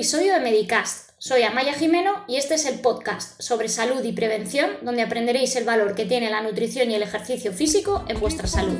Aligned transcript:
episodio 0.00 0.32
de 0.32 0.40
Medicast. 0.40 1.10
Soy 1.18 1.42
Amaya 1.42 1.74
Jimeno 1.74 2.24
y 2.26 2.36
este 2.36 2.54
es 2.54 2.64
el 2.64 2.80
podcast 2.80 3.38
sobre 3.38 3.68
salud 3.68 4.02
y 4.02 4.12
prevención 4.12 4.70
donde 4.80 5.02
aprenderéis 5.02 5.54
el 5.56 5.66
valor 5.66 5.94
que 5.94 6.06
tiene 6.06 6.30
la 6.30 6.40
nutrición 6.40 6.90
y 6.90 6.94
el 6.94 7.02
ejercicio 7.02 7.52
físico 7.52 8.06
en 8.08 8.18
vuestra 8.18 8.46
salud. 8.46 8.78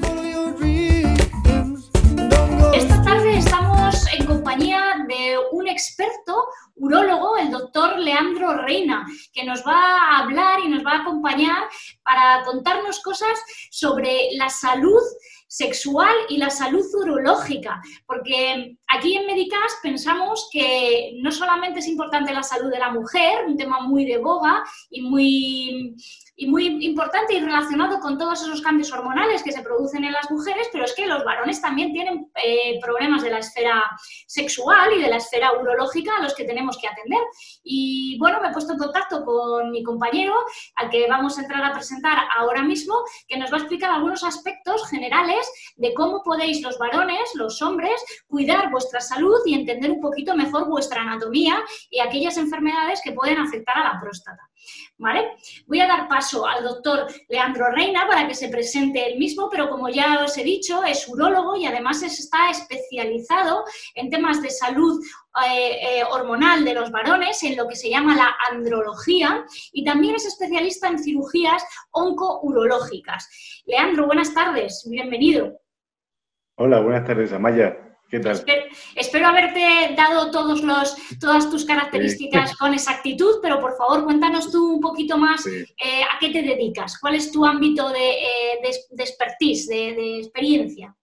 Esta 2.73 3.03
tarde 3.03 3.37
estamos 3.37 4.07
en 4.15 4.25
compañía 4.25 5.05
de 5.07 5.37
un 5.53 5.69
experto 5.69 6.47
urólogo, 6.77 7.37
el 7.37 7.51
doctor 7.51 7.99
Leandro 7.99 8.55
Reina, 8.63 9.07
que 9.35 9.45
nos 9.45 9.61
va 9.61 9.75
a 9.75 10.19
hablar 10.21 10.61
y 10.65 10.69
nos 10.69 10.83
va 10.83 10.93
a 10.93 11.03
acompañar 11.03 11.65
para 12.03 12.43
contarnos 12.47 13.03
cosas 13.03 13.39
sobre 13.71 14.31
la 14.39 14.49
salud 14.49 15.03
sexual 15.51 16.15
y 16.29 16.37
la 16.37 16.49
salud 16.49 16.85
urológica, 16.95 17.83
porque 18.07 18.77
aquí 18.87 19.17
en 19.17 19.27
Medicas 19.27 19.79
pensamos 19.83 20.49
que 20.53 21.19
no 21.21 21.33
solamente 21.33 21.81
es 21.81 21.89
importante 21.89 22.33
la 22.33 22.45
salud 22.45 22.71
de 22.71 22.79
la 22.79 22.93
mujer, 22.93 23.47
un 23.47 23.57
tema 23.57 23.81
muy 23.81 24.05
de 24.05 24.19
boga 24.19 24.63
y 24.91 25.03
muy 25.03 25.97
y 26.41 26.47
muy 26.47 26.83
importante 26.87 27.35
y 27.35 27.41
relacionado 27.41 28.01
con 28.01 28.17
todos 28.17 28.41
esos 28.41 28.63
cambios 28.63 28.91
hormonales 28.93 29.43
que 29.43 29.53
se 29.53 29.61
producen 29.61 30.05
en 30.05 30.13
las 30.13 30.31
mujeres, 30.31 30.71
pero 30.73 30.87
es 30.87 30.95
que 30.95 31.07
los 31.07 31.23
varones 31.23 31.61
también 31.61 31.93
tienen 31.93 32.31
eh, 32.43 32.81
problemas 32.81 33.23
de 33.23 33.31
la 33.31 33.41
esfera 33.41 33.85
sexual 34.27 34.91
y 34.95 35.03
de 35.03 35.11
la 35.11 35.17
esfera 35.17 35.53
urológica 35.53 36.17
a 36.17 36.23
los 36.23 36.35
que 36.35 36.45
tenemos 36.45 36.79
que 36.79 36.89
atender. 36.89 37.21
Y 37.63 38.17
bueno, 38.19 38.41
me 38.41 38.49
he 38.49 38.53
puesto 38.53 38.73
en 38.73 38.79
contacto 38.79 39.23
con 39.23 39.71
mi 39.71 39.83
compañero, 39.83 40.33
al 40.77 40.89
que 40.89 41.07
vamos 41.11 41.37
a 41.37 41.43
entrar 41.43 41.63
a 41.63 41.75
presentar 41.75 42.17
ahora 42.35 42.63
mismo, 42.63 42.95
que 43.29 43.37
nos 43.37 43.53
va 43.53 43.57
a 43.57 43.61
explicar 43.61 43.91
algunos 43.91 44.25
aspectos 44.25 44.89
generales 44.89 45.47
de 45.77 45.93
cómo 45.93 46.23
podéis 46.23 46.63
los 46.63 46.79
varones, 46.79 47.35
los 47.35 47.61
hombres, 47.61 48.03
cuidar 48.27 48.71
vuestra 48.71 49.03
salud 49.03 49.41
y 49.45 49.53
entender 49.53 49.91
un 49.91 50.01
poquito 50.01 50.35
mejor 50.35 50.71
vuestra 50.71 51.03
anatomía 51.03 51.63
y 51.91 52.01
aquellas 52.01 52.39
enfermedades 52.39 53.03
que 53.05 53.13
pueden 53.13 53.37
afectar 53.37 53.77
a 53.77 53.93
la 53.93 54.01
próstata. 54.01 54.50
Voy 55.67 55.81
a 55.81 55.87
dar 55.87 56.09
paso 56.09 56.47
al 56.47 56.63
doctor 56.63 57.07
Leandro 57.29 57.71
Reina 57.71 58.07
para 58.07 58.29
que 58.29 58.35
se 58.35 58.49
presente 58.49 59.07
él 59.07 59.19
mismo, 59.19 59.49
pero 59.51 59.71
como 59.71 59.89
ya 59.89 60.23
os 60.25 60.37
he 60.37 60.45
dicho, 60.45 60.85
es 60.85 61.09
urólogo 61.09 61.57
y 61.57 61.67
además 61.67 62.03
está 62.03 62.51
especializado 62.51 63.65
en 63.95 64.11
temas 64.11 64.43
de 64.43 64.51
salud 64.51 65.03
eh, 65.47 66.01
eh, 66.01 66.05
hormonal 66.11 66.65
de 66.65 66.75
los 66.75 66.91
varones, 66.91 67.43
en 67.45 67.57
lo 67.57 67.67
que 67.67 67.77
se 67.77 67.89
llama 67.89 68.15
la 68.15 68.37
andrología, 68.51 69.45
y 69.73 69.85
también 69.85 70.17
es 70.17 70.27
especialista 70.27 70.89
en 70.89 70.99
cirugías 70.99 71.65
oncourológicas. 71.93 73.63
Leandro, 73.65 74.07
buenas 74.07 74.35
tardes, 74.35 74.87
bienvenido. 74.91 75.61
Hola, 76.57 76.81
buenas 76.81 77.07
tardes, 77.07 77.33
Amaya. 77.33 77.90
Espero, 78.11 79.29
haberte 79.29 79.95
dado 79.97 80.31
todos 80.31 80.63
los, 80.63 80.97
todas 81.21 81.49
tus 81.49 81.65
características 81.65 82.57
con 82.57 82.75
exactitud, 82.75 83.37
pero 83.41 83.61
por 83.61 83.77
favor 83.77 84.05
cuéntanos 84.05 84.51
tú 84.51 84.75
un 84.75 84.81
poquito 84.81 85.17
más 85.17 85.47
eh, 85.47 86.03
a 86.03 86.19
qué 86.19 86.31
te 86.31 86.43
dedicas, 86.43 86.99
cuál 86.99 87.15
es 87.15 87.31
tu 87.31 87.47
ámbito 87.47 87.89
de, 87.91 88.11
eh, 88.11 88.61
expertise, 88.99 89.69
de, 89.69 90.19
experiencia. 90.19 90.95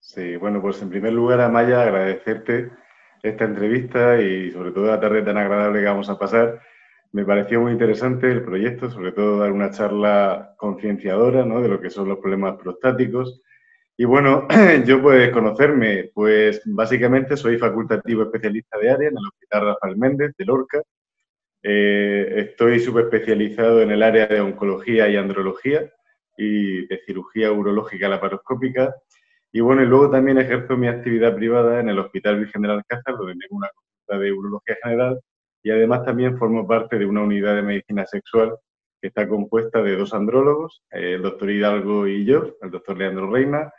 Sí, 0.00 0.36
bueno, 0.36 0.62
pues 0.62 0.80
en 0.82 0.90
primer 0.90 1.12
lugar, 1.12 1.40
Amaya, 1.40 1.82
agradecerte 1.82 2.70
esta 3.22 3.44
entrevista 3.44 4.20
y 4.20 4.52
sobre 4.52 4.70
todo 4.70 4.86
la 4.86 5.00
tarde 5.00 5.22
tan 5.22 5.36
agradable 5.36 5.80
que 5.80 5.86
vamos 5.86 6.08
a 6.08 6.18
pasar. 6.18 6.60
Me 7.10 7.24
pareció 7.24 7.60
muy 7.60 7.72
interesante 7.72 8.30
el 8.30 8.44
proyecto, 8.44 8.88
sobre 8.88 9.10
todo 9.10 9.38
dar 9.38 9.50
una 9.50 9.72
charla 9.72 10.54
concienciadora 10.58 11.44
¿no? 11.44 11.60
de 11.60 11.68
lo 11.68 11.80
que 11.80 11.90
son 11.90 12.08
los 12.08 12.18
problemas 12.18 12.56
prostáticos 12.56 13.42
y 13.98 14.04
bueno, 14.04 14.46
yo 14.86 15.00
puedes 15.00 15.30
conocerme, 15.30 16.10
pues 16.14 16.60
básicamente 16.66 17.36
soy 17.36 17.56
facultativo 17.56 18.24
especialista 18.24 18.78
de 18.78 18.90
área 18.90 19.08
en 19.08 19.16
el 19.16 19.26
Hospital 19.26 19.66
Rafael 19.66 19.96
Méndez 19.96 20.32
de 20.36 20.44
Lorca. 20.44 20.82
Eh, 21.62 22.34
estoy 22.36 22.78
subespecializado 22.80 23.80
en 23.82 23.90
el 23.90 24.02
área 24.02 24.26
de 24.26 24.40
oncología 24.40 25.08
y 25.08 25.16
andrología 25.16 25.90
y 26.36 26.86
de 26.86 27.00
cirugía 27.06 27.50
urológica 27.52 28.08
laparoscópica. 28.08 28.94
Y 29.50 29.60
bueno, 29.60 29.82
y 29.82 29.86
luego 29.86 30.10
también 30.10 30.38
ejerzo 30.38 30.76
mi 30.76 30.88
actividad 30.88 31.34
privada 31.34 31.80
en 31.80 31.88
el 31.88 31.98
Hospital 31.98 32.38
Virgen 32.38 32.62
del 32.62 32.72
Alcázar, 32.72 33.16
donde 33.16 33.34
tengo 33.34 33.56
una 33.56 33.70
consulta 33.74 34.18
de 34.22 34.32
urología 34.32 34.76
general 34.82 35.20
y 35.62 35.70
además 35.70 36.04
también 36.04 36.38
formo 36.38 36.68
parte 36.68 36.98
de 36.98 37.06
una 37.06 37.22
unidad 37.22 37.56
de 37.56 37.62
medicina 37.62 38.06
sexual 38.06 38.56
que 39.00 39.08
está 39.08 39.26
compuesta 39.26 39.82
de 39.82 39.96
dos 39.96 40.14
andrólogos, 40.14 40.82
el 40.90 41.22
doctor 41.22 41.50
Hidalgo 41.50 42.06
y 42.06 42.24
yo, 42.24 42.56
el 42.62 42.70
doctor 42.70 42.98
Leandro 42.98 43.30
Reina, 43.30 43.72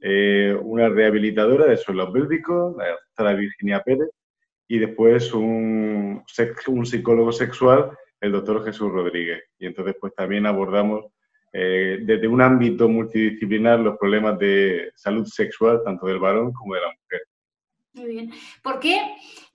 eh, 0.00 0.56
una 0.60 0.88
rehabilitadora 0.88 1.66
de 1.66 1.76
suelo 1.76 2.12
pélvico, 2.12 2.74
la 2.78 2.90
doctora 2.90 3.34
Virginia 3.34 3.82
Pérez, 3.82 4.10
y 4.68 4.78
después 4.78 5.32
un, 5.32 6.22
un, 6.66 6.86
psicólogo 6.86 7.32
sexual, 7.32 7.90
el 8.20 8.32
doctor 8.32 8.64
Jesús 8.64 8.92
Rodríguez. 8.92 9.42
Y 9.58 9.66
entonces 9.66 9.96
pues 9.98 10.14
también 10.14 10.46
abordamos 10.46 11.06
eh, 11.52 12.00
desde 12.02 12.28
un 12.28 12.42
ámbito 12.42 12.88
multidisciplinar 12.88 13.80
los 13.80 13.96
problemas 13.96 14.38
de 14.38 14.92
salud 14.94 15.24
sexual, 15.24 15.80
tanto 15.84 16.06
del 16.06 16.18
varón 16.18 16.52
como 16.52 16.74
de 16.74 16.80
la 16.80 16.88
mujer. 16.88 17.22
Muy 17.94 18.06
bien. 18.06 18.30
¿Por 18.62 18.78
qué 18.78 19.00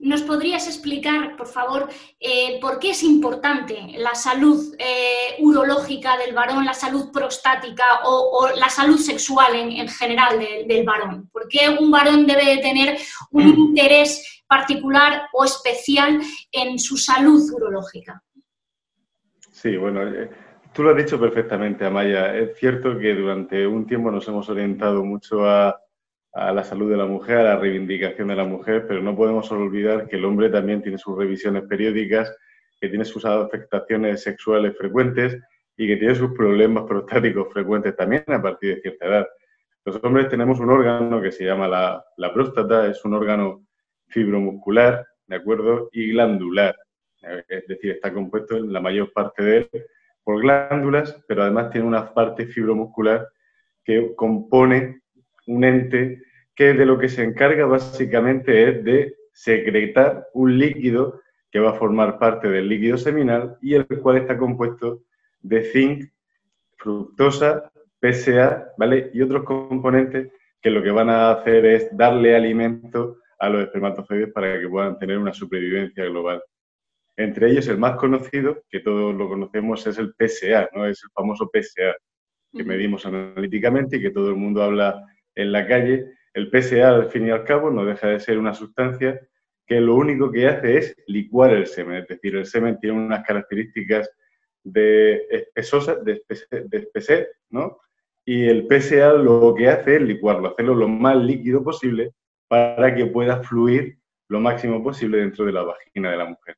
nos 0.00 0.22
podrías 0.22 0.66
explicar, 0.66 1.36
por 1.36 1.46
favor, 1.46 1.88
eh, 2.20 2.58
por 2.60 2.78
qué 2.78 2.90
es 2.90 3.02
importante 3.02 3.94
la 3.96 4.14
salud 4.14 4.74
eh, 4.78 5.36
urológica 5.38 6.18
del 6.18 6.34
varón, 6.34 6.64
la 6.64 6.74
salud 6.74 7.10
prostática 7.12 7.84
o, 8.04 8.50
la 8.56 8.68
salud 8.68 8.98
sexual 8.98 9.54
en, 9.54 9.88
general 9.88 10.38
del 10.66 10.84
varón? 10.84 11.28
¿Por 11.32 11.48
qué 11.48 11.68
un 11.68 11.90
varón 11.90 12.26
debe 12.26 12.58
tener 12.58 12.98
un 13.30 13.46
mm. 13.46 13.58
interés 13.58 14.42
particular 14.46 15.28
o 15.32 15.44
especial 15.44 16.20
en 16.52 16.78
su 16.78 16.96
salud 16.96 17.40
urológica? 17.52 18.22
Sí, 19.52 19.76
bueno, 19.76 20.06
eh, 20.06 20.28
tú 20.74 20.82
lo 20.82 20.90
has 20.90 20.96
dicho 20.96 21.18
perfectamente, 21.18 21.86
Amaya. 21.86 22.36
Es 22.36 22.58
cierto 22.58 22.98
que 22.98 23.14
durante 23.14 23.66
un 23.66 23.86
tiempo 23.86 24.10
nos 24.10 24.26
hemos 24.28 24.48
orientado 24.50 25.02
mucho 25.04 25.48
a 25.48 25.83
a 26.34 26.52
la 26.52 26.64
salud 26.64 26.90
de 26.90 26.96
la 26.96 27.06
mujer, 27.06 27.38
a 27.38 27.42
la 27.44 27.56
reivindicación 27.56 28.28
de 28.28 28.36
la 28.36 28.44
mujer, 28.44 28.86
pero 28.88 29.00
no 29.00 29.16
podemos 29.16 29.50
olvidar 29.52 30.08
que 30.08 30.16
el 30.16 30.24
hombre 30.24 30.50
también 30.50 30.82
tiene 30.82 30.98
sus 30.98 31.16
revisiones 31.16 31.62
periódicas, 31.68 32.36
que 32.80 32.88
tiene 32.88 33.04
sus 33.04 33.24
afectaciones 33.24 34.22
sexuales 34.22 34.76
frecuentes 34.76 35.38
y 35.76 35.86
que 35.86 35.96
tiene 35.96 36.14
sus 36.14 36.32
problemas 36.32 36.84
prostáticos 36.84 37.52
frecuentes 37.52 37.96
también 37.96 38.24
a 38.26 38.42
partir 38.42 38.74
de 38.74 38.80
cierta 38.82 39.06
edad. 39.06 39.26
Los 39.84 40.02
hombres 40.02 40.28
tenemos 40.28 40.58
un 40.58 40.70
órgano 40.70 41.22
que 41.22 41.30
se 41.30 41.44
llama 41.44 41.68
la, 41.68 42.04
la 42.16 42.34
próstata, 42.34 42.88
es 42.88 43.04
un 43.04 43.14
órgano 43.14 43.64
fibromuscular, 44.08 45.06
¿de 45.26 45.36
acuerdo? 45.36 45.88
Y 45.92 46.12
glandular, 46.12 46.76
es 47.48 47.66
decir, 47.68 47.92
está 47.92 48.12
compuesto 48.12 48.56
en 48.56 48.72
la 48.72 48.80
mayor 48.80 49.12
parte 49.12 49.42
de 49.42 49.56
él 49.58 49.70
por 50.24 50.40
glándulas, 50.40 51.22
pero 51.28 51.42
además 51.42 51.70
tiene 51.70 51.86
una 51.86 52.12
parte 52.12 52.46
fibromuscular 52.46 53.28
que 53.84 54.14
compone 54.16 55.02
un 55.46 55.64
ente 55.64 56.22
que 56.54 56.72
de 56.72 56.86
lo 56.86 56.98
que 56.98 57.08
se 57.08 57.22
encarga 57.22 57.66
básicamente 57.66 58.68
es 58.68 58.84
de 58.84 59.16
secretar 59.32 60.28
un 60.32 60.58
líquido 60.58 61.20
que 61.50 61.60
va 61.60 61.70
a 61.70 61.78
formar 61.78 62.18
parte 62.18 62.48
del 62.48 62.68
líquido 62.68 62.96
seminal 62.96 63.56
y 63.60 63.74
el 63.74 63.86
cual 63.86 64.18
está 64.18 64.36
compuesto 64.36 65.02
de 65.40 65.62
zinc, 65.62 66.04
fructosa, 66.76 67.70
PSA, 68.00 68.72
¿vale? 68.76 69.10
Y 69.12 69.22
otros 69.22 69.44
componentes 69.44 70.32
que 70.60 70.70
lo 70.70 70.82
que 70.82 70.90
van 70.90 71.10
a 71.10 71.30
hacer 71.30 71.66
es 71.66 71.96
darle 71.96 72.34
alimento 72.34 73.18
a 73.38 73.48
los 73.48 73.62
espermatozoides 73.62 74.32
para 74.32 74.58
que 74.60 74.68
puedan 74.68 74.98
tener 74.98 75.18
una 75.18 75.32
supervivencia 75.32 76.04
global. 76.04 76.42
Entre 77.16 77.50
ellos, 77.50 77.68
el 77.68 77.78
más 77.78 77.96
conocido, 77.96 78.62
que 78.68 78.80
todos 78.80 79.14
lo 79.14 79.28
conocemos, 79.28 79.86
es 79.86 79.98
el 79.98 80.14
PSA, 80.18 80.70
¿no? 80.74 80.86
Es 80.86 81.02
el 81.04 81.10
famoso 81.10 81.50
PSA 81.52 81.94
que 82.52 82.64
medimos 82.64 83.04
analíticamente 83.06 83.96
y 83.96 84.02
que 84.02 84.10
todo 84.10 84.30
el 84.30 84.36
mundo 84.36 84.62
habla 84.62 85.04
en 85.34 85.52
la 85.52 85.66
calle, 85.66 86.06
el 86.32 86.50
PSA 86.50 86.88
al 86.88 87.10
fin 87.10 87.28
y 87.28 87.30
al 87.30 87.44
cabo 87.44 87.70
no 87.70 87.84
deja 87.84 88.08
de 88.08 88.20
ser 88.20 88.38
una 88.38 88.54
sustancia 88.54 89.20
que 89.66 89.80
lo 89.80 89.94
único 89.94 90.30
que 90.30 90.46
hace 90.46 90.78
es 90.78 90.96
licuar 91.06 91.52
el 91.52 91.66
semen, 91.66 92.02
es 92.02 92.08
decir, 92.08 92.36
el 92.36 92.46
semen 92.46 92.78
tiene 92.78 92.98
unas 92.98 93.24
características 93.24 94.10
de 94.62 95.26
espesosa, 95.30 95.96
de, 95.96 96.22
espesor, 96.72 97.28
¿no? 97.50 97.78
Y 98.26 98.46
el 98.46 98.66
PSA 98.66 99.12
lo 99.14 99.54
que 99.56 99.68
hace 99.68 99.96
es 99.96 100.02
licuarlo, 100.02 100.48
hacerlo 100.48 100.74
lo 100.74 100.88
más 100.88 101.16
líquido 101.16 101.62
posible 101.62 102.12
para 102.48 102.94
que 102.94 103.06
pueda 103.06 103.42
fluir 103.42 103.98
lo 104.28 104.40
máximo 104.40 104.82
posible 104.82 105.18
dentro 105.18 105.44
de 105.44 105.52
la 105.52 105.62
vagina 105.62 106.10
de 106.10 106.16
la 106.16 106.24
mujer. 106.24 106.56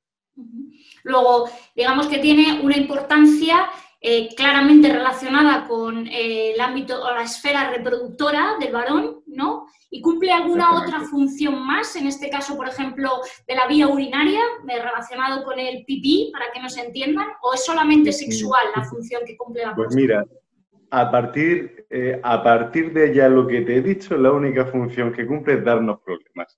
Luego, 1.03 1.49
digamos 1.75 2.09
que 2.09 2.19
tiene 2.19 2.61
una 2.63 2.77
importancia 2.77 3.67
eh, 4.09 4.29
claramente 4.37 4.93
relacionada 4.93 5.67
con 5.67 6.07
eh, 6.07 6.53
el 6.53 6.61
ámbito 6.61 7.03
o 7.03 7.13
la 7.13 7.25
esfera 7.25 7.73
reproductora 7.73 8.53
del 8.61 8.73
varón, 8.73 9.25
¿no? 9.27 9.67
¿Y 9.91 10.01
cumple 10.01 10.31
alguna 10.31 10.81
otra 10.81 11.01
función 11.01 11.67
más, 11.67 11.97
en 11.97 12.07
este 12.07 12.31
caso, 12.31 12.57
por 12.57 12.69
ejemplo, 12.69 13.11
de 13.49 13.57
la 13.57 13.67
vía 13.67 13.89
urinaria, 13.89 14.43
relacionado 14.65 15.43
con 15.43 15.59
el 15.59 15.85
pipí, 15.85 16.31
para 16.33 16.53
que 16.55 16.63
nos 16.63 16.77
entiendan, 16.77 17.27
o 17.43 17.55
es 17.55 17.65
solamente 17.65 18.13
sexual 18.13 18.61
la 18.77 18.85
función 18.85 19.23
que 19.27 19.37
cumple 19.37 19.67
la 19.67 19.75
Pues 19.75 19.93
mira, 19.97 20.25
a 20.93 21.11
partir, 21.11 21.85
eh, 21.91 22.21
a 22.23 22.45
partir 22.45 22.93
de 22.93 23.13
ya 23.13 23.29
lo 23.29 23.45
que 23.45 23.63
te 23.63 23.79
he 23.79 23.83
dicho, 23.83 24.17
la 24.17 24.31
única 24.31 24.67
función 24.67 25.13
que 25.13 25.27
cumple 25.27 25.55
es 25.55 25.65
darnos 25.65 25.99
problemas. 26.03 26.57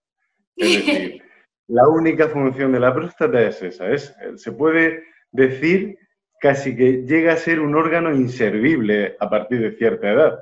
Es 0.54 0.86
decir, 0.86 1.22
la 1.68 1.88
única 1.88 2.28
función 2.28 2.72
de 2.72 2.80
la 2.80 2.92
próstata 2.92 3.40
es 3.40 3.62
esa. 3.62 3.90
Es, 3.90 4.14
se 4.36 4.52
puede 4.52 5.02
decir 5.32 5.96
casi 6.40 6.76
que 6.76 7.04
llega 7.04 7.32
a 7.32 7.36
ser 7.36 7.60
un 7.60 7.74
órgano 7.74 8.14
inservible 8.14 9.16
a 9.18 9.28
partir 9.28 9.60
de 9.60 9.76
cierta 9.76 10.10
edad. 10.10 10.38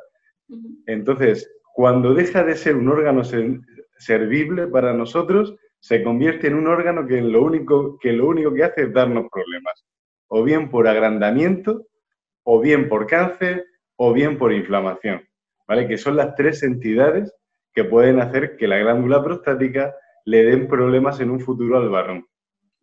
Entonces, 0.86 1.50
cuando 1.74 2.14
deja 2.14 2.44
de 2.44 2.56
ser 2.56 2.76
un 2.76 2.88
órgano 2.88 3.22
servible 3.98 4.66
para 4.66 4.92
nosotros, 4.92 5.56
se 5.80 6.02
convierte 6.02 6.48
en 6.48 6.54
un 6.54 6.66
órgano 6.66 7.06
que 7.06 7.20
lo 7.20 7.42
único 7.42 7.98
que, 7.98 8.12
lo 8.12 8.26
único 8.26 8.52
que 8.52 8.64
hace 8.64 8.82
es 8.82 8.92
darnos 8.92 9.26
problemas, 9.30 9.84
o 10.28 10.42
bien 10.42 10.70
por 10.70 10.88
agrandamiento, 10.88 11.86
o 12.44 12.60
bien 12.60 12.88
por 12.88 13.06
cáncer, 13.06 13.64
o 13.96 14.12
bien 14.12 14.38
por 14.38 14.52
inflamación, 14.52 15.22
¿vale? 15.66 15.88
Que 15.88 15.98
son 15.98 16.16
las 16.16 16.34
tres 16.34 16.62
entidades 16.62 17.32
que 17.72 17.84
pueden 17.84 18.20
hacer 18.20 18.56
que 18.56 18.68
la 18.68 18.78
glándula 18.78 19.22
prostática 19.22 19.94
le 20.24 20.44
den 20.44 20.66
problemas 20.66 21.20
en 21.20 21.30
un 21.30 21.40
futuro 21.40 21.78
al 21.78 21.88
varón. 21.88 22.26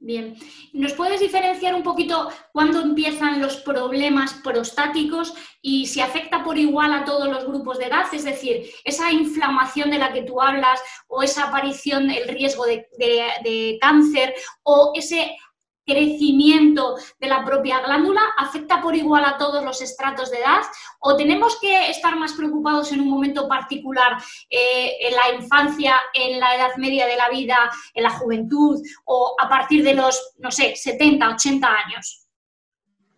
Bien, 0.06 0.36
¿nos 0.74 0.92
puedes 0.92 1.22
diferenciar 1.22 1.74
un 1.74 1.82
poquito 1.82 2.30
cuándo 2.52 2.82
empiezan 2.82 3.40
los 3.42 3.56
problemas 3.56 4.34
prostáticos 4.44 5.34
y 5.62 5.88
si 5.88 6.02
afecta 6.02 6.44
por 6.44 6.58
igual 6.58 6.92
a 6.92 7.06
todos 7.06 7.30
los 7.30 7.46
grupos 7.46 7.78
de 7.78 7.86
edad? 7.86 8.14
Es 8.14 8.26
decir, 8.26 8.70
esa 8.84 9.14
inflamación 9.14 9.92
de 9.92 10.00
la 10.00 10.12
que 10.12 10.24
tú 10.24 10.42
hablas 10.42 10.82
o 11.08 11.24
esa 11.24 11.46
aparición, 11.46 12.12
el 12.12 12.28
riesgo 12.28 12.66
de, 12.66 12.86
de 12.98 13.78
cáncer 13.80 14.36
o 14.64 14.92
ese 14.94 15.38
crecimiento 15.86 16.96
de 17.20 17.28
la 17.28 17.44
propia 17.44 17.82
glándula 17.82 18.22
afecta 18.38 18.82
por 18.82 18.96
igual 18.96 19.26
a 19.26 19.38
todos 19.38 19.64
los 19.64 19.82
estratos 19.82 20.32
de 20.32 20.38
edad 20.38 20.62
o 21.00 21.16
tenemos 21.16 21.60
que 21.60 21.90
estar 21.90 22.16
más 22.18 22.34
preocupados 22.34 22.92
en 22.92 23.02
un 23.02 23.10
momento 23.10 23.48
particular 23.48 24.18
eh, 24.50 24.92
en 25.02 25.14
la 25.14 25.42
infancia, 25.42 25.96
en 26.14 26.40
la 26.40 26.56
edad 26.56 26.76
media 26.78 27.06
de 27.06 27.18
la 27.18 27.30
vida, 27.30 27.58
en 27.94 28.04
la 28.04 28.12
juventud 28.12 28.82
o 29.06 29.36
a 29.40 29.50
partir 29.50 29.84
de 29.84 29.94
los, 29.94 30.36
no 30.40 30.52
sé, 30.52 30.76
70, 30.76 31.30
80 31.36 31.68
años? 31.68 32.28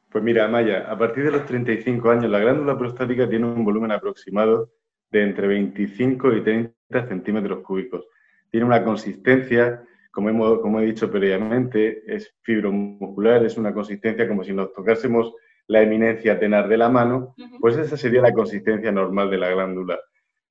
Pues 0.09 0.23
mira, 0.23 0.47
Maya, 0.47 0.85
a 0.89 0.97
partir 0.97 1.25
de 1.25 1.31
los 1.31 1.45
35 1.45 2.09
años 2.09 2.31
la 2.31 2.39
glándula 2.39 2.77
prostática 2.77 3.29
tiene 3.29 3.47
un 3.47 3.65
volumen 3.65 3.91
aproximado 3.91 4.71
de 5.11 5.23
entre 5.23 5.47
25 5.47 6.33
y 6.33 6.43
30 6.43 7.07
centímetros 7.07 7.59
cúbicos. 7.63 8.05
Tiene 8.49 8.65
una 8.65 8.83
consistencia 8.83 9.83
como, 10.15 10.61
como 10.61 10.79
he 10.79 10.85
dicho 10.85 11.11
previamente, 11.11 12.01
es 12.07 12.33
fibromuscular, 12.41 13.45
es 13.45 13.57
una 13.57 13.73
consistencia 13.73 14.25
como 14.29 14.45
si 14.45 14.53
nos 14.53 14.71
tocásemos 14.71 15.33
la 15.67 15.81
eminencia 15.81 16.39
tenar 16.39 16.69
de 16.69 16.77
la 16.77 16.87
mano, 16.87 17.35
pues 17.59 17.75
esa 17.75 17.97
sería 17.97 18.21
la 18.21 18.31
consistencia 18.31 18.93
normal 18.93 19.29
de 19.29 19.37
la 19.37 19.49
glándula. 19.49 19.99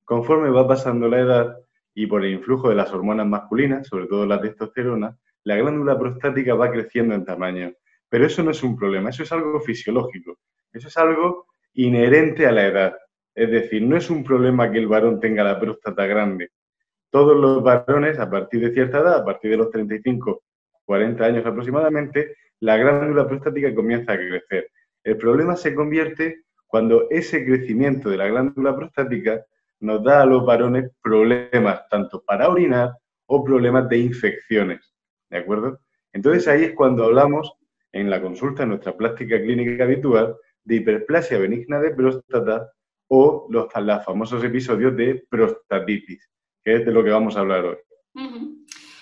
Conforme 0.03 0.51
va 0.51 0.67
pasando 0.67 1.07
la 1.07 1.19
edad 1.19 1.57
y 1.95 2.05
por 2.05 2.23
el 2.23 2.33
influjo 2.33 2.69
de 2.69 2.75
las 2.75 2.93
hormonas 2.93 3.25
masculinas, 3.25 3.87
sobre 3.87 4.05
todo 4.05 4.27
la 4.27 4.39
testosterona, 4.39 5.17
la 5.43 5.55
glándula 5.55 5.97
prostática 5.97 6.53
va 6.53 6.69
creciendo 6.69 7.15
en 7.15 7.25
tamaño. 7.25 7.73
Pero 8.07 8.27
eso 8.27 8.43
no 8.43 8.51
es 8.51 8.61
un 8.61 8.77
problema, 8.77 9.09
eso 9.09 9.23
es 9.23 9.31
algo 9.31 9.59
fisiológico, 9.61 10.37
eso 10.71 10.89
es 10.89 10.97
algo 10.97 11.47
inherente 11.73 12.45
a 12.45 12.51
la 12.51 12.67
edad. 12.67 12.95
Es 13.33 13.49
decir, 13.49 13.81
no 13.81 13.97
es 13.97 14.11
un 14.11 14.23
problema 14.23 14.71
que 14.71 14.77
el 14.77 14.87
varón 14.87 15.19
tenga 15.19 15.43
la 15.43 15.59
próstata 15.59 16.05
grande, 16.05 16.51
todos 17.15 17.37
los 17.37 17.63
varones, 17.63 18.19
a 18.19 18.29
partir 18.29 18.59
de 18.59 18.73
cierta 18.73 18.99
edad, 18.99 19.15
a 19.19 19.23
partir 19.23 19.51
de 19.51 19.55
los 19.55 19.71
35, 19.71 20.43
40 20.83 21.23
años 21.23 21.45
aproximadamente, 21.45 22.35
la 22.59 22.75
glándula 22.75 23.25
prostática 23.25 23.73
comienza 23.73 24.11
a 24.11 24.17
crecer. 24.17 24.69
El 25.01 25.15
problema 25.15 25.55
se 25.55 25.73
convierte 25.73 26.41
cuando 26.67 27.07
ese 27.09 27.45
crecimiento 27.45 28.09
de 28.09 28.17
la 28.17 28.27
glándula 28.27 28.75
prostática 28.75 29.45
nos 29.79 30.03
da 30.03 30.23
a 30.23 30.25
los 30.25 30.45
varones 30.45 30.91
problemas 31.01 31.87
tanto 31.89 32.21
para 32.21 32.49
orinar 32.49 32.91
o 33.27 33.45
problemas 33.45 33.87
de 33.87 33.97
infecciones. 33.97 34.93
¿De 35.29 35.37
acuerdo? 35.37 35.79
Entonces 36.11 36.45
ahí 36.49 36.65
es 36.65 36.73
cuando 36.73 37.05
hablamos 37.05 37.53
en 37.93 38.09
la 38.09 38.21
consulta, 38.21 38.63
en 38.63 38.69
nuestra 38.69 38.97
plástica 38.97 39.39
clínica 39.39 39.85
habitual, 39.85 40.35
de 40.65 40.75
hiperplasia 40.75 41.39
benigna 41.39 41.79
de 41.79 41.91
próstata 41.91 42.73
o 43.07 43.47
los 43.49 43.71
famosos 44.03 44.43
episodios 44.43 44.97
de 44.97 45.25
prostatitis 45.29 46.29
que 46.65 46.77
es 46.77 46.85
de 46.85 46.91
lo 46.91 47.03
que 47.03 47.11
vamos 47.11 47.37
a 47.37 47.41
hablar 47.41 47.63
hoy. 47.63 47.77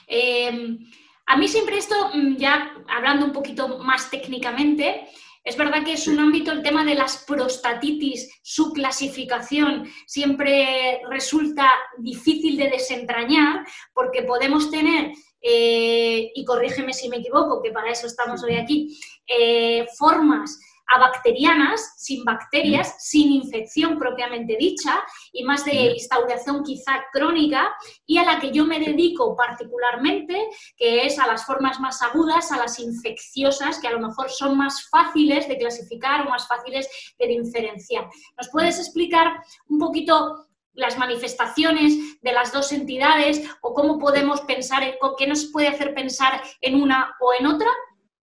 Em, 0.06 0.80
a 1.26 1.38
mí 1.38 1.48
siempre 1.48 1.78
esto, 1.78 1.96
mm, 2.14 2.36
ya 2.36 2.76
hablando 2.90 3.26
un 3.26 3.32
poquito 3.32 3.80
más 3.80 4.12
técnicamente, 4.12 5.08
es 5.46 5.58
verdad 5.58 5.84
que 5.84 5.94
es 5.94 6.08
un 6.08 6.20
ámbito 6.20 6.52
el 6.52 6.62
tema 6.62 6.84
de 6.86 6.96
las 6.96 7.24
prostatitis, 7.26 8.30
su 8.44 8.72
clasificación 8.74 9.86
siempre 10.06 11.02
resulta 11.10 11.70
difícil 11.98 12.58
de 12.58 12.70
desentrañar 12.70 13.66
porque 13.94 14.24
podemos 14.24 14.70
tener, 14.70 15.12
eh, 15.42 16.32
y 16.34 16.46
corrígeme 16.46 16.94
si 16.94 17.10
me 17.10 17.18
equivoco, 17.18 17.62
que 17.62 17.72
para 17.72 17.92
eso 17.92 18.08
estamos 18.08 18.44
hoy 18.44 18.56
aquí, 18.56 19.00
eh, 19.28 19.86
formas 19.98 20.60
a 20.94 21.00
bacterianas, 21.00 21.96
sin 21.98 22.24
bacterias, 22.24 22.96
sin 23.00 23.32
infección 23.32 23.98
propiamente 23.98 24.56
dicha 24.58 25.04
y 25.32 25.44
más 25.44 25.66
de 25.66 25.74
instauración 25.94 26.64
quizá 26.64 27.04
crónica 27.12 27.74
y 28.06 28.18
a 28.20 28.26
la 28.26 28.40
que 28.40 28.52
yo 28.52 28.66
me 28.66 28.80
dedico 28.80 29.36
particularmente, 29.36 30.50
que 30.78 31.06
es 31.06 31.18
a 31.18 31.26
las 31.26 31.46
formas 31.46 31.80
más 31.80 32.02
agudas, 32.04 32.52
a 32.52 32.58
las 32.58 32.80
infecciosas, 32.80 33.80
que 33.80 33.88
a 33.88 33.92
lo 33.92 34.08
mejor 34.08 34.30
son 34.30 34.56
más 34.58 34.88
fáciles 34.90 35.48
de 35.48 35.58
clasificar 35.58 36.26
o 36.26 36.30
más 36.30 36.48
fáciles 36.48 36.88
de 37.18 37.28
diferenciar. 37.28 38.08
¿Nos 38.38 38.50
puedes 38.50 38.78
explicar 38.78 39.42
un 39.68 39.80
poquito 39.80 40.48
las 40.74 40.98
manifestaciones 40.98 42.22
de 42.22 42.34
las 42.34 42.52
dos 42.52 42.72
entidades 42.72 43.42
o 43.62 43.74
cómo 43.74 43.98
podemos 43.98 44.42
pensar, 44.42 44.84
qué 45.18 45.28
nos 45.28 45.46
puede 45.46 45.68
hacer 45.68 45.94
pensar 45.94 46.42
en 46.62 46.82
una 46.82 47.16
o 47.20 47.34
en 47.34 47.48
otra 47.48 47.70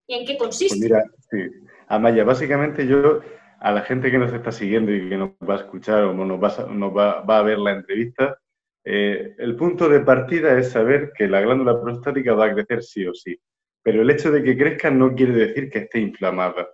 y 0.07 0.15
en 0.15 0.27
qué 0.27 0.37
consiste? 0.39 0.77
Pues 0.77 0.81
mira, 0.81 1.05
sí. 1.31 1.70
Amaya, 1.91 2.23
básicamente 2.23 2.87
yo 2.87 3.21
a 3.59 3.73
la 3.73 3.83
gente 3.83 4.13
que 4.13 4.19
nos 4.19 4.33
está 4.33 4.53
siguiendo 4.53 4.93
y 4.93 5.09
que 5.09 5.17
nos 5.17 5.31
va 5.43 5.55
a 5.55 5.59
escuchar 5.59 6.05
o 6.05 6.15
nos 6.15 6.41
va, 6.41 7.19
a 7.19 7.43
ver 7.43 7.59
la 7.59 7.73
entrevista, 7.73 8.39
eh, 8.85 9.35
el 9.37 9.57
punto 9.57 9.89
de 9.89 9.99
partida 9.99 10.57
es 10.57 10.71
saber 10.71 11.11
que 11.17 11.27
la 11.27 11.41
glándula 11.41 11.81
prostática 11.83 12.33
va 12.35 12.47
a 12.47 12.55
crecer 12.55 12.85
sí 12.85 13.05
o 13.09 13.13
sí. 13.13 13.37
Pero 13.83 14.03
el 14.03 14.11
hecho 14.11 14.31
de 14.31 14.45
que 14.45 14.57
crezca 14.57 14.89
no 14.89 15.17
quiere 15.17 15.33
decir 15.33 15.69
que 15.69 15.81
esté 15.81 15.99
inflamada. 15.99 16.69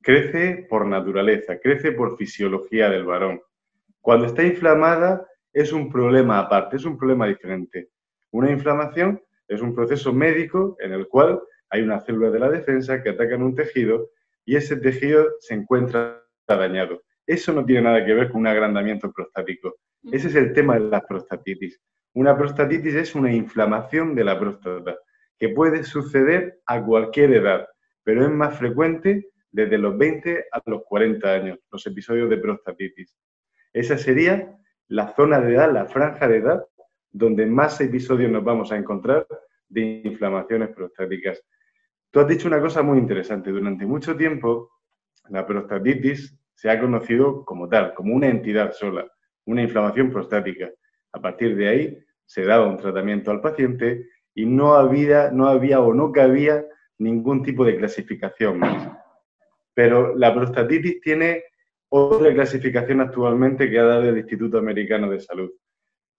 Crece 0.00 0.66
por 0.66 0.86
naturaleza, 0.86 1.58
crece 1.58 1.92
por 1.92 2.16
fisiología 2.16 2.88
del 2.88 3.04
varón. 3.04 3.42
Cuando 4.00 4.24
está 4.24 4.44
inflamada 4.44 5.26
es 5.52 5.74
un 5.74 5.90
problema 5.90 6.38
aparte, 6.38 6.76
es 6.76 6.86
un 6.86 6.96
problema 6.96 7.26
diferente. 7.26 7.90
Una 8.30 8.50
inflamación 8.50 9.22
es 9.46 9.60
un 9.60 9.74
proceso 9.74 10.10
médico 10.14 10.74
en 10.80 10.94
el 10.94 11.06
cual 11.06 11.42
hay 11.68 11.82
una 11.82 12.00
célula 12.00 12.30
de 12.30 12.38
la 12.38 12.48
defensa 12.48 13.02
que 13.02 13.10
ataca 13.10 13.34
en 13.34 13.42
un 13.42 13.54
tejido 13.54 14.08
y 14.44 14.56
ese 14.56 14.76
tejido 14.76 15.26
se 15.40 15.54
encuentra 15.54 16.22
dañado. 16.46 17.02
Eso 17.26 17.52
no 17.52 17.64
tiene 17.64 17.82
nada 17.82 18.04
que 18.04 18.12
ver 18.12 18.30
con 18.30 18.42
un 18.42 18.46
agrandamiento 18.46 19.10
prostático. 19.12 19.76
Ese 20.12 20.28
es 20.28 20.34
el 20.34 20.52
tema 20.52 20.74
de 20.74 20.80
la 20.80 21.00
prostatitis. 21.00 21.80
Una 22.12 22.36
prostatitis 22.36 22.94
es 22.94 23.14
una 23.14 23.32
inflamación 23.32 24.14
de 24.14 24.24
la 24.24 24.38
próstata 24.38 24.98
que 25.38 25.48
puede 25.48 25.82
suceder 25.84 26.60
a 26.66 26.84
cualquier 26.84 27.32
edad, 27.32 27.66
pero 28.02 28.24
es 28.24 28.30
más 28.30 28.58
frecuente 28.58 29.30
desde 29.50 29.78
los 29.78 29.96
20 29.96 30.46
a 30.52 30.62
los 30.66 30.82
40 30.84 31.32
años, 31.32 31.58
los 31.70 31.86
episodios 31.86 32.28
de 32.28 32.38
prostatitis. 32.38 33.16
Esa 33.72 33.96
sería 33.96 34.56
la 34.88 35.14
zona 35.14 35.40
de 35.40 35.54
edad, 35.54 35.72
la 35.72 35.86
franja 35.86 36.28
de 36.28 36.36
edad, 36.36 36.64
donde 37.10 37.46
más 37.46 37.80
episodios 37.80 38.30
nos 38.30 38.44
vamos 38.44 38.70
a 38.70 38.76
encontrar 38.76 39.26
de 39.68 40.02
inflamaciones 40.04 40.68
prostáticas. 40.70 41.42
Tú 42.14 42.20
has 42.20 42.28
dicho 42.28 42.46
una 42.46 42.60
cosa 42.60 42.80
muy 42.80 42.98
interesante. 42.98 43.50
Durante 43.50 43.84
mucho 43.86 44.16
tiempo, 44.16 44.70
la 45.30 45.44
prostatitis 45.44 46.38
se 46.54 46.70
ha 46.70 46.80
conocido 46.80 47.44
como 47.44 47.68
tal, 47.68 47.92
como 47.92 48.14
una 48.14 48.28
entidad 48.28 48.70
sola, 48.70 49.04
una 49.46 49.62
inflamación 49.62 50.12
prostática. 50.12 50.70
A 51.10 51.20
partir 51.20 51.56
de 51.56 51.68
ahí 51.68 51.98
se 52.24 52.44
daba 52.44 52.68
un 52.68 52.76
tratamiento 52.76 53.32
al 53.32 53.40
paciente 53.40 54.06
y 54.32 54.46
no 54.46 54.74
había, 54.74 55.32
o 55.32 55.92
no 55.92 56.12
cabía 56.12 56.64
ningún 56.98 57.42
tipo 57.42 57.64
de 57.64 57.78
clasificación 57.78 58.60
más. 58.60 58.92
Pero 59.74 60.14
la 60.14 60.32
prostatitis 60.32 61.00
tiene 61.00 61.42
otra 61.88 62.32
clasificación 62.32 63.00
actualmente 63.00 63.68
que 63.68 63.80
ha 63.80 63.86
dado 63.86 64.08
el 64.08 64.18
Instituto 64.18 64.58
Americano 64.58 65.10
de 65.10 65.18
Salud. 65.18 65.50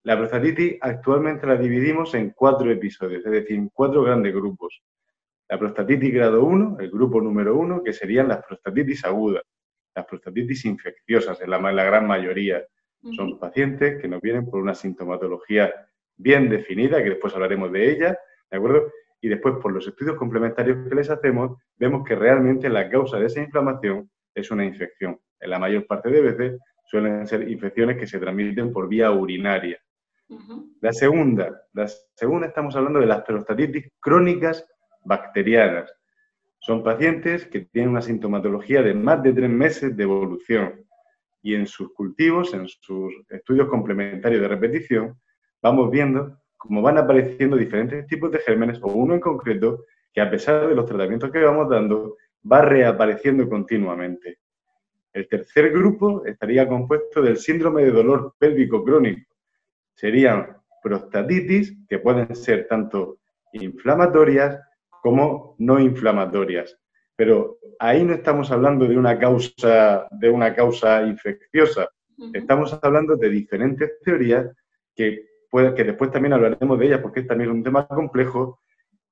La 0.04 0.18
prostatitis 0.18 0.78
actualmente 0.82 1.48
la 1.48 1.56
dividimos 1.56 2.14
en 2.16 2.32
cuatro 2.32 2.70
episodios, 2.70 3.26
es 3.26 3.32
decir, 3.32 3.56
en 3.56 3.70
cuatro 3.70 4.04
grandes 4.04 4.34
grupos 4.34 4.84
la 5.48 5.60
prostatitis 5.60 6.14
grado 6.14 6.44
1, 6.44 6.78
el 6.80 6.90
grupo 6.90 7.22
número 7.22 7.56
1, 7.56 7.84
que 7.84 7.94
serían 7.94 8.28
las 8.28 8.44
prostatitis 8.46 9.06
agudas, 9.06 9.44
las 9.96 10.06
prostatitis 10.06 10.66
infecciosas, 10.66 11.42
en 11.42 11.50
la, 11.50 11.84
gran 11.84 12.08
mayoría. 12.08 12.64
Son 13.16 13.38
pacientes 13.38 14.02
que 14.02 14.08
nos 14.08 14.20
vienen 14.22 14.46
por 14.50 14.60
una 14.60 14.74
sintomatología 14.74 15.72
bien 16.18 16.50
definida, 16.50 17.04
que 17.04 17.12
después 17.12 17.34
hablaremos 17.36 17.72
de 17.72 17.92
ella, 17.92 18.20
¿de 18.50 18.58
acuerdo? 18.58 18.92
Y 19.22 19.28
después, 19.28 19.56
por 19.62 19.72
los 19.72 19.88
estudios 19.88 20.16
complementarios 20.16 20.88
que 20.88 20.96
les 20.96 21.10
hacemos, 21.10 21.58
vemos 21.78 22.04
que 22.08 22.16
realmente 22.16 22.68
la 22.70 22.90
causa 22.90 23.20
de 23.20 23.28
esa 23.28 23.42
inflamación 23.42 24.10
es 24.34 24.50
una 24.50 24.66
infección. 24.66 25.20
En 25.40 25.50
la 25.52 25.60
mayor 25.60 25.86
parte 25.86 26.10
de 26.10 26.22
veces 26.22 26.60
suelen 26.86 27.28
ser 27.28 27.48
infecciones 27.48 27.98
que 27.98 28.08
se 28.08 28.20
transmiten 28.20 28.72
por 28.74 28.88
vía 28.88 29.12
urinaria. 29.12 29.80
La 30.82 30.92
segunda, 30.92 31.62
la 31.74 31.88
segunda 32.16 32.48
estamos 32.48 32.76
hablando 32.76 33.00
de 33.00 33.06
las 33.06 33.22
prostatitis 33.22 33.88
crónicas 34.00 34.68
bacterianas. 35.06 35.94
Son 36.60 36.84
pacientes 36.84 37.46
que 37.46 37.62
tienen 37.62 37.92
una 37.92 38.02
sintomatología 38.02 38.82
de 38.82 38.94
más 38.94 39.24
de 39.24 39.34
tres 39.34 39.50
meses 39.50 39.96
de 39.96 40.04
evolución 40.04 40.86
y 41.42 41.54
en 41.54 41.68
sus 41.68 41.94
cultivos, 41.94 42.54
en 42.56 42.68
sus 42.68 43.14
estudios 43.30 43.70
complementarios 43.70 44.42
de 44.42 44.48
repetición, 44.48 45.20
vamos 45.62 45.92
viendo 45.92 46.40
cómo 46.58 46.82
van 46.82 46.98
apareciendo 46.98 47.56
diferentes 47.56 48.08
tipos 48.08 48.32
de 48.32 48.40
gérmenes 48.40 48.80
o 48.82 48.88
uno 48.88 49.14
en 49.14 49.20
concreto 49.20 49.86
que 50.12 50.22
a 50.22 50.30
pesar 50.30 50.68
de 50.68 50.74
los 50.74 50.88
tratamientos 50.88 51.30
que 51.32 51.44
vamos 51.44 51.70
dando, 51.70 52.18
va 52.52 52.62
reapareciendo 52.62 53.48
continuamente. 53.48 54.40
El 55.14 55.28
tercer 55.28 55.72
grupo 55.72 56.26
estaría 56.26 56.68
compuesto 56.68 57.22
del 57.22 57.38
síndrome 57.38 57.84
de 57.84 57.92
dolor 57.92 58.34
pélvico 58.40 58.84
crónico. 58.84 59.32
Serían 59.94 60.58
prostatitis, 60.82 61.78
que 61.88 62.00
pueden 62.00 62.36
ser 62.36 62.68
tanto 62.68 63.20
inflamatorias 63.54 64.60
como 65.06 65.56
no 65.60 65.80
inflamatorias. 65.80 66.76
Pero 67.16 67.60
ahí 67.78 68.04
no 68.04 68.16
estamos 68.16 68.50
hablando 68.50 68.88
de 68.88 68.98
una 68.98 69.20
causa, 69.20 70.08
de 70.10 70.32
una 70.32 70.56
causa 70.56 71.04
infecciosa. 71.04 71.88
Estamos 72.34 72.76
hablando 72.82 73.16
de 73.16 73.30
diferentes 73.30 74.00
teorías 74.04 74.50
que, 74.96 75.28
puede, 75.52 75.76
que 75.76 75.84
después 75.84 76.10
también 76.10 76.34
hablaremos 76.34 76.80
de 76.80 76.88
ellas 76.88 77.02
porque 77.02 77.20
es 77.20 77.28
también 77.28 77.52
un 77.52 77.62
tema 77.62 77.88
complejo. 77.88 78.62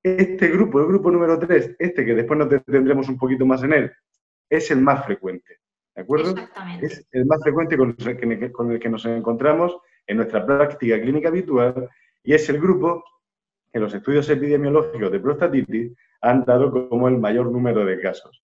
Este 0.01 0.47
grupo, 0.47 0.79
el 0.79 0.87
grupo 0.87 1.11
número 1.11 1.37
3, 1.37 1.75
este 1.77 2.03
que 2.03 2.15
después 2.15 2.39
nos 2.39 2.49
detendremos 2.49 3.07
un 3.07 3.19
poquito 3.19 3.45
más 3.45 3.61
en 3.61 3.73
él, 3.73 3.91
es 4.49 4.71
el 4.71 4.81
más 4.81 5.05
frecuente. 5.05 5.59
¿De 5.93 6.01
acuerdo? 6.01 6.33
Es 6.81 7.05
el 7.11 7.27
más 7.27 7.39
frecuente 7.43 7.77
con 7.77 8.71
el 8.71 8.79
que 8.79 8.89
nos 8.89 9.05
encontramos 9.05 9.77
en 10.07 10.17
nuestra 10.17 10.43
práctica 10.43 10.99
clínica 10.99 11.27
habitual 11.27 11.87
y 12.23 12.33
es 12.33 12.49
el 12.49 12.59
grupo 12.59 13.03
que 13.73 13.79
los 13.79 13.93
estudios 13.93 14.29
epidemiológicos 14.29 15.11
de 15.11 15.19
prostatitis 15.19 15.93
han 16.21 16.45
dado 16.45 16.71
como 16.89 17.07
el 17.07 17.17
mayor 17.17 17.51
número 17.51 17.83
de 17.83 17.99
casos. 17.99 18.43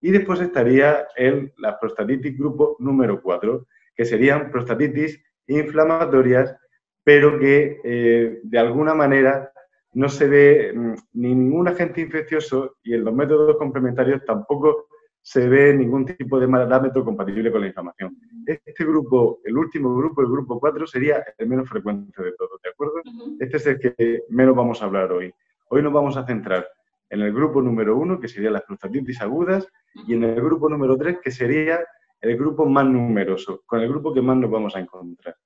Y 0.00 0.10
después 0.10 0.40
estaría 0.40 1.06
el, 1.16 1.52
la 1.58 1.78
prostatitis 1.78 2.38
grupo 2.38 2.76
número 2.78 3.20
4, 3.22 3.66
que 3.94 4.04
serían 4.06 4.50
prostatitis 4.50 5.22
inflamatorias, 5.46 6.56
pero 7.04 7.38
que 7.38 7.78
eh, 7.84 8.40
de 8.42 8.58
alguna 8.58 8.94
manera 8.94 9.52
no 9.92 10.08
se 10.08 10.28
ve 10.28 10.72
mm, 10.74 10.94
ni 11.12 11.34
ningún 11.34 11.68
agente 11.68 12.00
infeccioso 12.00 12.76
y 12.82 12.94
en 12.94 13.04
los 13.04 13.14
métodos 13.14 13.56
complementarios 13.58 14.24
tampoco 14.24 14.88
se 15.24 15.48
ve 15.48 15.72
ningún 15.72 16.04
tipo 16.04 16.38
de 16.38 16.46
parámetro 16.46 17.02
compatible 17.02 17.50
con 17.50 17.62
la 17.62 17.68
inflamación. 17.68 18.14
Este 18.44 18.84
grupo, 18.84 19.40
el 19.42 19.56
último 19.56 19.96
grupo, 19.96 20.20
el 20.20 20.28
grupo 20.28 20.60
4, 20.60 20.86
sería 20.86 21.24
el 21.38 21.48
menos 21.48 21.66
frecuente 21.66 22.22
de 22.22 22.32
todos, 22.32 22.60
¿de 22.62 22.68
acuerdo? 22.68 22.96
Este 23.40 23.56
es 23.56 23.66
el 23.66 23.78
que 23.80 24.24
menos 24.28 24.54
vamos 24.54 24.82
a 24.82 24.84
hablar 24.84 25.10
hoy. 25.12 25.32
Hoy 25.70 25.82
nos 25.82 25.94
vamos 25.94 26.18
a 26.18 26.26
centrar 26.26 26.68
en 27.08 27.22
el 27.22 27.32
grupo 27.32 27.62
número 27.62 27.96
1, 27.96 28.20
que 28.20 28.28
sería 28.28 28.50
las 28.50 28.64
prostatitis 28.64 29.22
agudas, 29.22 29.66
y 30.06 30.12
en 30.12 30.24
el 30.24 30.42
grupo 30.42 30.68
número 30.68 30.94
3, 30.98 31.20
que 31.24 31.30
sería 31.30 31.80
el 32.20 32.36
grupo 32.36 32.66
más 32.66 32.84
numeroso, 32.84 33.62
con 33.64 33.80
el 33.80 33.88
grupo 33.88 34.12
que 34.12 34.20
más 34.20 34.36
nos 34.36 34.50
vamos 34.50 34.76
a 34.76 34.80
encontrar. 34.80 35.36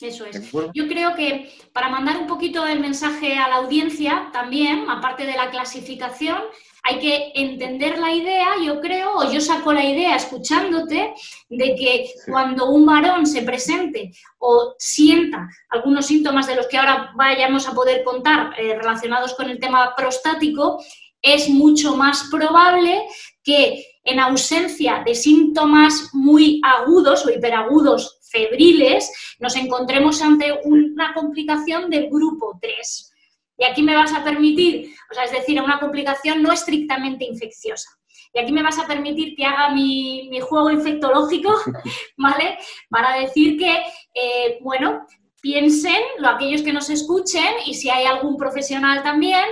Eso 0.00 0.24
es. 0.24 0.52
Yo 0.72 0.86
creo 0.86 1.14
que 1.16 1.50
para 1.74 1.90
mandar 1.90 2.16
un 2.18 2.28
poquito 2.28 2.66
el 2.66 2.80
mensaje 2.80 3.36
a 3.36 3.48
la 3.48 3.56
audiencia 3.56 4.30
también, 4.32 4.88
aparte 4.88 5.26
de 5.26 5.36
la 5.36 5.50
clasificación, 5.50 6.38
hay 6.88 7.00
que 7.00 7.32
entender 7.34 7.98
la 7.98 8.14
idea, 8.14 8.46
yo 8.64 8.80
creo, 8.80 9.16
o 9.16 9.30
yo 9.30 9.42
saco 9.42 9.74
la 9.74 9.84
idea 9.84 10.16
escuchándote, 10.16 11.12
de 11.50 11.74
que 11.76 12.10
cuando 12.26 12.70
un 12.70 12.86
varón 12.86 13.26
se 13.26 13.42
presente 13.42 14.10
o 14.38 14.74
sienta 14.78 15.48
algunos 15.68 16.06
síntomas 16.06 16.46
de 16.46 16.56
los 16.56 16.66
que 16.66 16.78
ahora 16.78 17.12
vayamos 17.14 17.68
a 17.68 17.74
poder 17.74 18.02
contar 18.04 18.58
eh, 18.58 18.74
relacionados 18.74 19.34
con 19.34 19.50
el 19.50 19.60
tema 19.60 19.94
prostático, 19.94 20.82
es 21.20 21.50
mucho 21.50 21.94
más 21.94 22.28
probable 22.30 23.06
que 23.42 23.84
en 24.02 24.20
ausencia 24.20 25.02
de 25.04 25.14
síntomas 25.14 26.08
muy 26.14 26.58
agudos 26.64 27.26
o 27.26 27.30
hiperagudos 27.30 28.18
febriles, 28.30 29.36
nos 29.38 29.56
encontremos 29.56 30.22
ante 30.22 30.58
una 30.64 31.12
complicación 31.12 31.90
del 31.90 32.08
grupo 32.08 32.58
3. 32.62 33.12
Y 33.58 33.64
aquí 33.64 33.82
me 33.82 33.96
vas 33.96 34.14
a 34.14 34.24
permitir, 34.24 34.94
o 35.10 35.14
sea, 35.14 35.24
es 35.24 35.32
decir, 35.32 35.60
una 35.60 35.80
complicación 35.80 36.42
no 36.42 36.52
estrictamente 36.52 37.24
infecciosa. 37.24 37.90
Y 38.32 38.38
aquí 38.38 38.52
me 38.52 38.62
vas 38.62 38.78
a 38.78 38.86
permitir 38.86 39.34
que 39.34 39.44
haga 39.44 39.70
mi, 39.70 40.30
juego 40.40 40.70
infectológico, 40.70 41.52
¿vale? 42.16 42.58
Para 42.88 43.18
decir 43.18 43.58
que, 43.58 43.82
eh, 44.14 44.58
bueno, 44.62 45.06
piensen, 45.40 46.00
lo, 46.18 46.28
aquellos 46.28 46.62
que 46.62 46.72
nos 46.72 46.88
escuchen, 46.88 47.54
y 47.66 47.74
si 47.74 47.90
hay 47.90 48.06
algún 48.06 48.36
profesional 48.36 49.02
también, 49.02 49.44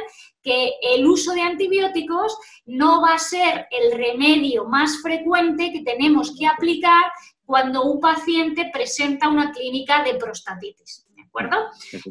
que 0.43 0.75
el 0.95 1.05
uso 1.05 1.33
de 1.33 1.41
antibióticos 1.41 2.39
no 2.67 3.03
va 3.03 3.15
a 3.15 3.19
ser 3.19 3.67
el 3.71 3.99
remedio 3.99 4.67
más 4.67 4.99
frecuente 5.03 5.73
que 5.73 5.83
tenemos 5.83 6.37
que 6.39 6.47
aplicar 6.47 7.03
cuando 7.45 7.83
un 7.85 8.01
paciente 8.01 8.71
presenta 8.73 9.29
una 9.29 9.51
clínica 9.51 10.05
de 10.05 10.15
prostatitis. 10.15 11.06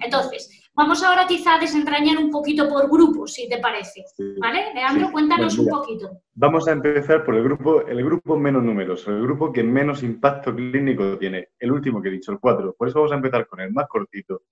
Entonces, 0.01 0.69
vamos 0.75 1.03
ahora 1.03 1.25
quizá 1.27 1.55
a 1.55 1.59
desentrañar 1.59 2.17
un 2.17 2.29
poquito 2.29 2.67
por 2.69 2.89
grupos, 2.89 3.33
si 3.33 3.49
te 3.49 3.59
parece. 3.59 4.03
¿Vale? 4.39 4.73
Leandro, 4.73 5.11
cuéntanos 5.11 5.57
un 5.57 5.67
poquito. 5.67 6.21
Vamos 6.33 6.67
a 6.67 6.73
empezar 6.73 7.23
por 7.23 7.35
el 7.35 7.43
grupo, 7.43 7.85
el 7.87 8.03
grupo 8.03 8.37
menos 8.37 8.63
numeroso, 8.63 9.11
el 9.11 9.21
grupo 9.21 9.51
que 9.51 9.63
menos 9.63 10.03
impacto 10.03 10.53
clínico 10.53 11.17
tiene, 11.17 11.49
el 11.59 11.71
último 11.71 12.01
que 12.01 12.09
he 12.09 12.11
dicho, 12.11 12.31
el 12.31 12.39
4. 12.39 12.75
Por 12.77 12.87
eso 12.87 12.99
vamos 12.99 13.11
a 13.11 13.15
empezar 13.15 13.47
con 13.47 13.61
el 13.61 13.71
más 13.71 13.87
cortito. 13.87 14.43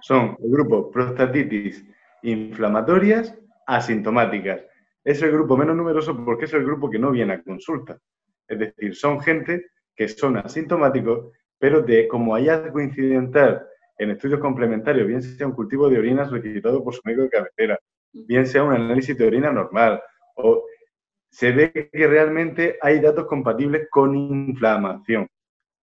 Son 0.00 0.36
el 0.42 0.50
grupo 0.50 0.90
prostatitis 0.90 1.84
inflamatorias 2.22 3.34
asintomáticas. 3.66 4.62
Es 5.04 5.22
el 5.22 5.30
grupo 5.32 5.56
menos 5.56 5.76
numeroso 5.76 6.16
porque 6.24 6.46
es 6.46 6.54
el 6.54 6.64
grupo 6.64 6.90
que 6.90 6.98
no 6.98 7.10
viene 7.10 7.34
a 7.34 7.42
consulta. 7.42 7.98
Es 8.46 8.58
decir, 8.58 8.94
son 8.94 9.20
gente 9.20 9.66
que 9.94 10.08
son 10.08 10.36
asintomáticos, 10.38 11.32
pero 11.58 11.82
de 11.82 12.08
como 12.08 12.34
hallazgo 12.34 12.80
incidental 12.80 13.67
en 13.98 14.10
estudios 14.10 14.40
complementarios, 14.40 15.06
bien 15.06 15.22
sea 15.22 15.46
un 15.46 15.54
cultivo 15.54 15.88
de 15.90 15.98
orina 15.98 16.24
solicitado 16.28 16.82
por 16.82 16.94
su 16.94 17.00
médico 17.04 17.24
de 17.24 17.30
cabecera, 17.30 17.78
bien 18.12 18.46
sea 18.46 18.62
un 18.62 18.72
análisis 18.72 19.18
de 19.18 19.26
orina 19.26 19.52
normal, 19.52 20.00
o 20.36 20.64
se 21.30 21.52
ve 21.52 21.90
que 21.92 22.06
realmente 22.06 22.78
hay 22.80 23.00
datos 23.00 23.26
compatibles 23.26 23.88
con 23.90 24.14
inflamación, 24.14 25.26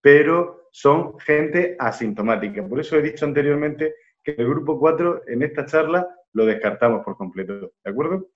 pero 0.02 0.70
son 0.72 1.20
gente 1.20 1.76
asintomática. 1.78 2.68
Por 2.68 2.80
eso 2.80 2.98
he 2.98 3.02
dicho 3.02 3.26
anteriormente 3.26 3.96
que 4.24 4.32
el 4.32 4.48
grupo 4.48 4.80
4 4.80 5.24
en 5.28 5.44
esta 5.44 5.66
charla 5.66 6.08
lo 6.34 6.46
descartamos 6.46 7.04
por 7.04 7.16
completo, 7.16 7.72
¿de 7.84 7.92
acuerdo? 7.92 8.28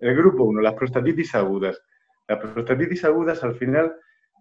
El 0.00 0.16
grupo 0.16 0.44
1, 0.44 0.60
las 0.60 0.74
prostatitis 0.74 1.34
agudas. 1.34 1.80
Las 2.28 2.38
prostatitis 2.38 3.04
agudas 3.04 3.42
al 3.42 3.54
final 3.54 3.94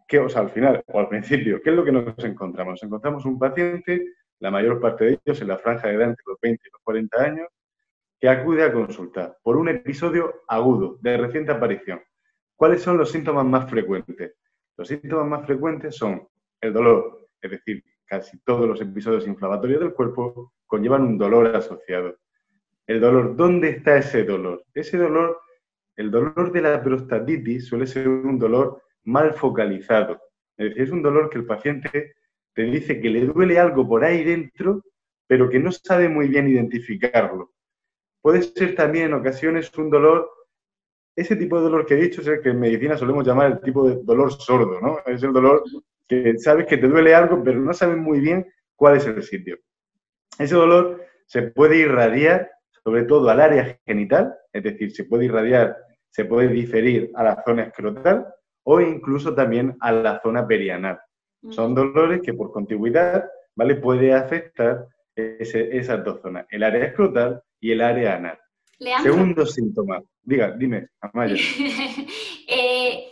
que, 0.08 0.20
o 0.20 0.28
sea, 0.28 0.42
al 0.42 0.50
final 0.50 0.84
o 0.88 1.00
al 1.00 1.08
principio, 1.08 1.62
¿qué 1.62 1.70
es 1.70 1.76
lo 1.76 1.86
que 1.86 1.92
nos 1.92 2.24
encontramos? 2.26 2.74
Nos 2.74 2.84
encontramos 2.84 3.26
un 3.26 3.40
paciente, 3.40 4.04
la 4.40 4.52
mayor 4.52 4.80
parte 4.80 5.06
de 5.06 5.20
ellos 5.26 5.42
en 5.42 5.48
la 5.48 5.58
franja 5.58 5.88
de 5.88 5.96
edad 5.96 6.10
entre 6.10 6.24
los 6.26 6.38
20 6.42 6.62
y 6.66 6.72
los 6.72 6.82
40 6.84 7.22
años, 7.22 7.48
que 8.20 8.30
acude 8.30 8.64
a 8.64 8.74
consulta 8.74 9.38
por 9.44 9.58
un 9.58 9.70
episodio 9.70 10.42
agudo, 10.48 10.98
de 11.02 11.18
reciente 11.18 11.52
aparición. 11.52 12.02
¿Cuáles 12.56 12.82
son 12.82 12.98
los 12.98 13.12
síntomas 13.12 13.46
más 13.46 13.70
frecuentes? 13.70 14.36
Los 14.78 14.88
síntomas 14.88 15.28
más 15.28 15.46
frecuentes 15.46 15.96
son 15.96 16.28
el 16.60 16.74
dolor, 16.74 17.30
es 17.42 17.52
decir, 17.52 17.84
casi 18.06 18.38
todos 18.40 18.68
los 18.68 18.82
episodios 18.82 19.28
inflamatorios 19.28 19.80
del 19.80 19.94
cuerpo 19.94 20.54
conllevan 20.66 21.04
un 21.04 21.18
dolor 21.18 21.56
asociado. 21.56 22.18
El 22.86 23.00
dolor, 23.00 23.36
¿dónde 23.36 23.70
está 23.70 23.98
ese 23.98 24.24
dolor? 24.24 24.66
Ese 24.74 24.98
dolor, 24.98 25.40
el 25.96 26.12
dolor 26.12 26.52
de 26.52 26.62
la 26.62 26.82
prostatitis 26.82 27.68
suele 27.68 27.86
ser 27.86 28.08
un 28.08 28.40
dolor 28.40 28.82
mal 29.04 29.34
focalizado. 29.34 30.20
Es 30.58 30.92
un 30.92 31.02
dolor 31.02 31.30
que 31.30 31.38
el 31.38 31.46
paciente 31.46 32.16
te 32.60 32.66
dice 32.66 33.00
que 33.00 33.10
le 33.10 33.26
duele 33.26 33.58
algo 33.58 33.88
por 33.88 34.04
ahí 34.04 34.22
dentro, 34.22 34.84
pero 35.26 35.50
que 35.50 35.60
no 35.60 35.72
sabe 35.72 36.10
muy 36.10 36.28
bien 36.28 36.50
identificarlo. 36.50 37.54
Puede 38.22 38.42
ser 38.42 38.76
también 38.76 39.06
en 39.06 39.14
ocasiones 39.14 39.72
un 39.78 39.90
dolor, 39.90 40.30
ese 41.16 41.38
tipo 41.38 41.56
de 41.56 41.64
dolor 41.64 41.86
que 41.86 41.94
he 41.94 42.02
dicho 42.02 42.20
es 42.20 42.28
el 42.28 42.42
que 42.42 42.50
en 42.50 42.60
medicina 42.60 42.98
solemos 42.98 43.26
llamar 43.26 43.50
el 43.50 43.62
tipo 43.62 43.88
de 43.88 44.04
dolor 44.04 44.34
sordo, 44.34 44.82
¿no? 44.82 44.98
Es 45.06 45.24
el 45.24 45.32
dolor 45.32 45.64
que 46.06 46.38
sabes 46.38 46.66
que 46.66 46.76
te 46.76 46.90
duele 46.90 47.16
algo, 47.16 47.42
pero 47.42 47.62
no 47.62 47.74
sabes 47.74 47.96
muy 47.96 48.20
bien 48.20 48.46
cuál 48.76 48.98
es 48.98 49.08
el 49.08 49.24
sitio. 49.24 49.58
Ese 50.38 50.56
dolor 50.56 51.02
se 51.28 51.44
puede 51.44 51.78
irradiar 51.78 52.52
sobre 52.84 53.04
todo 53.04 53.30
al 53.30 53.40
área 53.40 53.80
genital, 53.86 54.36
es 54.52 54.64
decir, 54.64 54.92
se 54.92 55.06
puede 55.06 55.24
irradiar, 55.24 55.78
se 56.10 56.26
puede 56.26 56.50
diferir 56.50 57.10
a 57.16 57.24
la 57.24 57.42
zona 57.42 57.64
escrotal 57.64 58.28
o 58.64 58.82
incluso 58.82 59.34
también 59.34 59.78
a 59.80 59.94
la 59.94 60.20
zona 60.22 60.46
perianal. 60.46 61.00
Son 61.52 61.74
dolores 61.74 62.22
que 62.22 62.34
por 62.34 62.52
contigüidad 62.52 63.26
¿vale? 63.56 63.76
puede 63.76 64.14
afectar 64.14 64.88
esas 65.16 66.04
dos 66.04 66.22
zonas, 66.22 66.46
el 66.50 66.64
área 66.64 66.86
escrotal 66.86 67.42
y 67.60 67.72
el 67.72 67.82
área 67.82 68.16
anal. 68.16 68.40
Segundo 69.04 69.46
síntoma. 69.46 70.02
Diga, 70.22 70.52
dime, 70.52 70.88
Amaya. 71.02 71.36
Eh, 72.52 73.08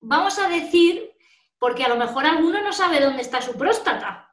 vamos 0.00 0.38
a 0.38 0.48
decir, 0.48 1.10
porque 1.58 1.84
a 1.84 1.90
lo 1.90 1.96
mejor 1.96 2.24
alguno 2.24 2.62
no 2.62 2.72
sabe 2.72 3.00
dónde 3.00 3.20
está 3.20 3.42
su 3.42 3.54
próstata. 3.54 4.27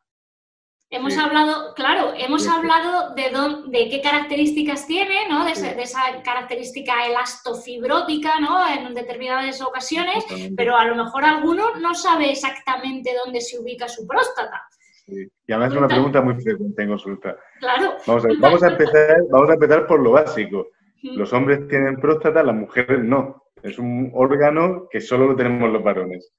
Hemos 0.91 1.17
hablado, 1.17 1.73
claro, 1.73 2.13
hemos 2.15 2.47
hablado 2.47 3.15
de, 3.15 3.23
de 3.67 3.89
qué 3.89 4.01
características 4.01 4.85
tiene, 4.85 5.27
¿no? 5.29 5.43
De, 5.43 5.51
esa 5.51 5.99
característica 6.23 7.07
elastofibrótica, 7.07 8.39
¿no? 8.39 8.67
En 8.67 8.93
determinadas 8.93 9.61
ocasiones, 9.61 10.23
pero 10.55 10.77
a 10.77 10.85
lo 10.85 10.95
mejor 10.95 11.25
alguno 11.25 11.75
no 11.81 11.95
sabe 11.95 12.31
exactamente 12.31 13.11
dónde 13.25 13.41
se 13.41 13.59
ubica 13.59 13.87
su 13.87 14.05
próstata. 14.05 14.61
Sí. 15.05 15.27
Y 15.47 15.51
además 15.51 15.71
es 15.71 15.77
una 15.77 15.87
pregunta 15.87 16.21
muy 16.21 16.35
frecuente 16.41 16.83
en 16.83 16.89
consulta. 16.89 17.35
Claro. 17.59 17.95
Vamos 18.05 18.25
a, 18.63 18.67
empezar, 18.67 19.17
vamos 19.29 19.49
a 19.49 19.53
empezar 19.53 19.87
por 19.87 19.99
lo 19.99 20.11
básico. 20.11 20.67
Los 21.01 21.33
hombres 21.33 21.67
tienen 21.67 21.97
próstata, 21.97 22.43
las 22.43 22.55
mujeres 22.55 23.03
no. 23.03 23.43
Es 23.61 23.79
un 23.79 24.11
órgano 24.13 24.87
que 24.89 25.01
solo 25.01 25.27
lo 25.27 25.35
tenemos 25.35 25.71
los 25.71 25.83
varones. 25.83 26.33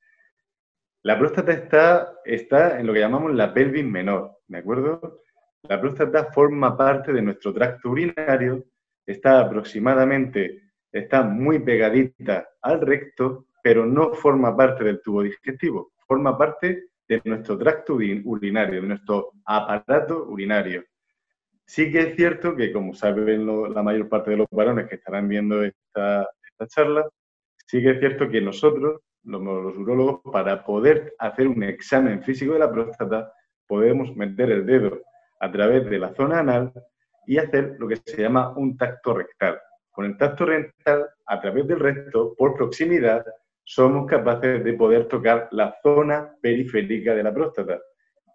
La 1.02 1.18
próstata 1.18 1.52
está, 1.52 2.14
está 2.24 2.80
en 2.80 2.86
lo 2.86 2.92
que 2.92 3.00
llamamos 3.00 3.32
la 3.32 3.54
pelvis 3.54 3.84
menor, 3.84 4.35
¿de 4.48 4.58
acuerdo? 4.58 5.22
La 5.62 5.80
próstata 5.80 6.32
forma 6.32 6.76
parte 6.76 7.12
de 7.12 7.22
nuestro 7.22 7.52
tracto 7.52 7.90
urinario, 7.90 8.64
está 9.04 9.40
aproximadamente, 9.40 10.62
está 10.92 11.22
muy 11.22 11.60
pegadita 11.60 12.48
al 12.62 12.80
recto, 12.80 13.46
pero 13.62 13.86
no 13.86 14.14
forma 14.14 14.56
parte 14.56 14.84
del 14.84 15.00
tubo 15.02 15.22
digestivo, 15.22 15.92
forma 16.06 16.36
parte 16.36 16.88
de 17.08 17.22
nuestro 17.24 17.56
tracto 17.58 17.94
urinario, 17.94 18.82
de 18.82 18.88
nuestro 18.88 19.32
aparato 19.44 20.24
urinario. 20.24 20.84
Sí 21.64 21.90
que 21.90 22.00
es 22.00 22.16
cierto 22.16 22.54
que, 22.54 22.72
como 22.72 22.94
saben 22.94 23.46
la 23.74 23.82
mayor 23.82 24.08
parte 24.08 24.30
de 24.30 24.36
los 24.36 24.46
varones 24.50 24.88
que 24.88 24.96
estarán 24.96 25.28
viendo 25.28 25.62
esta, 25.62 26.28
charla, 26.68 27.08
sí 27.66 27.82
que 27.82 27.90
es 27.90 27.98
cierto 27.98 28.28
que 28.28 28.40
nosotros 28.40 29.00
los, 29.24 29.76
urólogos, 29.76 30.20
para 30.32 30.64
poder 30.64 31.14
hacer 31.18 31.48
un 31.48 31.62
examen 31.64 32.22
físico 32.22 32.52
de 32.52 32.60
la 32.60 32.70
próstata, 32.70 33.32
podemos 33.66 34.14
meter 34.16 34.50
el 34.50 34.66
dedo 34.66 35.02
a 35.40 35.50
través 35.50 35.88
de 35.88 35.98
la 35.98 36.14
zona 36.14 36.40
anal 36.40 36.72
y 37.26 37.38
hacer 37.38 37.76
lo 37.78 37.88
que 37.88 37.96
se 37.96 38.22
llama 38.22 38.56
un 38.56 38.76
tacto 38.76 39.14
rectal. 39.14 39.58
Con 39.90 40.04
el 40.04 40.16
tacto 40.16 40.44
rectal, 40.46 41.06
a 41.26 41.40
través 41.40 41.66
del 41.66 41.80
recto, 41.80 42.34
por 42.36 42.54
proximidad, 42.54 43.24
somos 43.64 44.06
capaces 44.06 44.62
de 44.62 44.72
poder 44.74 45.08
tocar 45.08 45.48
la 45.50 45.76
zona 45.82 46.32
periférica 46.40 47.14
de 47.14 47.22
la 47.22 47.34
próstata, 47.34 47.80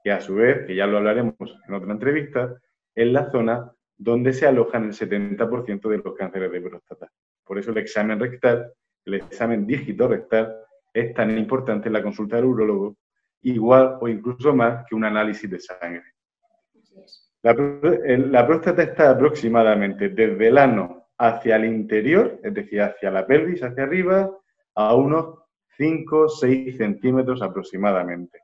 que 0.04 0.12
a 0.12 0.20
su 0.20 0.36
vez, 0.36 0.66
que 0.66 0.76
ya 0.76 0.88
lo 0.88 0.98
hablaremos 0.98 1.36
en 1.68 1.74
otra 1.74 1.92
entrevista, 1.92 2.56
es 2.94 3.08
la 3.08 3.32
zona 3.32 3.72
donde 3.98 4.34
se 4.34 4.48
alojan 4.48 4.86
el 4.86 4.94
70% 4.94 5.90
de 5.90 5.98
los 6.00 6.16
cánceres 6.16 6.52
de 6.52 6.62
próstata. 6.62 7.10
Por 7.46 7.60
eso 7.60 7.72
el 7.72 7.78
examen 7.78 8.20
rectal, 8.20 8.74
el 9.06 9.14
examen 9.14 9.66
dígito 9.66 10.08
rectal, 10.08 10.54
es 10.94 11.14
tan 11.14 11.38
importante 11.38 11.88
en 11.88 11.94
la 11.94 12.04
consulta 12.04 12.36
del 12.36 12.46
urólogo, 12.46 12.98
igual 13.44 13.98
o 14.00 14.08
incluso 14.08 14.54
más 14.54 14.86
que 14.88 14.96
un 14.96 15.04
análisis 15.04 15.50
de 15.50 15.60
sangre. 15.60 16.04
La, 17.42 18.46
próstata 18.46 18.84
está 18.84 19.12
aproximadamente 19.12 20.10
desde 20.10 20.48
el 20.48 20.58
ano 20.58 21.08
hacia 21.18 21.56
el 21.56 21.66
interior, 21.66 22.40
es 22.44 22.54
decir, 22.54 22.82
hacia 22.82 23.10
la 23.10 23.26
pelvis, 23.26 23.64
hacia 23.64 23.84
arriba, 23.84 24.30
a 24.76 24.96
unos 24.96 25.40
5 25.78 26.18
o 26.18 26.30
6 26.30 26.78
centímetros 26.78 27.42
aproximadamente. 27.42 28.40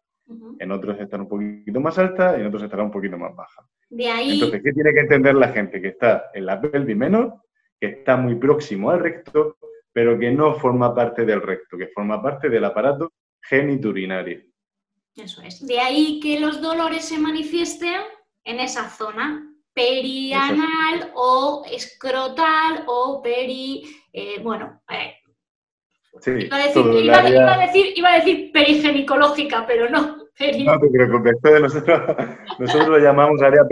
En 0.59 0.71
otros 0.71 0.99
están 0.99 1.21
un 1.21 1.29
poquito 1.29 1.79
más 1.79 1.97
alta 1.97 2.37
y 2.37 2.41
en 2.41 2.47
otros 2.47 2.63
estará 2.63 2.83
un 2.83 2.91
poquito 2.91 3.17
más 3.17 3.35
baja. 3.35 3.65
De 3.89 4.07
ahí... 4.07 4.33
Entonces, 4.33 4.61
¿qué 4.63 4.73
tiene 4.73 4.93
que 4.93 5.01
entender 5.01 5.35
la 5.35 5.49
gente? 5.49 5.81
Que 5.81 5.89
está 5.89 6.31
en 6.33 6.45
la 6.45 6.59
pelvis 6.59 6.97
menor, 6.97 7.35
que 7.79 7.87
está 7.87 8.17
muy 8.17 8.35
próximo 8.35 8.89
al 8.89 8.99
recto 8.99 9.57
pero 9.97 10.19
que 10.19 10.29
no 10.29 10.53
forma 10.53 10.93
parte 10.93 11.25
del 11.25 11.41
recto, 11.41 11.75
que 11.75 11.87
forma 11.87 12.21
parte 12.21 12.49
del 12.49 12.63
aparato 12.63 13.13
geniturinario. 13.41 14.43
Eso 15.17 15.41
es. 15.41 15.65
De 15.65 15.79
ahí 15.79 16.19
que 16.21 16.39
los 16.39 16.61
dolores 16.61 17.05
se 17.05 17.17
manifiesten 17.17 18.01
en 18.43 18.59
esa 18.59 18.89
zona 18.89 19.43
perianal 19.73 21.11
o 21.15 21.63
escrotal 21.71 22.83
o 22.87 23.21
peri, 23.21 23.83
eh, 24.13 24.39
bueno, 24.41 24.81
eh, 24.89 25.17
iba, 26.25 28.13
a 28.13 28.17
decir, 28.17 28.51
perigenicológica, 28.51 29.65
pero 29.67 29.89
no. 29.89 30.27
No 30.65 30.79
te 30.79 30.89
preocupes, 30.89 31.35
nosotros, 31.61 31.99
nosotros 32.59 32.87
lo 32.89 32.99
llamamos 32.99 33.41
área 33.41 33.63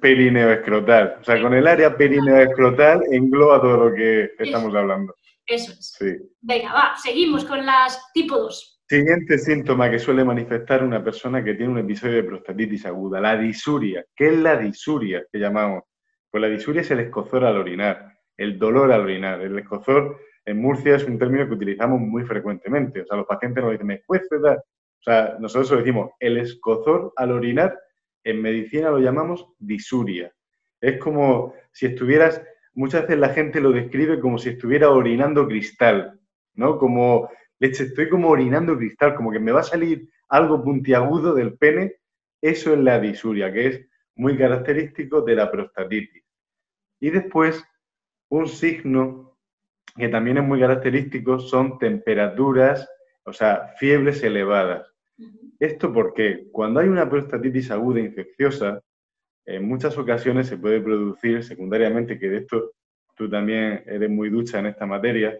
perineoescrotal. 0.00 1.16
O 1.20 1.24
sea, 1.24 1.40
con 1.40 1.54
el 1.54 1.66
área 1.66 1.96
perineoescrotal 1.96 3.04
engloba 3.10 3.60
todo 3.60 3.88
lo 3.88 3.94
que 3.94 4.32
estamos 4.38 4.74
hablando. 4.74 5.14
Eso 5.46 5.72
es. 5.72 5.96
Venga, 6.42 6.74
va, 6.74 6.94
seguimos 7.02 7.46
con 7.46 7.64
las 7.64 8.12
tipo 8.12 8.36
2. 8.36 8.79
Siguiente 8.90 9.38
síntoma 9.38 9.88
que 9.88 10.00
suele 10.00 10.24
manifestar 10.24 10.82
una 10.82 11.00
persona 11.04 11.44
que 11.44 11.54
tiene 11.54 11.70
un 11.70 11.78
episodio 11.78 12.16
de 12.16 12.24
prostatitis 12.24 12.86
aguda, 12.86 13.20
la 13.20 13.36
disuria. 13.36 14.04
¿Qué 14.16 14.30
es 14.30 14.36
la 14.36 14.56
disuria 14.56 15.24
que 15.30 15.38
llamamos? 15.38 15.84
Pues 16.28 16.40
la 16.40 16.48
disuria 16.48 16.80
es 16.80 16.90
el 16.90 16.98
escozor 16.98 17.44
al 17.44 17.56
orinar, 17.56 18.18
el 18.36 18.58
dolor 18.58 18.90
al 18.90 19.02
orinar. 19.02 19.42
El 19.42 19.56
escozor 19.60 20.18
en 20.44 20.60
Murcia 20.60 20.96
es 20.96 21.04
un 21.04 21.20
término 21.20 21.46
que 21.46 21.54
utilizamos 21.54 22.00
muy 22.00 22.24
frecuentemente. 22.24 23.02
O 23.02 23.06
sea, 23.06 23.18
los 23.18 23.26
pacientes 23.28 23.62
nos 23.62 23.70
dicen, 23.70 23.86
me 23.86 24.02
cuesta 24.02 24.40
dar. 24.40 24.56
O 24.56 25.02
sea, 25.04 25.36
nosotros 25.38 25.70
decimos, 25.70 26.10
el 26.18 26.38
escozor 26.38 27.12
al 27.14 27.30
orinar, 27.30 27.78
en 28.24 28.42
medicina 28.42 28.90
lo 28.90 28.98
llamamos 28.98 29.46
disuria. 29.60 30.32
Es 30.80 30.98
como 30.98 31.54
si 31.70 31.86
estuvieras 31.86 32.42
muchas 32.74 33.02
veces 33.02 33.18
la 33.18 33.28
gente 33.28 33.60
lo 33.60 33.70
describe 33.70 34.18
como 34.18 34.36
si 34.36 34.48
estuviera 34.48 34.90
orinando 34.90 35.46
cristal, 35.46 36.18
¿no? 36.54 36.76
Como, 36.76 37.30
leche, 37.60 37.84
estoy 37.84 38.08
como 38.08 38.30
orinando 38.30 38.76
cristal, 38.76 39.14
como 39.14 39.30
que 39.30 39.38
me 39.38 39.52
va 39.52 39.60
a 39.60 39.64
salir 39.64 40.08
algo 40.28 40.64
puntiagudo 40.64 41.34
del 41.34 41.56
pene. 41.56 41.96
Eso 42.42 42.72
es 42.72 42.80
la 42.80 42.98
disuria, 42.98 43.52
que 43.52 43.66
es 43.66 43.86
muy 44.16 44.36
característico 44.36 45.20
de 45.22 45.36
la 45.36 45.50
prostatitis. 45.50 46.24
Y 47.00 47.10
después, 47.10 47.62
un 48.30 48.48
signo 48.48 49.38
que 49.96 50.08
también 50.08 50.38
es 50.38 50.44
muy 50.44 50.60
característico 50.60 51.38
son 51.38 51.78
temperaturas, 51.78 52.88
o 53.24 53.32
sea, 53.32 53.74
fiebres 53.78 54.22
elevadas. 54.22 54.90
Esto 55.58 55.92
porque 55.92 56.48
cuando 56.52 56.80
hay 56.80 56.88
una 56.88 57.08
prostatitis 57.08 57.70
aguda 57.70 58.00
infecciosa, 58.00 58.80
en 59.44 59.68
muchas 59.68 59.98
ocasiones 59.98 60.46
se 60.46 60.56
puede 60.56 60.80
producir 60.80 61.42
secundariamente, 61.42 62.18
que 62.18 62.28
de 62.28 62.38
esto 62.38 62.72
tú 63.16 63.28
también 63.28 63.82
eres 63.86 64.08
muy 64.08 64.30
ducha 64.30 64.58
en 64.60 64.66
esta 64.66 64.86
materia, 64.86 65.36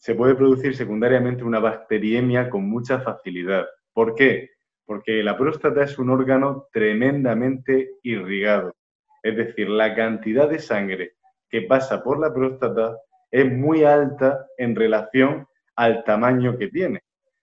se 0.00 0.16
puede 0.16 0.34
producir 0.34 0.74
secundariamente 0.74 1.44
una 1.44 1.60
bacteriemia 1.60 2.50
con 2.50 2.68
mucha 2.68 3.00
facilidad. 3.00 3.66
¿Por 3.92 4.16
qué? 4.16 4.50
Porque 4.84 5.22
la 5.22 5.38
próstata 5.38 5.84
es 5.84 5.96
un 5.98 6.10
órgano 6.10 6.66
tremendamente 6.72 7.90
irrigado. 8.02 8.74
Es 9.22 9.36
decir, 9.36 9.68
la 9.68 9.94
cantidad 9.94 10.48
de 10.48 10.58
sangre 10.58 11.12
que 11.48 11.62
pasa 11.62 12.02
por 12.02 12.18
la 12.18 12.34
próstata 12.34 12.96
es 13.30 13.48
muy 13.52 13.84
alta 13.84 14.46
en 14.58 14.74
relación 14.74 15.46
al 15.76 16.02
tamaño 16.02 16.58
que 16.58 16.66
tiene. 16.66 17.02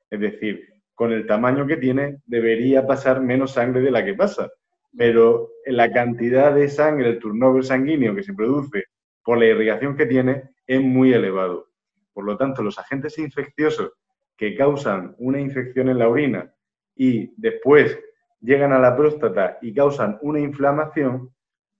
Es 0.09 0.19
decir, 0.19 0.67
con 0.93 1.13
el 1.13 1.25
tamaño 1.25 1.65
que 1.65 1.77
tiene 1.77 2.17
debería 2.25 2.85
pasar 2.85 3.21
menos 3.21 3.53
sangre 3.53 3.79
de 3.79 3.91
la 3.91 4.03
que 4.03 4.15
pasa 4.15 4.49
pero 4.97 5.51
la 5.65 5.91
cantidad 5.91 6.53
de 6.53 6.67
sangre, 6.69 7.09
el 7.09 7.19
turnover 7.19 7.63
sanguíneo 7.63 8.15
que 8.15 8.23
se 8.23 8.33
produce 8.33 8.85
por 9.23 9.37
la 9.37 9.45
irrigación 9.45 9.95
que 9.95 10.07
tiene 10.07 10.43
es 10.65 10.81
muy 10.81 11.13
elevado. 11.13 11.67
Por 12.17 12.25
lo 12.25 12.35
tanto, 12.35 12.63
los 12.63 12.79
agentes 12.79 13.19
infecciosos 13.19 13.91
que 14.35 14.55
causan 14.55 15.13
una 15.19 15.39
infección 15.39 15.87
en 15.87 15.99
la 15.99 16.09
orina 16.09 16.51
y 16.95 17.31
después 17.39 17.95
llegan 18.41 18.73
a 18.73 18.79
la 18.79 18.97
próstata 18.97 19.59
y 19.61 19.71
causan 19.71 20.17
una 20.23 20.39
inflamación, 20.39 21.31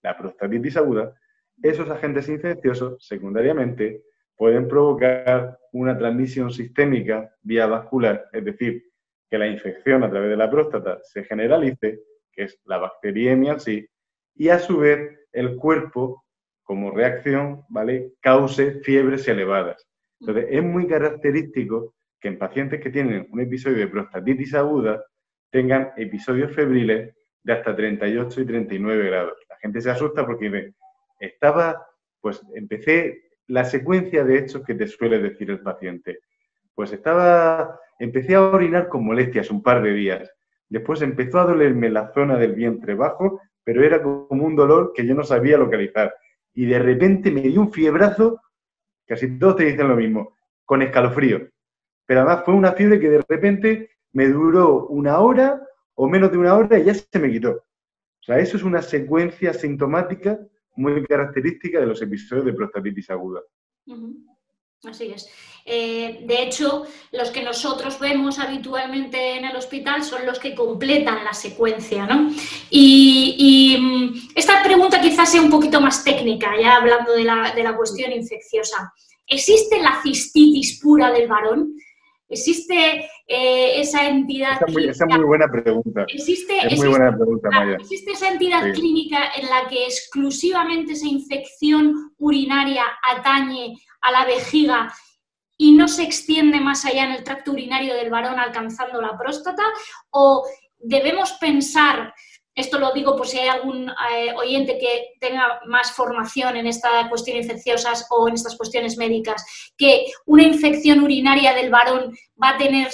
la 0.04 0.16
prostatitis 0.16 0.78
aguda, 0.78 1.16
esos 1.64 1.90
agentes 1.90 2.30
infecciosos 2.30 3.04
secundariamente 3.04 4.04
pueden 4.36 4.68
provocar 4.68 5.58
una 5.72 5.98
transmisión 5.98 6.52
sistémica 6.52 7.34
vía 7.42 7.66
vascular, 7.66 8.30
es 8.32 8.46
decir, 8.46 8.92
que 9.32 9.40
la 9.40 9.48
infección 9.48 10.04
a 10.04 10.10
través 10.12 10.30
de 10.30 10.38
la 10.38 10.52
próstata 10.52 11.00
se 11.02 11.24
generalice 11.24 12.02
que 12.32 12.44
es 12.44 12.62
la 12.66 12.78
bacteriemia 12.78 13.58
sí, 13.58 13.90
y 14.36 14.50
a 14.50 14.60
su 14.60 14.78
vez 14.78 15.20
el 15.32 15.56
cuerpo, 15.56 16.24
como 16.62 16.92
reacción, 16.92 17.66
¿vale? 17.70 18.14
cause 18.22 18.82
fiebres 18.84 19.28
elevadas. 19.28 19.88
Entonces, 20.20 20.48
es 20.50 20.64
muy 20.64 20.88
característico 20.88 21.94
que 22.20 22.30
en 22.30 22.38
pacientes 22.38 22.82
que 22.82 22.90
tienen 22.90 23.28
un 23.32 23.40
episodio 23.40 23.78
de 23.78 23.88
prostatitis 23.88 24.54
aguda 24.56 25.04
tengan 25.52 25.92
episodios 25.98 26.54
febriles 26.54 27.16
de 27.44 27.54
hasta 27.54 27.76
38 27.76 28.42
y 28.42 28.46
39 28.46 29.06
grados. 29.06 29.38
La 29.50 29.58
gente 29.58 29.82
se 29.82 29.90
asusta 29.90 30.26
porque 30.26 30.74
estaba, 31.20 31.86
pues 32.20 32.42
empecé 32.54 33.28
la 33.48 33.64
secuencia 33.64 34.24
de 34.24 34.40
hechos 34.40 34.64
que 34.66 34.76
te 34.76 34.88
suele 34.88 35.20
decir 35.20 35.50
el 35.50 35.62
paciente. 35.62 36.20
Pues 36.76 36.92
estaba, 36.92 37.80
empecé 38.00 38.36
a 38.36 38.44
orinar 38.44 38.90
con 38.90 39.06
molestias 39.06 39.50
un 39.50 39.64
par 39.64 39.82
de 39.82 39.94
días. 39.94 40.32
Después 40.70 41.02
empezó 41.02 41.40
a 41.40 41.46
dolerme 41.46 41.90
la 41.90 42.12
zona 42.14 42.38
del 42.38 42.54
vientre 42.54 42.94
bajo, 42.94 43.40
pero 43.64 43.84
era 43.84 44.02
como 44.02 44.28
un 44.30 44.56
dolor 44.56 44.92
que 44.94 45.06
yo 45.06 45.16
no 45.16 45.24
sabía 45.24 45.58
localizar. 45.58 46.14
Y 46.54 46.66
de 46.66 46.80
repente 46.80 47.32
me 47.32 47.42
dio 47.42 47.62
un 47.62 47.72
fiebrazo, 47.72 48.42
casi 49.08 49.40
todos 49.40 49.56
te 49.56 49.66
dicen 49.66 49.88
lo 49.88 49.96
mismo, 49.96 50.36
con 50.66 50.82
escalofrío. 50.82 51.50
Pero 52.06 52.22
además 52.22 52.44
fue 52.46 52.54
una 52.54 52.74
fiebre 52.74 53.00
que 53.00 53.10
de 53.10 53.26
repente 53.28 53.90
me 54.14 54.28
duró 54.28 54.88
una 54.88 55.20
hora 55.20 55.62
o 55.96 56.08
menos 56.08 56.32
de 56.32 56.38
una 56.38 56.56
hora 56.56 56.78
y 56.78 56.86
ya 56.86 56.94
se 56.94 57.20
me 57.20 57.32
quitó. 57.32 57.52
O 57.52 58.24
sea, 58.24 58.40
eso 58.40 58.58
es 58.58 58.64
una 58.64 58.82
secuencia 58.82 59.54
sintomática 59.54 60.40
muy 60.76 61.04
característica 61.06 61.80
de 61.80 61.88
los 61.88 62.02
episodios 62.02 62.46
de 62.46 62.54
prostatitis 62.54 63.10
aguda. 63.10 63.42
Así 64.84 65.12
es. 65.14 65.30
Eh, 65.66 66.20
de 66.24 66.44
hecho, 66.44 66.86
los 67.12 67.30
que 67.32 67.44
nosotros 67.44 68.00
vemos 68.00 68.40
habitualmente 68.40 69.38
en 69.38 69.46
el 69.46 69.56
hospital 69.56 70.04
son 70.04 70.26
los 70.26 70.40
que 70.40 70.56
completan 70.56 71.26
la 71.26 71.34
secuencia, 71.34 72.06
¿no? 72.06 72.32
Y, 72.70 73.78
mm, 73.80 74.30
esta 74.36 74.64
pregunta 74.64 75.02
quizás 75.02 75.32
sea 75.32 75.42
un 75.42 75.50
poquito 75.50 75.82
más 75.82 76.04
técnica, 76.04 76.52
ya 76.62 76.78
hablando 76.78 77.14
de 77.14 77.24
la, 77.24 77.52
de 77.54 77.64
la 77.64 77.76
cuestión 77.76 78.12
infecciosa. 78.12 78.94
¿Existe 79.28 79.82
la 79.82 80.00
cistitis 80.02 80.80
pura 80.80 81.12
del 81.12 81.28
varón? 81.28 81.74
¿Existe 82.30 83.10
eh, 83.28 83.82
esa 83.82 84.08
entidad 84.08 84.60
esa, 84.66 84.80
esa 84.80 85.06
es 85.06 85.16
muy 85.18 85.26
buena 85.26 85.48
pregunta. 85.50 86.06
¿Existe, 86.08 86.60
es 86.66 86.78
muy 86.78 86.90
buena 86.90 87.16
pregunta, 87.16 87.50
Maya. 87.50 87.78
¿Existe 87.78 88.12
esa 88.12 88.30
entidad 88.30 88.74
clínica 88.74 89.32
en 89.36 89.50
la 89.50 89.68
que 89.70 89.86
exclusivamente 89.86 90.94
esa 90.94 91.08
infección 91.08 92.14
urinaria 92.18 92.84
atañe 93.04 93.76
a 94.02 94.12
la 94.12 94.26
vejiga 94.26 94.94
y 95.58 95.72
no 95.72 95.88
se 95.88 96.04
extiende 96.04 96.60
más 96.60 96.86
allá 96.86 97.06
en 97.06 97.12
el 97.12 97.24
tracto 97.24 97.52
urinario 97.52 97.96
del 97.96 98.10
varón 98.10 98.40
alcanzando 98.40 99.02
la 99.02 99.18
próstata? 99.18 99.64
¿O 100.10 100.46
debemos 100.80 101.34
pensar 101.34 102.14
esto 102.58 102.80
lo 102.80 102.92
digo 102.92 103.16
por 103.16 103.28
si 103.28 103.38
hay 103.38 103.50
algún 103.50 103.88
eh, 104.12 104.34
oyente 104.36 104.80
que 104.80 105.14
tenga 105.20 105.62
más 105.68 105.92
formación 105.92 106.58
en 106.58 106.66
esta 106.66 107.08
cuestión 107.08 107.38
infecciosas 107.38 108.08
o 108.10 108.28
en 108.28 108.34
estas 108.34 108.58
cuestiones 108.58 108.98
médicas, 108.98 109.46
que 109.78 110.08
una 110.26 110.42
infección 110.42 111.02
urinaria 111.02 111.54
del 111.54 111.70
varón 111.70 112.18
va 112.42 112.50
a 112.50 112.58
tener 112.58 112.90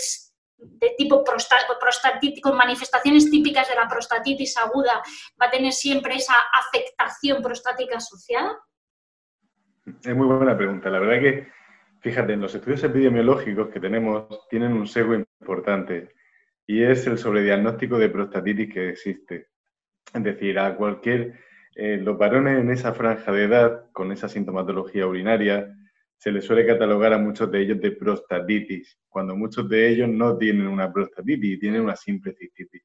de 0.58 0.89
tipo 0.98 1.24
prostatitis, 1.24 2.42
con 2.42 2.58
manifestaciones 2.58 3.32
típicas 3.32 3.70
de 3.70 3.76
la 3.76 3.88
prostatitis 3.88 4.58
aguda, 4.58 5.02
va 5.42 5.46
a 5.46 5.52
tener 5.52 5.72
siempre 5.72 6.16
esa 6.16 6.36
afectación 6.68 7.42
prostática 7.42 7.98
asociada? 7.98 8.60
Es 9.86 10.15
muy 10.15 10.28
buena 10.28 10.58
pregunta. 10.58 10.89
La 10.89 11.00
verdad 11.00 11.19
que, 11.22 11.48
fíjate, 12.00 12.34
en 12.34 12.41
los 12.41 12.56
estudios 12.56 12.84
epidemiológicos 12.84 13.69
que 13.69 13.80
tenemos 13.80 14.48
tienen 14.50 14.74
un 14.74 14.88
sesgo 14.88 15.15
importante 15.15 16.13
y 16.65 16.84
es 16.84 17.06
el 17.08 17.17
sobrediagnóstico 17.17 17.98
de 17.98 18.10
prostatitis 18.10 18.74
que 18.74 18.89
existe. 18.89 19.48
Es 20.13 20.24
decir, 20.24 20.58
a 20.60 20.76
cualquier, 20.76 21.34
eh, 21.76 21.98
los 21.98 22.17
varones 22.17 22.60
en 22.60 22.72
esa 22.72 22.93
franja 22.93 23.32
de 23.32 23.43
edad, 23.43 23.91
con 23.91 24.12
esa 24.12 24.30
sintomatología 24.30 25.06
urinaria, 25.06 25.76
se 26.15 26.32
les 26.32 26.46
suele 26.46 26.65
catalogar 26.65 27.12
a 27.12 27.17
muchos 27.17 27.52
de 27.52 27.62
ellos 27.62 27.82
de 27.82 27.91
prostatitis, 27.91 28.98
cuando 29.10 29.36
muchos 29.36 29.67
de 29.67 29.89
ellos 29.89 30.08
no 30.08 30.38
tienen 30.38 30.67
una 30.67 30.91
prostatitis, 30.93 31.60
tienen 31.60 31.82
una 31.82 31.98
simple 31.98 32.34
cistitis. 32.34 32.84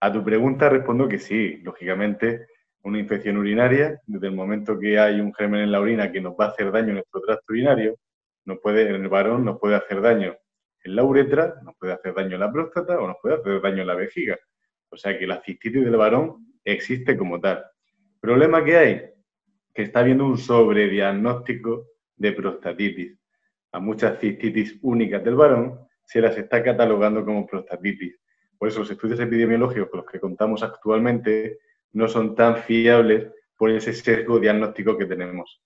A 0.00 0.12
tu 0.12 0.22
pregunta 0.22 0.68
respondo 0.68 1.08
que 1.08 1.18
sí, 1.18 1.56
lógicamente, 1.62 2.46
una 2.82 2.98
infección 2.98 3.36
urinaria, 3.36 4.00
desde 4.06 4.26
el 4.28 4.34
momento 4.34 4.78
que 4.78 4.98
hay 4.98 5.20
un 5.20 5.34
germen 5.34 5.62
en 5.62 5.72
la 5.72 5.80
orina 5.80 6.10
que 6.12 6.20
nos 6.20 6.34
va 6.34 6.46
a 6.46 6.48
hacer 6.48 6.70
daño 6.70 6.88
en 6.88 6.94
nuestro 6.94 7.20
tracto 7.20 7.52
urinario, 7.52 7.96
nos 8.44 8.58
puede, 8.60 8.88
en 8.88 9.02
el 9.02 9.08
varón 9.08 9.44
nos 9.44 9.58
puede 9.58 9.76
hacer 9.76 10.00
daño 10.00 10.36
en 10.84 10.96
la 10.96 11.04
uretra, 11.04 11.56
nos 11.64 11.76
puede 11.76 11.92
hacer 11.92 12.14
daño 12.14 12.34
en 12.34 12.40
la 12.40 12.52
próstata 12.52 12.98
o 12.98 13.06
nos 13.06 13.16
puede 13.20 13.36
hacer 13.36 13.60
daño 13.60 13.82
en 13.82 13.86
la 13.86 13.94
vejiga. 13.94 14.38
O 14.90 14.96
sea 14.96 15.18
que 15.18 15.26
la 15.26 15.42
cistitis 15.42 15.84
del 15.84 15.96
varón 15.96 16.54
existe 16.64 17.16
como 17.16 17.40
tal. 17.40 17.64
¿Problema 18.20 18.64
que 18.64 18.76
hay? 18.76 19.02
Que 19.74 19.82
está 19.82 20.00
habiendo 20.00 20.24
un 20.24 20.38
sobrediagnóstico 20.38 21.88
de 22.16 22.32
prostatitis. 22.32 23.18
A 23.72 23.80
muchas 23.80 24.18
cistitis 24.18 24.78
únicas 24.82 25.22
del 25.22 25.34
varón 25.34 25.78
se 26.04 26.20
las 26.20 26.36
está 26.38 26.62
catalogando 26.62 27.24
como 27.24 27.46
prostatitis. 27.46 28.18
Por 28.56 28.68
eso 28.68 28.80
los 28.80 28.90
estudios 28.90 29.20
epidemiológicos 29.20 29.90
con 29.90 30.00
los 30.00 30.10
que 30.10 30.18
contamos 30.18 30.62
actualmente 30.62 31.58
no 31.92 32.08
son 32.08 32.34
tan 32.34 32.56
fiables 32.62 33.32
por 33.56 33.70
ese 33.70 33.92
sesgo 33.92 34.38
diagnóstico 34.38 34.96
que 34.96 35.06
tenemos. 35.06 35.60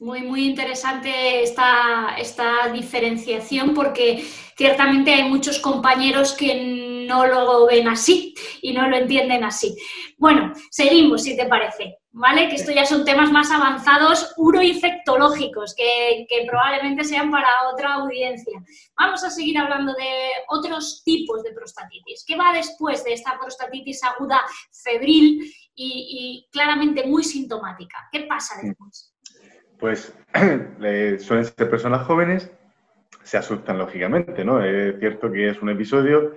Muy, 0.00 0.22
muy 0.22 0.46
interesante 0.46 1.42
esta, 1.42 2.16
esta 2.18 2.72
diferenciación 2.72 3.74
porque 3.74 4.24
ciertamente 4.56 5.12
hay 5.12 5.28
muchos 5.28 5.60
compañeros 5.60 6.32
que 6.32 7.06
no 7.06 7.26
lo 7.26 7.66
ven 7.66 7.88
así 7.88 8.34
y 8.60 8.72
no 8.72 8.88
lo 8.88 8.96
entienden 8.96 9.44
así. 9.44 9.76
Bueno, 10.18 10.52
seguimos, 10.70 11.22
si 11.22 11.36
te 11.36 11.46
parece, 11.46 11.98
¿vale? 12.14 12.48
Que 12.48 12.54
esto 12.54 12.70
ya 12.70 12.86
son 12.86 13.04
temas 13.04 13.30
más 13.32 13.50
avanzados 13.50 14.32
uroinfectológicos, 14.36 15.74
que, 15.74 16.26
que 16.28 16.46
probablemente 16.46 17.04
sean 17.04 17.30
para 17.30 17.48
otra 17.72 17.94
audiencia. 17.94 18.62
Vamos 18.96 19.24
a 19.24 19.30
seguir 19.30 19.58
hablando 19.58 19.92
de 19.94 20.30
otros 20.48 21.02
tipos 21.04 21.42
de 21.42 21.52
prostatitis. 21.52 22.24
¿Qué 22.26 22.36
va 22.36 22.52
después 22.54 23.04
de 23.04 23.14
esta 23.14 23.36
prostatitis 23.38 24.02
aguda 24.04 24.40
febril 24.84 25.52
y, 25.74 26.48
claramente 26.52 27.04
muy 27.04 27.24
sintomática? 27.24 28.08
¿Qué 28.12 28.20
pasa 28.20 28.60
después? 28.62 29.12
Pues 29.78 30.16
suelen 31.18 31.44
ser 31.44 31.68
personas 31.68 32.06
jóvenes, 32.06 32.48
se 33.24 33.38
asustan 33.38 33.76
lógicamente, 33.76 34.44
¿no? 34.44 34.62
Es 34.62 35.00
cierto 35.00 35.32
que 35.32 35.48
es 35.48 35.60
un 35.60 35.70
episodio 35.70 36.36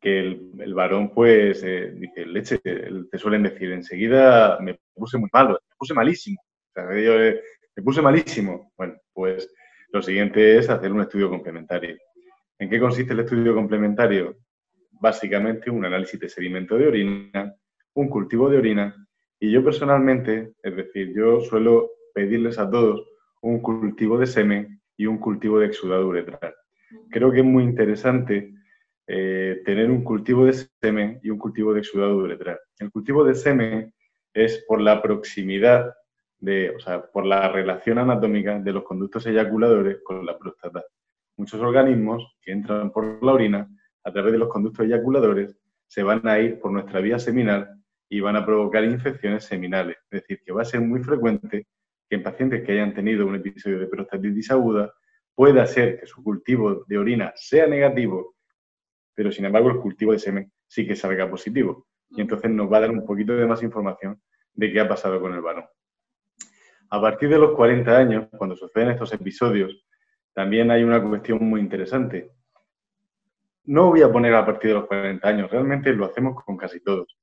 que 0.00 0.18
el, 0.20 0.74
varón 0.74 1.12
pues 1.12 1.62
eh, 1.62 1.92
dice, 1.94 2.26
leche, 2.26 2.58
te 2.58 3.18
suelen 3.18 3.42
decir, 3.42 3.70
enseguida 3.72 4.58
me 4.60 4.78
puse 4.94 5.18
muy 5.18 5.28
malo, 5.32 5.60
me 5.68 5.76
puse 5.76 5.94
malísimo. 5.94 6.40
Yo, 6.74 7.22
eh, 7.22 7.40
me 7.76 7.82
puse 7.82 8.00
malísimo. 8.00 8.72
Bueno, 8.76 8.94
pues 9.12 9.52
lo 9.92 10.00
siguiente 10.00 10.58
es 10.58 10.70
hacer 10.70 10.92
un 10.92 11.02
estudio 11.02 11.28
complementario. 11.28 11.96
¿En 12.58 12.70
qué 12.70 12.80
consiste 12.80 13.12
el 13.12 13.20
estudio 13.20 13.54
complementario? 13.54 14.36
Básicamente 14.92 15.70
un 15.70 15.84
análisis 15.84 16.18
de 16.18 16.28
sedimento 16.28 16.76
de 16.76 16.86
orina, 16.86 17.54
un 17.94 18.08
cultivo 18.08 18.48
de 18.48 18.58
orina 18.58 19.06
y 19.38 19.50
yo 19.50 19.64
personalmente, 19.64 20.52
es 20.62 20.76
decir, 20.76 21.14
yo 21.14 21.40
suelo 21.40 21.90
pedirles 22.14 22.58
a 22.58 22.70
todos 22.70 23.06
un 23.40 23.60
cultivo 23.60 24.18
de 24.18 24.26
semen 24.26 24.82
y 24.98 25.06
un 25.06 25.16
cultivo 25.16 25.58
de 25.58 25.66
exudado 25.66 26.06
uretral. 26.06 26.54
Creo 27.10 27.32
que 27.32 27.38
es 27.38 27.44
muy 27.44 27.64
interesante 27.64 28.52
eh, 29.12 29.62
tener 29.64 29.90
un 29.90 30.04
cultivo 30.04 30.46
de 30.46 30.52
semen 30.52 31.18
y 31.20 31.30
un 31.30 31.38
cultivo 31.38 31.74
de 31.74 31.80
exudado 31.80 32.16
uretral. 32.16 32.60
El 32.78 32.92
cultivo 32.92 33.24
de 33.24 33.34
semen 33.34 33.92
es 34.32 34.64
por 34.68 34.80
la 34.80 35.02
proximidad 35.02 35.92
de, 36.38 36.70
o 36.70 36.78
sea, 36.78 37.02
por 37.02 37.26
la 37.26 37.48
relación 37.50 37.98
anatómica 37.98 38.60
de 38.60 38.72
los 38.72 38.84
conductos 38.84 39.26
eyaculadores 39.26 39.98
con 40.04 40.24
la 40.24 40.38
próstata. 40.38 40.84
Muchos 41.36 41.60
organismos 41.60 42.36
que 42.40 42.52
entran 42.52 42.92
por 42.92 43.20
la 43.24 43.32
orina 43.32 43.68
a 44.04 44.12
través 44.12 44.30
de 44.30 44.38
los 44.38 44.48
conductos 44.48 44.86
eyaculadores 44.86 45.58
se 45.88 46.04
van 46.04 46.24
a 46.28 46.38
ir 46.38 46.60
por 46.60 46.70
nuestra 46.70 47.00
vía 47.00 47.18
seminal 47.18 47.68
y 48.08 48.20
van 48.20 48.36
a 48.36 48.46
provocar 48.46 48.84
infecciones 48.84 49.42
seminales. 49.42 49.96
Es 50.08 50.20
decir, 50.20 50.40
que 50.46 50.52
va 50.52 50.62
a 50.62 50.64
ser 50.64 50.82
muy 50.82 51.02
frecuente 51.02 51.66
que 52.08 52.14
en 52.14 52.22
pacientes 52.22 52.62
que 52.62 52.72
hayan 52.72 52.94
tenido 52.94 53.26
un 53.26 53.34
episodio 53.34 53.80
de 53.80 53.88
prostatitis 53.88 54.52
aguda 54.52 54.94
pueda 55.34 55.66
ser 55.66 55.98
que 55.98 56.06
su 56.06 56.22
cultivo 56.22 56.84
de 56.86 56.96
orina 56.96 57.32
sea 57.34 57.66
negativo 57.66 58.36
pero 59.20 59.30
sin 59.30 59.44
embargo 59.44 59.68
el 59.68 59.76
cultivo 59.76 60.12
de 60.12 60.18
semen 60.18 60.50
sí 60.66 60.86
que 60.86 60.96
salga 60.96 61.28
positivo. 61.28 61.86
Y 62.08 62.22
entonces 62.22 62.50
nos 62.50 62.72
va 62.72 62.78
a 62.78 62.80
dar 62.80 62.90
un 62.90 63.04
poquito 63.04 63.36
de 63.36 63.44
más 63.44 63.62
información 63.62 64.18
de 64.54 64.72
qué 64.72 64.80
ha 64.80 64.88
pasado 64.88 65.20
con 65.20 65.34
el 65.34 65.42
varón. 65.42 65.66
A 66.88 67.02
partir 67.02 67.28
de 67.28 67.36
los 67.36 67.54
40 67.54 67.98
años, 67.98 68.28
cuando 68.38 68.56
suceden 68.56 68.88
estos 68.88 69.12
episodios, 69.12 69.84
también 70.32 70.70
hay 70.70 70.84
una 70.84 71.06
cuestión 71.06 71.44
muy 71.44 71.60
interesante. 71.60 72.30
No 73.64 73.90
voy 73.90 74.00
a 74.00 74.10
poner 74.10 74.34
a 74.34 74.46
partir 74.46 74.70
de 74.70 74.76
los 74.76 74.86
40 74.86 75.28
años, 75.28 75.50
realmente 75.50 75.92
lo 75.92 76.06
hacemos 76.06 76.42
con 76.42 76.56
casi 76.56 76.80
todos. 76.80 77.18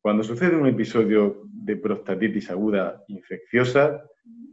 Cuando 0.00 0.24
sucede 0.24 0.56
un 0.56 0.66
episodio 0.66 1.42
de 1.44 1.76
prostatitis 1.76 2.50
aguda 2.50 3.04
infecciosa, 3.06 4.02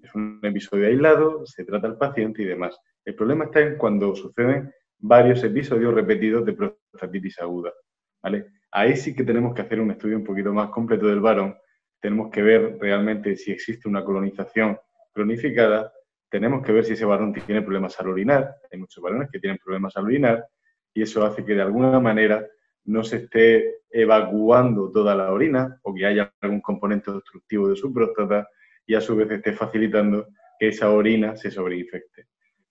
es 0.04 0.14
un 0.14 0.40
episodio 0.44 0.86
aislado, 0.86 1.44
se 1.48 1.66
trata 1.66 1.88
al 1.88 1.98
paciente 1.98 2.44
y 2.44 2.46
demás. 2.46 2.80
El 3.04 3.16
problema 3.16 3.46
está 3.46 3.62
en 3.62 3.80
cuando 3.80 4.16
suceden 4.16 4.72
varios 5.00 5.44
episodios 5.44 5.92
repetidos 5.96 6.46
de 6.46 6.54
prostatitis 6.94 7.40
aguda. 7.40 7.74
¿vale? 8.22 8.46
Ahí 8.72 8.96
sí 8.96 9.16
que 9.16 9.24
tenemos 9.24 9.54
que 9.54 9.62
hacer 9.62 9.80
un 9.80 9.92
estudio 9.92 10.18
un 10.18 10.24
poquito 10.24 10.54
más 10.54 10.70
completo 10.70 11.08
del 11.08 11.20
varón. 11.20 11.58
Tenemos 12.00 12.32
que 12.32 12.42
ver 12.42 12.78
realmente 12.80 13.36
si 13.36 13.52
existe 13.52 13.88
una 13.88 14.04
colonización 14.04 14.78
cronificada. 15.12 15.92
Tenemos 16.30 16.66
que 16.66 16.72
ver 16.72 16.86
si 16.86 16.94
ese 16.94 17.06
varón 17.06 17.34
tiene 17.34 17.62
problemas 17.62 18.00
al 18.00 18.10
orinar. 18.10 18.56
Hay 18.72 18.80
muchos 18.80 19.04
varones 19.04 19.30
que 19.32 19.40
tienen 19.40 19.60
problemas 19.64 19.96
al 19.98 20.06
orinar 20.06 20.46
y 20.94 21.02
eso 21.02 21.26
hace 21.26 21.44
que 21.44 21.56
de 21.56 21.62
alguna 21.62 22.00
manera 22.00 22.46
no 22.86 23.04
se 23.04 23.18
esté 23.18 23.82
evacuando 23.90 24.92
toda 24.92 25.16
la 25.16 25.32
orina 25.32 25.80
o 25.84 25.94
que 25.94 26.06
haya 26.06 26.34
algún 26.42 26.62
componente 26.62 27.12
obstructivo 27.12 27.70
de 27.70 27.76
su 27.76 27.94
próstata 27.94 28.48
y 28.86 28.96
a 28.96 29.02
su 29.02 29.16
vez 29.16 29.32
esté 29.32 29.54
facilitando 29.54 30.28
que 30.60 30.70
esa 30.70 30.90
orina 30.90 31.36
se 31.36 31.52
sobreinfecte. 31.52 32.28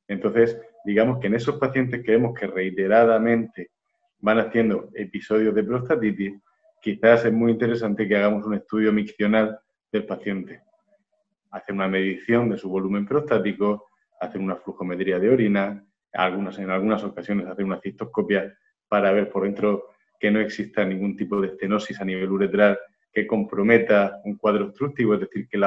Entonces, 0.08 0.60
digamos 0.84 1.18
que 1.20 1.28
en 1.28 1.34
esos 1.34 1.56
pacientes 1.58 2.02
que 2.02 2.12
vemos 2.12 2.38
que 2.38 2.46
reiteradamente 2.46 3.70
van 4.22 4.38
haciendo 4.38 4.88
episodios 4.94 5.54
de 5.54 5.64
prostatitis, 5.64 6.40
quizás 6.80 7.24
es 7.24 7.32
muy 7.32 7.52
interesante 7.52 8.08
que 8.08 8.16
hagamos 8.16 8.46
un 8.46 8.54
estudio 8.54 8.92
miccional 8.92 9.58
del 9.90 10.06
paciente. 10.06 10.62
Hacer 11.50 11.74
una 11.74 11.88
medición 11.88 12.48
de 12.48 12.56
su 12.56 12.70
volumen 12.70 13.06
prostático, 13.06 13.88
hacer 14.20 14.40
una 14.40 14.56
flujometría 14.56 15.18
de 15.18 15.28
orina, 15.28 15.84
en 16.14 16.70
algunas 16.70 17.04
ocasiones 17.04 17.46
hacer 17.46 17.64
una 17.64 17.80
cistoscopia 17.80 18.56
para 18.88 19.12
ver 19.12 19.28
por 19.28 19.44
dentro 19.44 19.88
que 20.20 20.30
no 20.30 20.40
exista 20.40 20.84
ningún 20.84 21.16
tipo 21.16 21.40
de 21.40 21.48
estenosis 21.48 22.00
a 22.00 22.04
nivel 22.04 22.30
uretral 22.30 22.78
que 23.12 23.26
comprometa 23.26 24.20
un 24.24 24.36
cuadro 24.36 24.66
obstructivo, 24.66 25.14
es 25.14 25.20
decir, 25.20 25.48
que, 25.48 25.58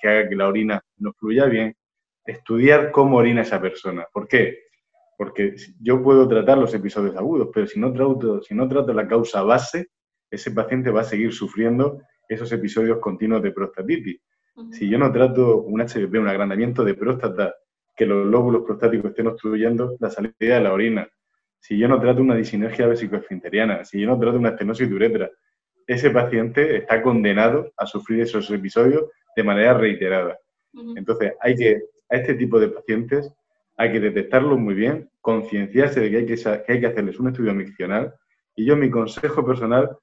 que 0.00 0.08
haga 0.08 0.28
que 0.28 0.36
la 0.36 0.48
orina 0.48 0.84
no 0.98 1.12
fluya 1.14 1.46
bien. 1.46 1.74
Estudiar 2.24 2.90
cómo 2.92 3.16
orina 3.16 3.42
esa 3.42 3.60
persona. 3.60 4.06
¿Por 4.12 4.28
qué? 4.28 4.71
Porque 5.22 5.54
yo 5.80 6.02
puedo 6.02 6.26
tratar 6.26 6.58
los 6.58 6.74
episodios 6.74 7.16
agudos, 7.16 7.50
pero 7.54 7.64
si 7.68 7.78
no 7.78 7.92
trato, 7.92 8.42
si 8.42 8.56
no 8.56 8.66
trato 8.66 8.92
la 8.92 9.06
causa 9.06 9.44
base, 9.44 9.86
ese 10.28 10.50
paciente 10.50 10.90
va 10.90 11.02
a 11.02 11.04
seguir 11.04 11.32
sufriendo 11.32 12.02
esos 12.28 12.50
episodios 12.50 12.98
continuos 12.98 13.40
de 13.40 13.52
prostatitis. 13.52 14.20
Si 14.72 14.88
yo 14.88 14.98
no 14.98 15.12
trato 15.12 15.62
un 15.62 15.80
HPP, 15.80 16.18
un 16.18 16.26
agrandamiento 16.26 16.82
de 16.82 16.94
próstata, 16.94 17.54
que 17.94 18.04
los 18.04 18.26
lóbulos 18.26 18.64
prostáticos 18.66 19.10
estén 19.10 19.28
obstruyendo 19.28 19.94
la 20.00 20.10
salida 20.10 20.34
de 20.40 20.60
la 20.60 20.72
orina, 20.72 21.08
si 21.60 21.78
yo 21.78 21.86
no 21.86 22.00
trato 22.00 22.20
una 22.20 22.34
disinergia 22.34 22.88
vesicoesfinteriana, 22.88 23.84
si 23.84 24.00
yo 24.00 24.08
no 24.08 24.18
trato 24.18 24.38
una 24.38 24.48
estenosis 24.48 24.88
de 24.88 24.94
uretra, 24.96 25.30
ese 25.86 26.10
paciente 26.10 26.78
está 26.78 27.00
condenado 27.00 27.70
a 27.76 27.86
sufrir 27.86 28.22
esos 28.22 28.50
episodios 28.50 29.04
de 29.36 29.44
manera 29.44 29.74
reiterada. 29.74 30.36
Entonces, 30.96 31.34
hay 31.40 31.54
que, 31.54 31.80
a 32.10 32.16
este 32.16 32.34
tipo 32.34 32.58
de 32.58 32.70
pacientes 32.70 33.32
hay 33.76 33.92
que 33.92 34.00
detectarlos 34.00 34.58
muy 34.58 34.74
bien, 34.74 35.10
concienciarse 35.20 36.00
de 36.00 36.10
que 36.10 36.16
hay 36.16 36.26
que, 36.80 36.86
hacerles 36.86 37.18
un 37.18 37.28
estudio 37.28 37.54
miccional. 37.54 38.14
Y 38.54 38.64
yo 38.66 38.76
mi 38.76 38.90
consejo 38.90 39.44
personal 39.44 39.96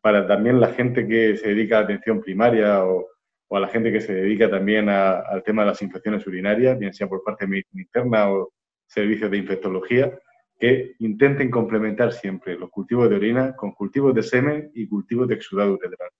para 0.00 0.26
también 0.26 0.60
la 0.60 0.72
gente 0.72 1.06
que 1.06 1.36
se 1.36 1.48
dedica 1.48 1.78
a 1.78 1.82
atención 1.82 2.20
primaria 2.20 2.84
o, 2.84 3.08
a 3.50 3.60
la 3.60 3.68
gente 3.68 3.92
que 3.92 4.00
se 4.00 4.14
dedica 4.14 4.50
también 4.50 4.88
al 4.88 5.42
tema 5.44 5.62
de 5.62 5.68
las 5.68 5.82
infecciones 5.82 6.26
urinarias, 6.26 6.78
bien 6.78 6.92
sea 6.92 7.08
por 7.08 7.22
parte 7.22 7.46
de 7.46 7.64
interna 7.74 8.30
o 8.30 8.52
servicios 8.86 9.30
de 9.30 9.38
infectología, 9.38 10.18
que 10.58 10.94
intenten 11.00 11.50
complementar 11.50 12.12
siempre 12.12 12.56
los 12.56 12.70
cultivos 12.70 13.08
de 13.10 13.16
orina 13.16 13.54
con 13.54 13.72
cultivos 13.72 14.14
de 14.14 14.22
semen 14.22 14.70
y 14.74 14.88
cultivos 14.88 15.28
de 15.28 15.34
exudado 15.34 15.74
uretral. 15.74 16.10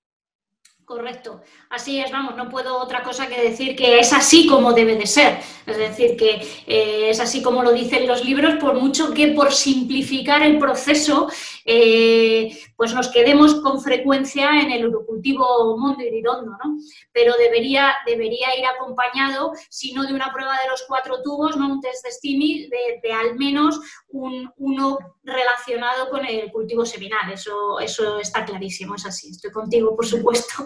Correcto. 0.87 1.40
Así 1.68 1.99
es, 1.99 2.12
vamos, 2.12 2.37
no 2.37 2.49
puedo 2.49 2.79
otra 2.79 3.03
cosa 3.03 3.27
que 3.27 3.42
decir 3.42 3.75
que 3.75 3.99
es 3.99 4.12
así 4.12 4.46
como 4.46 4.72
debe 4.72 4.94
de 4.94 5.09
ser. 5.09 5.40
Es 5.66 5.77
decir, 5.77 6.16
que 6.16 6.40
eh, 6.64 7.11
es 7.11 7.18
así 7.18 7.42
como 7.42 7.64
lo 7.64 7.72
dicen 7.72 8.07
los 8.07 8.25
libros, 8.25 8.55
por 8.61 8.75
mucho 8.75 9.12
que 9.12 9.33
por 9.33 9.53
simplificar 9.53 10.44
el 10.44 10.59
proceso, 10.59 11.29
eh, 11.66 12.57
pues 12.76 12.94
nos 12.94 13.09
quedemos 13.09 13.57
con 13.57 13.81
frecuencia 13.81 14.61
en 14.61 14.70
el 14.70 14.87
urocultivo 14.87 15.76
mondo 15.76 16.02
iridondo, 16.02 16.52
¿no? 16.52 16.79
Pero 17.12 17.35
debería, 17.37 17.92
debería 18.07 18.57
ir 18.57 18.64
acompañado, 18.66 19.52
si 19.68 19.92
no 19.92 20.05
de 20.05 20.14
una 20.14 20.33
prueba 20.33 20.52
de 20.62 20.70
los 20.70 20.85
cuatro 20.87 21.22
tubos, 21.22 21.57
¿no? 21.57 21.66
Un 21.66 21.81
test 21.81 22.05
de 22.05 22.12
STIMI, 22.12 22.68
de, 23.02 23.12
al 23.12 23.37
menos 23.37 23.81
un, 24.09 24.50
uno 24.59 24.98
relacionado 25.24 26.09
con 26.09 26.24
el 26.24 26.50
cultivo 26.52 26.87
seminal. 26.87 27.33
Eso, 27.33 27.81
eso 27.81 28.20
está 28.20 28.44
clarísimo, 28.44 28.94
es 28.94 29.05
así. 29.05 29.31
Estoy 29.31 29.50
contigo, 29.50 29.94
por 29.96 30.07
supuesto. 30.07 30.64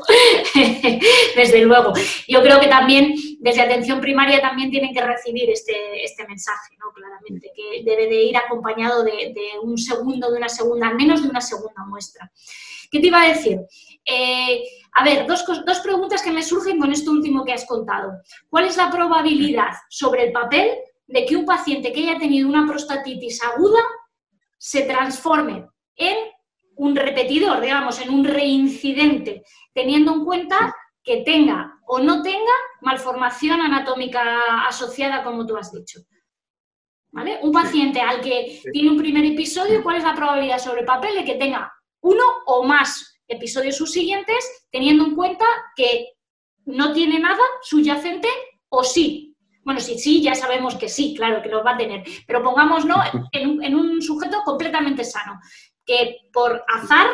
desde 1.35 1.63
luego. 1.63 1.93
Yo 2.29 2.43
creo 2.43 2.61
que 2.61 2.69
también 2.69 3.15
desde 3.41 3.63
atención 3.63 4.01
primaria 4.01 4.41
también 4.41 4.71
tienen 4.71 4.93
que 4.93 5.01
recibir 5.01 5.51
este, 5.51 6.05
este 6.05 6.27
mensaje, 6.27 6.77
¿no? 6.79 6.93
Claramente, 6.93 7.51
que 7.55 7.83
debe 7.85 8.07
de 8.07 8.25
ir 8.25 8.37
acompañado 8.37 9.03
de, 9.03 9.35
un 9.63 9.79
segundo, 9.79 10.31
de 10.31 10.37
una 10.37 10.49
segunda, 10.49 10.90
al 10.91 10.97
menos 10.97 11.23
de 11.23 11.29
una 11.29 11.41
segunda 11.41 11.85
muestra. 11.87 12.31
¿Qué 12.91 13.01
te 13.01 13.07
iba 13.07 13.23
a 13.23 13.29
decir? 13.29 13.61
Eh, 14.05 14.63
a 14.93 15.05
ver, 15.05 15.27
dos, 15.27 15.45
dos 15.47 15.81
preguntas 15.81 16.23
que 16.23 16.33
me 16.33 16.43
surgen 16.43 16.79
con 16.79 16.93
esto 16.93 17.11
último 17.11 17.45
que 17.45 17.53
has 17.53 17.65
contado. 17.65 18.13
¿Cuál 18.49 18.65
es 18.65 18.77
la 18.77 18.91
probabilidad 18.91 19.71
sobre 19.89 20.25
el 20.25 20.33
papel 20.33 20.71
de 21.07 21.25
que 21.25 21.37
un 21.37 21.47
paciente 21.47 21.93
que 21.93 22.01
haya 22.01 22.19
tenido 22.19 22.49
una 22.49 22.67
prostatitis 22.67 23.43
aguda 23.43 23.81
se 24.59 24.83
transforme 24.83 25.69
en 25.97 26.17
un 26.77 26.97
repetidor, 26.97 27.61
digamos, 27.61 28.01
en 28.01 28.11
un 28.11 28.25
reincidente, 28.25 29.43
teniendo 29.75 30.13
en 30.15 30.25
cuenta 30.25 30.75
que 31.03 31.19
tenga 31.19 31.79
o 31.87 31.99
no 31.99 32.23
tenga 32.23 32.53
malformación 32.81 33.61
anatómica 33.61 34.67
asociada, 34.67 35.23
como 35.25 35.47
tú 35.47 35.57
has 35.57 35.73
dicho. 35.73 36.01
¿Vale? 37.13 37.41
Un 37.43 37.51
paciente 37.51 38.01
al 38.01 38.21
que 38.21 38.61
tiene 38.73 38.91
un 38.91 38.97
primer 38.97 39.25
episodio, 39.25 39.83
¿cuál 39.83 39.97
es 39.97 40.05
la 40.05 40.15
probabilidad 40.15 40.59
sobre 40.59 40.85
papel 40.85 41.17
de 41.17 41.25
que 41.25 41.35
tenga 41.35 41.73
uno 42.03 42.23
o 42.47 42.63
más 42.63 43.21
episodios 43.27 43.77
subsiguientes, 43.77 44.67
teniendo 44.71 45.05
en 45.05 45.17
cuenta 45.17 45.45
que 45.75 46.13
no 46.67 46.93
tiene 46.93 47.19
nada 47.19 47.43
subyacente 47.63 48.29
o 48.69 48.85
sí? 48.85 49.35
Bueno, 49.65 49.81
sí, 49.81 49.99
sí, 49.99 50.23
ya 50.23 50.35
sabemos 50.35 50.77
que 50.77 50.89
sí, 50.89 51.15
claro, 51.17 51.43
que 51.43 51.49
lo 51.49 51.65
va 51.65 51.73
a 51.73 51.77
tener, 51.77 52.05
pero 52.27 52.43
pongámoslo 52.43 52.95
en 53.33 53.63
en 53.63 53.75
un 53.75 54.01
sujeto 54.01 54.43
completamente 54.45 55.05
sano 55.05 55.41
que 55.85 56.19
por 56.33 56.63
azar 56.69 57.07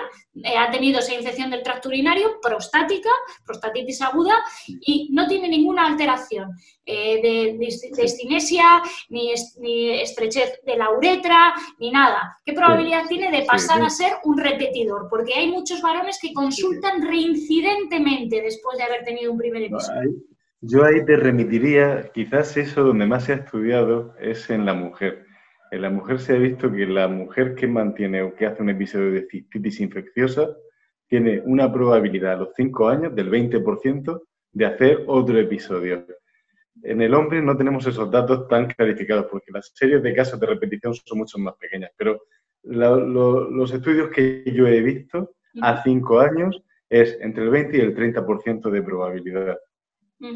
eh, 0.43 0.57
ha 0.57 0.71
tenido 0.71 0.99
esa 0.99 1.15
infección 1.15 1.51
del 1.51 1.63
tracto 1.63 1.89
urinario 1.89 2.39
prostática, 2.43 3.09
prostatitis 3.45 4.03
aguda, 4.03 4.37
y 4.67 5.09
no 5.13 5.27
tiene 5.27 5.49
ninguna 5.49 5.87
alteración 5.87 6.51
eh, 6.85 7.21
de, 7.23 7.59
de, 7.59 7.69
ni, 9.09 9.31
estrechez 10.01 10.61
de 10.65 10.77
la 10.77 10.91
uretra, 10.91 11.55
ni 11.79 11.91
nada. 11.91 12.39
¿Qué 12.45 12.53
probabilidad 12.53 13.07
tiene 13.09 13.31
de 13.31 13.45
pasar 13.45 13.83
a 13.83 13.91
ser 13.91 14.13
un 14.25 14.39
repetidor? 14.39 15.09
Porque 15.09 15.35
hay 15.35 15.51
muchos 15.51 15.81
varones 15.81 16.19
que 16.21 16.33
consultan 16.33 17.03
reincidentemente 17.03 18.43
después 18.43 18.77
de 18.77 18.85
haber 18.85 19.05
tenido 19.05 19.33
un 19.33 19.39
primer 19.39 19.63
episodio. 19.63 20.13
Yo 20.61 20.85
ahí 20.85 21.05
te 21.05 21.17
remitiría, 21.17 22.11
quizás 22.13 22.57
eso 22.57 22.83
donde 22.83 23.07
más 23.07 23.25
se 23.25 23.33
ha 23.33 23.37
estudiado 23.37 24.15
es 24.19 24.51
en 24.51 24.67
la 24.67 24.75
mujer 24.75 25.26
en 25.71 25.83
la 25.83 25.91
mujer 25.91 26.21
se 26.21 26.35
ha 26.35 26.39
visto 26.39 26.71
que 26.71 26.87
la 26.87 27.09
mujer 27.09 27.55
que 27.55 27.67
mantiene 27.67 28.23
o 28.23 28.35
que 28.35 28.47
hace 28.47 28.63
un 28.63 28.71
episodio 28.71 29.13
de 29.13 29.27
cistitis 29.29 29.81
infecciosa 29.81 30.49
tiene 31.09 31.41
una 31.45 31.73
probabilidad 31.73 32.33
a 32.33 32.37
los 32.37 32.49
5 32.57 32.89
años 32.89 33.15
del 33.15 33.31
20% 33.31 34.23
de 34.53 34.67
hacer 34.67 35.05
otro 35.07 35.39
episodio. 35.39 36.07
En 36.83 37.01
el 37.01 37.15
hombre 37.15 37.41
no 37.43 37.57
tenemos 37.57 37.87
esos 37.87 38.11
datos 38.11 38.49
tan 38.49 38.67
clarificados 38.67 39.27
porque 39.31 39.53
las 39.53 39.73
series 39.75 40.03
de 40.03 40.15
casos 40.15 40.39
de 40.39 40.47
repetición 40.47 40.95
son 40.95 41.19
mucho 41.19 41.39
más 41.39 41.55
pequeñas, 41.55 41.91
pero 41.97 42.23
los 42.63 43.73
estudios 43.73 44.11
que 44.11 44.45
yo 44.53 44.67
he 44.67 44.81
visto 44.81 45.37
a 45.63 45.83
5 45.83 46.21
años 46.21 46.63
es 46.89 47.19
entre 47.21 47.45
el 47.45 47.51
20 47.51 47.77
y 47.77 47.81
el 47.81 47.97
30% 47.97 48.71
de 48.71 48.83
probabilidad 48.83 49.59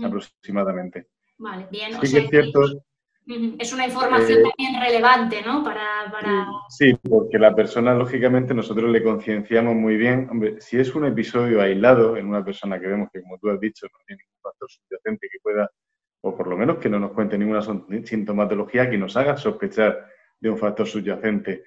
aproximadamente. 0.05 1.09
Vale, 1.39 1.67
bien. 1.71 1.95
o 1.95 2.05
sea, 2.05 2.21
es 2.21 2.29
cierto 2.29 2.61
es 3.59 3.73
una 3.73 3.87
información 3.87 4.41
eh, 4.41 4.43
también 4.43 4.81
relevante, 4.81 5.43
¿no? 5.45 5.63
Para, 5.63 5.89
Sí, 6.69 6.95
porque 7.09 7.39
la 7.39 7.55
persona, 7.55 7.95
lógicamente, 7.95 8.55
nosotros 8.55 8.91
le 8.91 9.03
concienciamos 9.03 9.75
muy 9.75 9.97
bien. 9.97 10.29
Hombre, 10.31 10.61
si 10.61 10.79
es 10.79 10.95
un 10.95 11.05
episodio 11.07 11.61
aislado 11.61 12.17
en 12.17 12.27
una 12.27 12.45
persona 12.45 12.81
que 12.81 12.89
vemos 12.89 13.09
que, 13.13 13.23
como 13.23 13.39
tú 13.39 13.51
has 13.51 13.61
dicho, 13.61 13.87
no 13.87 13.99
tiene 14.07 14.23
ningún 14.23 14.41
factor 14.43 14.69
subyacente 14.71 15.29
que 15.31 15.39
pueda, 15.43 15.71
o 16.23 16.37
por 16.37 16.49
lo 16.49 16.57
menos 16.57 16.79
que 16.79 16.89
no 16.89 16.99
nos 16.99 17.13
cuente 17.13 17.39
ninguna 17.39 17.63
sintomatología 17.63 18.91
que 18.91 18.99
nos 18.99 19.17
haga 19.17 19.37
sospechar 19.37 20.07
de 20.41 20.51
un 20.51 20.59
factor 20.59 20.87
subyacente, 20.87 21.65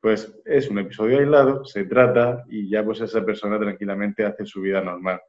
pues 0.00 0.40
es 0.44 0.68
un 0.68 0.78
episodio 0.78 1.18
aislado, 1.18 1.64
se 1.64 1.84
trata 1.84 2.44
y 2.48 2.68
ya 2.68 2.84
pues 2.84 3.00
esa 3.00 3.24
persona 3.24 3.58
tranquilamente 3.58 4.24
hace 4.24 4.44
su 4.44 4.60
vida 4.60 4.80
normal. 4.80 5.20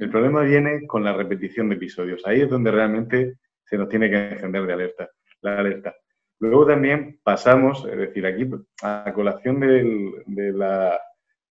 El 0.00 0.08
problema 0.08 0.40
viene 0.42 0.86
con 0.86 1.04
la 1.04 1.12
repetición 1.12 1.68
de 1.68 1.74
episodios. 1.74 2.22
Ahí 2.24 2.40
es 2.40 2.48
donde 2.48 2.70
realmente 2.70 3.38
se 3.64 3.76
nos 3.76 3.88
tiene 3.88 4.10
que 4.10 4.32
encender 4.32 4.66
de 4.66 4.72
alerta 4.72 5.10
la 5.44 5.58
alerta. 5.58 5.94
Luego 6.40 6.66
también 6.66 7.20
pasamos, 7.22 7.86
es 7.90 7.96
decir, 7.96 8.26
aquí 8.26 8.48
a 8.82 9.12
colación 9.14 9.60
del, 9.60 10.22
de 10.26 10.52
la, 10.52 11.00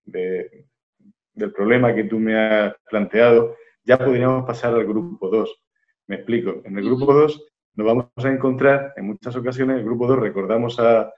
del 0.03 1.51
problema 1.55 1.95
que 1.95 2.03
tú 2.03 2.19
me 2.19 2.37
has 2.37 2.75
planteado, 2.89 3.55
ya 3.83 3.97
podríamos 3.97 4.45
pasar 4.45 4.73
al 4.73 4.85
grupo 4.85 5.29
2. 5.29 5.63
Me 6.07 6.17
explico. 6.17 6.61
En 6.65 6.77
el 6.77 6.85
grupo 6.85 7.13
2 7.13 7.47
nos 7.75 7.87
vamos 7.87 8.07
a 8.17 8.29
encontrar, 8.29 8.93
en 8.97 9.07
muchas 9.07 9.35
ocasiones, 9.35 9.75
en 9.75 9.79
el 9.79 9.85
grupo 9.85 10.07
2 10.07 10.19
recordamos 10.19 10.79
a, 10.79 11.11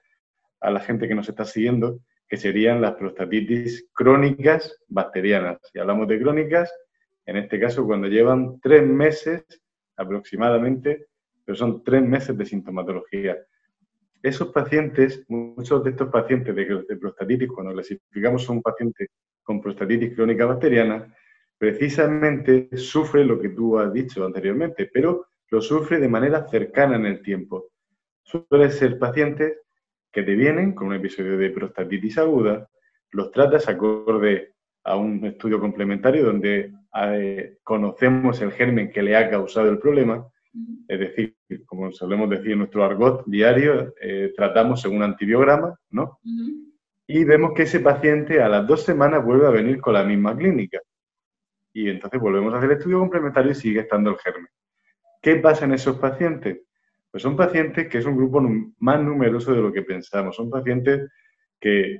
a 0.61 0.71
la 0.71 0.79
gente 0.79 1.07
que 1.07 1.15
nos 1.15 1.27
está 1.27 1.43
siguiendo, 1.45 1.99
que 2.27 2.37
serían 2.37 2.81
las 2.81 2.93
prostatitis 2.95 3.89
crónicas 3.93 4.77
bacterianas. 4.87 5.59
Si 5.71 5.79
hablamos 5.79 6.07
de 6.07 6.19
crónicas, 6.19 6.73
en 7.25 7.37
este 7.37 7.59
caso 7.59 7.85
cuando 7.85 8.07
llevan 8.07 8.59
tres 8.61 8.85
meses 8.85 9.43
aproximadamente 9.97 11.07
pero 11.45 11.55
son 11.55 11.83
tres 11.83 12.01
meses 12.01 12.35
de 12.37 12.45
sintomatología. 12.45 13.37
Esos 14.21 14.49
pacientes, 14.49 15.23
muchos 15.27 15.83
de 15.83 15.91
estos 15.91 16.09
pacientes 16.09 16.55
de, 16.55 16.97
prostatitis, 16.97 17.49
cuando 17.49 17.73
clasificamos 17.73 18.49
a 18.49 18.53
un 18.53 18.61
paciente 18.63 19.09
con 19.43 19.61
prostatitis 19.61 20.15
crónica 20.15 20.45
bacteriana, 20.45 21.15
precisamente 21.57 22.69
sufre 22.75 23.23
lo 23.23 23.39
que 23.39 23.49
tú 23.49 23.77
has 23.77 23.93
dicho 23.93 24.25
anteriormente, 24.25 24.89
pero 24.91 25.27
lo 25.51 25.61
sufre 25.61 25.99
de 25.99 26.09
manera 26.09 26.47
cercana 26.47 26.95
en 26.95 27.05
el 27.05 27.21
tiempo. 27.21 27.69
Suelen 28.23 28.71
ser 28.71 28.97
pacientes 28.97 29.59
que 30.11 30.23
te 30.23 30.33
vienen 30.33 30.73
con 30.73 30.87
un 30.87 30.95
episodio 30.95 31.37
de 31.37 31.51
prostatitis 31.51 32.17
aguda, 32.17 32.67
los 33.11 33.31
tratas 33.31 33.69
acorde 33.69 34.55
a 34.83 34.97
un 34.97 35.23
estudio 35.25 35.59
complementario 35.59 36.25
donde 36.25 36.73
eh, 36.95 37.57
conocemos 37.63 38.41
el 38.41 38.51
germen 38.51 38.91
que 38.91 39.03
le 39.03 39.15
ha 39.15 39.29
causado 39.29 39.69
el 39.69 39.77
problema 39.77 40.27
es 40.87 40.99
decir, 40.99 41.35
como 41.65 41.91
solemos 41.91 42.29
decir 42.29 42.51
en 42.51 42.59
nuestro 42.59 42.83
argot 42.83 43.23
diario, 43.25 43.93
eh, 44.01 44.33
tratamos 44.35 44.81
según 44.81 45.03
antibiograma, 45.03 45.77
¿no? 45.89 46.19
y 47.07 47.23
vemos 47.23 47.53
que 47.53 47.63
ese 47.63 47.79
paciente 47.79 48.41
a 48.41 48.49
las 48.49 48.65
dos 48.65 48.83
semanas 48.83 49.23
vuelve 49.23 49.47
a 49.47 49.51
venir 49.51 49.79
con 49.79 49.93
la 49.93 50.03
misma 50.03 50.35
clínica. 50.35 50.79
Y 51.73 51.89
entonces 51.89 52.19
volvemos 52.19 52.53
a 52.53 52.57
hacer 52.57 52.71
el 52.71 52.77
estudio 52.77 52.99
complementario 52.99 53.51
y 53.51 53.55
sigue 53.55 53.81
estando 53.81 54.09
el 54.11 54.17
germen. 54.17 54.47
¿Qué 55.21 55.35
pasa 55.35 55.65
en 55.65 55.73
esos 55.73 55.97
pacientes? 55.97 56.61
Pues 57.11 57.21
son 57.21 57.35
pacientes 57.35 57.87
que 57.87 57.97
es 57.99 58.05
un 58.05 58.15
grupo 58.15 58.41
más 58.79 59.01
numeroso 59.01 59.53
de 59.53 59.61
lo 59.61 59.71
que 59.71 59.83
pensamos. 59.83 60.35
Son 60.35 60.49
pacientes 60.49 61.09
que, 61.59 61.99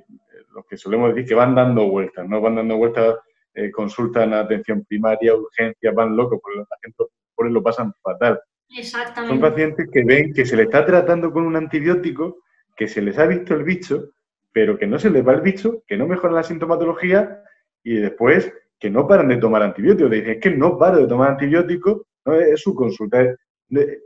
los 0.54 0.66
que 0.66 0.76
solemos 0.76 1.14
decir 1.14 1.28
que 1.28 1.34
van 1.34 1.54
dando 1.54 1.88
vueltas, 1.88 2.28
¿no? 2.28 2.40
Van 2.40 2.56
dando 2.56 2.76
vueltas, 2.76 3.16
eh, 3.54 3.70
consultan 3.70 4.32
a 4.34 4.40
atención 4.40 4.84
primaria, 4.84 5.34
urgencia, 5.34 5.92
van 5.92 6.16
locos, 6.16 6.38
porque 6.42 6.58
los 6.58 6.68
pacientes 6.68 7.06
por 7.36 7.50
lo 7.50 7.62
pasan 7.62 7.92
fatal. 8.02 8.40
Exactamente. 8.70 9.32
Son 9.32 9.40
pacientes 9.40 9.88
que 9.92 10.02
ven 10.04 10.32
que 10.32 10.44
se 10.44 10.56
le 10.56 10.64
está 10.64 10.84
tratando 10.84 11.30
con 11.30 11.44
un 11.44 11.54
antibiótico, 11.54 12.38
que 12.76 12.88
se 12.88 13.00
les 13.02 13.18
ha 13.18 13.26
visto 13.26 13.54
el 13.54 13.62
bicho, 13.62 14.10
pero 14.52 14.78
que 14.78 14.86
no 14.86 14.98
se 14.98 15.10
les 15.10 15.26
va 15.26 15.34
el 15.34 15.42
bicho, 15.42 15.82
que 15.86 15.96
no 15.96 16.06
mejora 16.06 16.34
la 16.34 16.42
sintomatología 16.42 17.42
y 17.84 17.96
después 17.96 18.52
que 18.78 18.90
no 18.90 19.06
paran 19.06 19.28
de 19.28 19.36
tomar 19.36 19.62
antibióticos. 19.62 20.10
Dicen, 20.10 20.30
es 20.30 20.40
que 20.40 20.50
no 20.50 20.78
paro 20.78 20.98
de 20.98 21.06
tomar 21.06 21.30
antibióticos, 21.30 22.02
no 22.24 22.34
es 22.34 22.60
su 22.60 22.74
consulta, 22.74 23.36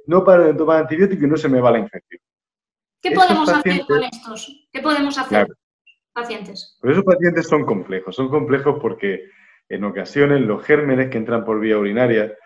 no 0.07 0.25
paro 0.25 0.47
de 0.47 0.55
tomar 0.55 0.83
antibióticos 0.83 1.25
y 1.25 1.29
no 1.29 1.37
se 1.37 1.49
me 1.49 1.61
va 1.61 1.71
la 1.71 1.79
infección. 1.79 2.21
¿Qué 3.01 3.13
podemos 3.13 3.49
hacer 3.49 3.81
con 3.87 4.03
estos? 4.03 4.69
¿Qué 4.73 4.81
podemos 4.81 5.17
hacer 5.17 5.47
pacientes? 6.13 6.77
Pues 6.81 6.93
esos 6.93 7.05
pacientes 7.05 7.47
son 7.49 7.65
complejos, 7.65 8.15
son 8.15 8.29
complejos 8.29 8.79
porque 8.81 9.31
en 9.69 9.85
ocasiones 9.85 10.41
los 10.43 10.63
gérmenes 10.65 11.09
que 11.09 11.19
entran 11.19 11.45
por 11.45 11.61
vía 11.61 11.79
urinaria 11.79 12.37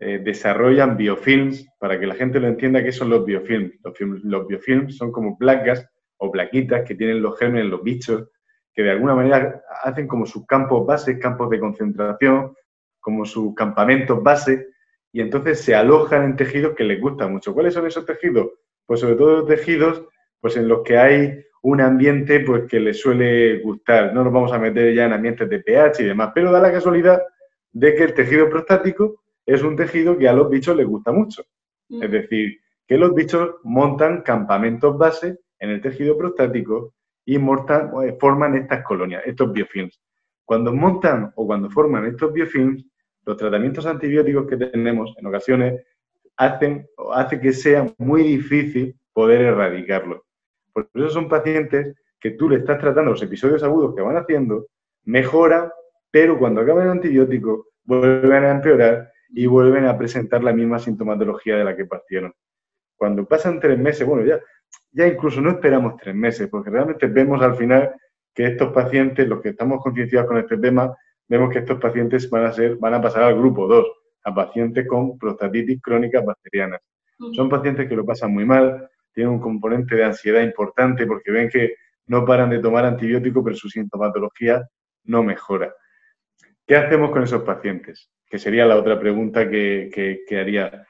eh, 0.00 0.20
desarrollan 0.22 0.96
biofilms, 0.96 1.68
para 1.78 1.98
que 1.98 2.06
la 2.06 2.14
gente 2.14 2.38
lo 2.38 2.46
entienda, 2.46 2.84
¿qué 2.84 2.92
son 2.92 3.10
los 3.10 3.24
biofilms? 3.24 3.74
Los, 4.22 4.46
biofilms 4.46 4.96
son 4.96 5.10
como 5.10 5.36
placas 5.36 5.88
o 6.18 6.30
plaquitas 6.30 6.84
que 6.86 6.94
tienen 6.94 7.20
los 7.20 7.36
gérmenes, 7.36 7.68
los 7.68 7.82
bichos, 7.82 8.30
que 8.72 8.82
de 8.82 8.92
alguna 8.92 9.16
manera 9.16 9.60
hacen 9.82 10.06
como 10.06 10.24
sus 10.24 10.46
campos 10.46 10.86
bases, 10.86 11.18
campos 11.18 11.50
de 11.50 11.58
concentración, 11.58 12.54
como 13.00 13.24
sus 13.24 13.54
campamentos 13.56 14.22
base, 14.22 14.68
y 15.10 15.20
entonces 15.20 15.60
se 15.60 15.74
alojan 15.74 16.22
en 16.24 16.36
tejidos 16.36 16.76
que 16.76 16.84
les 16.84 17.00
gustan 17.00 17.32
mucho. 17.32 17.52
¿Cuáles 17.52 17.74
son 17.74 17.86
esos 17.86 18.06
tejidos? 18.06 18.50
Pues 18.86 19.00
sobre 19.00 19.16
todo 19.16 19.44
tejidos 19.46 20.04
pues 20.40 20.56
en 20.56 20.68
los 20.68 20.82
que 20.82 20.96
hay 20.96 21.44
un 21.62 21.80
ambiente 21.80 22.38
pues 22.40 22.68
que 22.68 22.78
les 22.78 23.00
suele 23.00 23.58
gustar. 23.58 24.14
No 24.14 24.22
nos 24.22 24.32
vamos 24.32 24.52
a 24.52 24.58
meter 24.58 24.94
ya 24.94 25.06
en 25.06 25.12
ambientes 25.12 25.48
de 25.48 25.58
pH 25.58 26.02
y 26.02 26.06
demás, 26.06 26.30
pero 26.32 26.52
da 26.52 26.60
la 26.60 26.70
casualidad 26.70 27.20
de 27.72 27.94
que 27.96 28.04
el 28.04 28.14
tejido 28.14 28.48
prostático 28.48 29.22
es 29.48 29.62
un 29.62 29.76
tejido 29.76 30.18
que 30.18 30.28
a 30.28 30.34
los 30.34 30.50
bichos 30.50 30.76
les 30.76 30.86
gusta 30.86 31.10
mucho. 31.10 31.42
Mm. 31.88 32.02
Es 32.02 32.10
decir, 32.10 32.58
que 32.86 32.98
los 32.98 33.14
bichos 33.14 33.56
montan 33.64 34.20
campamentos 34.20 34.96
base 34.98 35.38
en 35.58 35.70
el 35.70 35.80
tejido 35.80 36.18
prostático 36.18 36.92
y 37.24 37.36
eh, 37.36 38.16
forman 38.20 38.56
estas 38.56 38.84
colonias, 38.84 39.22
estos 39.24 39.50
biofilms. 39.50 39.98
Cuando 40.44 40.74
montan 40.74 41.32
o 41.34 41.46
cuando 41.46 41.70
forman 41.70 42.04
estos 42.06 42.30
biofilms, 42.32 42.84
los 43.24 43.36
tratamientos 43.38 43.86
antibióticos 43.86 44.46
que 44.46 44.56
tenemos 44.58 45.14
en 45.16 45.26
ocasiones 45.26 45.82
hacen 46.36 46.86
hace 47.12 47.40
que 47.40 47.52
sea 47.52 47.86
muy 47.96 48.22
difícil 48.22 48.96
poder 49.14 49.40
erradicarlos. 49.42 50.20
Por 50.72 50.90
eso 50.94 51.08
son 51.08 51.28
pacientes 51.28 51.96
que 52.20 52.32
tú 52.32 52.50
le 52.50 52.56
estás 52.56 52.78
tratando 52.78 53.12
los 53.12 53.22
episodios 53.22 53.62
agudos 53.62 53.94
que 53.94 54.02
van 54.02 54.16
haciendo, 54.16 54.66
mejoran, 55.04 55.70
pero 56.10 56.38
cuando 56.38 56.60
acaban 56.60 56.84
el 56.84 56.92
antibiótico 56.92 57.68
vuelven 57.84 58.44
a 58.44 58.50
empeorar 58.50 59.10
y 59.28 59.46
vuelven 59.46 59.86
a 59.86 59.96
presentar 59.96 60.42
la 60.42 60.52
misma 60.52 60.78
sintomatología 60.78 61.56
de 61.56 61.64
la 61.64 61.76
que 61.76 61.84
partieron. 61.84 62.34
Cuando 62.96 63.26
pasan 63.26 63.60
tres 63.60 63.78
meses, 63.78 64.06
bueno, 64.06 64.24
ya, 64.24 64.40
ya 64.90 65.06
incluso 65.06 65.40
no 65.40 65.50
esperamos 65.50 65.96
tres 65.96 66.14
meses, 66.14 66.48
porque 66.48 66.70
realmente 66.70 67.06
vemos 67.06 67.42
al 67.42 67.54
final 67.54 67.94
que 68.34 68.46
estos 68.46 68.72
pacientes, 68.72 69.28
los 69.28 69.40
que 69.40 69.50
estamos 69.50 69.82
concienciados 69.82 70.28
con 70.28 70.38
este 70.38 70.58
tema, 70.58 70.96
vemos 71.28 71.52
que 71.52 71.60
estos 71.60 71.78
pacientes 71.78 72.28
van 72.30 72.46
a, 72.46 72.52
ser, 72.52 72.76
van 72.76 72.94
a 72.94 73.02
pasar 73.02 73.22
al 73.24 73.36
grupo 73.36 73.66
2, 73.66 73.86
a 74.24 74.34
pacientes 74.34 74.86
con 74.86 75.18
prostatitis 75.18 75.80
crónica 75.82 76.20
bacteriana. 76.20 76.78
Son 77.32 77.48
pacientes 77.48 77.88
que 77.88 77.96
lo 77.96 78.06
pasan 78.06 78.32
muy 78.32 78.44
mal, 78.44 78.88
tienen 79.12 79.34
un 79.34 79.40
componente 79.40 79.96
de 79.96 80.04
ansiedad 80.04 80.42
importante 80.42 81.06
porque 81.06 81.32
ven 81.32 81.48
que 81.48 81.74
no 82.06 82.24
paran 82.24 82.50
de 82.50 82.60
tomar 82.60 82.84
antibióticos, 82.84 83.42
pero 83.44 83.56
su 83.56 83.68
sintomatología 83.68 84.66
no 85.04 85.22
mejora. 85.22 85.74
¿Qué 86.66 86.76
hacemos 86.76 87.10
con 87.10 87.22
esos 87.24 87.42
pacientes? 87.42 88.10
Que 88.28 88.38
sería 88.38 88.66
la 88.66 88.76
otra 88.76 88.98
pregunta 88.98 89.48
que, 89.48 90.24
haría. 90.38 90.86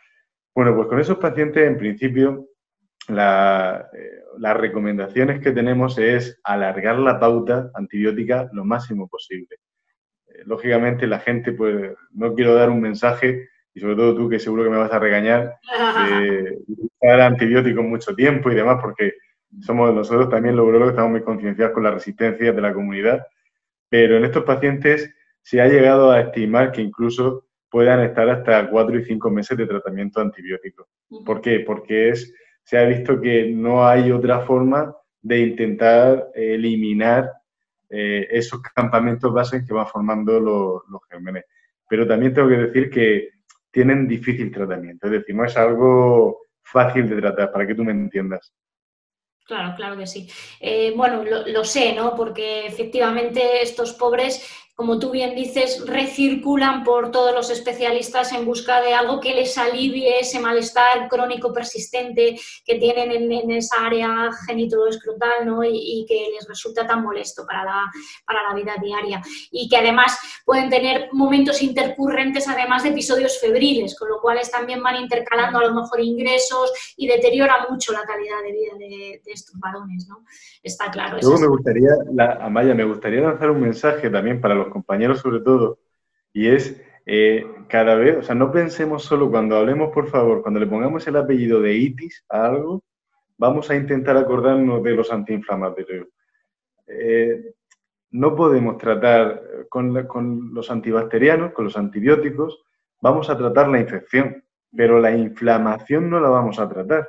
Bueno, 0.54 0.74
pues 0.74 0.88
con 0.88 1.00
esos 1.00 1.18
pacientes, 1.18 1.66
en 1.66 1.78
principio, 1.78 2.48
eh, 3.08 3.14
las 4.38 4.56
recomendaciones 4.56 5.40
que 5.40 5.52
tenemos 5.52 5.98
es 5.98 6.40
alargar 6.42 6.98
la 6.98 7.20
pauta 7.20 7.70
antibiótica 7.74 8.48
lo 8.52 8.64
máximo 8.64 9.08
posible. 9.08 9.56
Eh, 10.26 10.42
lógicamente, 10.46 11.06
la 11.06 11.20
gente, 11.20 11.52
pues, 11.52 11.92
no 12.12 12.34
quiero 12.34 12.54
dar 12.54 12.70
un 12.70 12.80
mensaje, 12.80 13.48
y 13.72 13.80
sobre 13.80 13.96
todo 13.96 14.16
tú, 14.16 14.28
que 14.28 14.40
seguro 14.40 14.64
que 14.64 14.70
me 14.70 14.78
vas 14.78 14.92
a 14.92 14.98
regañar, 14.98 15.54
de 16.10 16.58
dar 17.00 17.20
antibióticos 17.20 17.84
mucho 17.84 18.14
tiempo 18.14 18.50
y 18.50 18.54
demás, 18.54 18.78
porque 18.82 19.14
somos 19.60 19.94
nosotros 19.94 20.28
también 20.28 20.56
los 20.56 20.66
urologos 20.66 20.90
estamos 20.90 21.10
muy 21.10 21.22
concienciados 21.22 21.72
con 21.72 21.82
las 21.82 21.94
resistencias 21.94 22.54
de 22.54 22.62
la 22.62 22.74
comunidad, 22.74 23.26
pero 23.88 24.16
en 24.16 24.24
estos 24.24 24.44
pacientes 24.44 25.14
se 25.42 25.60
ha 25.60 25.68
llegado 25.68 26.10
a 26.10 26.20
estimar 26.20 26.72
que 26.72 26.82
incluso 26.82 27.46
puedan 27.70 28.00
estar 28.00 28.28
hasta 28.28 28.68
cuatro 28.70 28.98
y 28.98 29.04
cinco 29.04 29.30
meses 29.30 29.56
de 29.56 29.66
tratamiento 29.66 30.20
antibiótico. 30.20 30.88
¿Por 31.24 31.40
qué? 31.40 31.60
Porque 31.60 32.10
es, 32.10 32.34
se 32.62 32.78
ha 32.78 32.84
visto 32.84 33.20
que 33.20 33.50
no 33.50 33.86
hay 33.86 34.10
otra 34.10 34.40
forma 34.40 34.94
de 35.20 35.40
intentar 35.40 36.28
eliminar 36.34 37.32
eh, 37.90 38.26
esos 38.30 38.60
campamentos 38.74 39.32
bases 39.32 39.66
que 39.66 39.74
van 39.74 39.86
formando 39.86 40.38
los, 40.38 40.82
los 40.88 41.00
gérmenes. 41.08 41.44
Pero 41.88 42.06
también 42.06 42.34
tengo 42.34 42.48
que 42.48 42.56
decir 42.56 42.90
que 42.90 43.28
tienen 43.70 44.08
difícil 44.08 44.50
tratamiento, 44.50 45.06
es 45.06 45.12
decir, 45.12 45.34
no 45.34 45.44
es 45.44 45.56
algo 45.56 46.40
fácil 46.62 47.08
de 47.08 47.16
tratar, 47.16 47.52
para 47.52 47.66
que 47.66 47.74
tú 47.74 47.84
me 47.84 47.92
entiendas. 47.92 48.52
Claro, 49.44 49.74
claro 49.76 49.96
que 49.96 50.06
sí. 50.06 50.28
Eh, 50.60 50.92
bueno, 50.94 51.24
lo, 51.24 51.46
lo, 51.46 51.64
sé, 51.64 51.94
¿no? 51.94 52.14
Porque 52.14 52.66
efectivamente 52.66 53.62
estos 53.62 53.94
pobres 53.94 54.46
como 54.78 55.00
tú 55.00 55.10
bien 55.10 55.34
dices, 55.34 55.84
recirculan 55.88 56.84
por 56.84 57.10
todos 57.10 57.34
los 57.34 57.50
especialistas 57.50 58.32
en 58.32 58.44
busca 58.44 58.80
de 58.80 58.94
algo 58.94 59.18
que 59.18 59.34
les 59.34 59.58
alivie 59.58 60.20
ese 60.20 60.38
malestar 60.38 61.08
crónico 61.08 61.52
persistente 61.52 62.36
que 62.64 62.76
tienen 62.76 63.10
en, 63.10 63.50
esa 63.50 63.84
área 63.84 64.30
genitoescrotal 64.46 65.44
¿no? 65.46 65.64
y, 65.64 65.70
y, 65.72 66.06
que 66.06 66.28
les 66.32 66.46
resulta 66.46 66.86
tan 66.86 67.02
molesto 67.02 67.44
para 67.44 67.64
la, 67.64 67.90
para 68.24 68.48
la 68.48 68.54
vida 68.54 68.76
diaria. 68.80 69.20
Y 69.50 69.68
que 69.68 69.78
además 69.78 70.16
pueden 70.44 70.70
tener 70.70 71.08
momentos 71.10 71.60
intercurrentes, 71.60 72.46
además 72.46 72.84
de 72.84 72.90
episodios 72.90 73.40
febriles, 73.40 73.98
con 73.98 74.08
lo 74.08 74.20
cual 74.20 74.38
también 74.48 74.80
van 74.80 74.94
intercalando 74.94 75.58
a 75.58 75.64
lo 75.64 75.74
mejor 75.74 76.00
ingresos 76.00 76.94
y 76.96 77.08
deteriora 77.08 77.66
mucho 77.68 77.92
la 77.92 78.02
calidad 78.02 78.44
de 78.44 78.52
vida 78.52 78.74
de, 78.78 79.22
estos 79.26 79.58
varones. 79.58 80.06
¿no? 80.06 80.24
Está 80.62 80.88
claro. 80.88 81.18
Luego 81.20 81.40
me 81.40 81.48
gustaría, 81.48 81.90
la, 82.12 82.38
Amaya, 82.42 82.74
me 82.74 82.84
gustaría 82.84 83.22
lanzar 83.22 83.50
un 83.50 83.60
mensaje 83.60 84.08
también 84.08 84.40
para 84.40 84.54
los 84.54 84.67
compañeros 84.70 85.20
sobre 85.20 85.40
todo, 85.40 85.78
y 86.32 86.48
es 86.48 86.80
eh, 87.06 87.46
cada 87.68 87.94
vez, 87.94 88.18
o 88.18 88.22
sea, 88.22 88.34
no 88.34 88.52
pensemos 88.52 89.02
solo 89.02 89.30
cuando 89.30 89.56
hablemos, 89.56 89.92
por 89.92 90.08
favor, 90.08 90.42
cuando 90.42 90.60
le 90.60 90.66
pongamos 90.66 91.06
el 91.06 91.16
apellido 91.16 91.60
de 91.60 91.74
itis 91.74 92.24
a 92.28 92.46
algo, 92.46 92.84
vamos 93.38 93.70
a 93.70 93.76
intentar 93.76 94.16
acordarnos 94.16 94.82
de 94.82 94.94
los 94.94 95.10
antiinflamatorios. 95.10 96.08
Eh, 96.86 97.54
no 98.10 98.34
podemos 98.36 98.78
tratar 98.78 99.42
con, 99.68 100.06
con, 100.06 100.54
los 100.54 100.70
antibacterianos, 100.70 101.52
con 101.52 101.64
los 101.66 101.76
antibióticos, 101.76 102.62
vamos 103.00 103.30
a 103.30 103.38
tratar 103.38 103.68
la 103.68 103.80
infección, 103.80 104.44
pero 104.74 105.00
la 105.00 105.10
inflamación 105.16 106.10
no 106.10 106.20
la 106.20 106.28
vamos 106.28 106.58
a 106.58 106.68
tratar. 106.68 107.08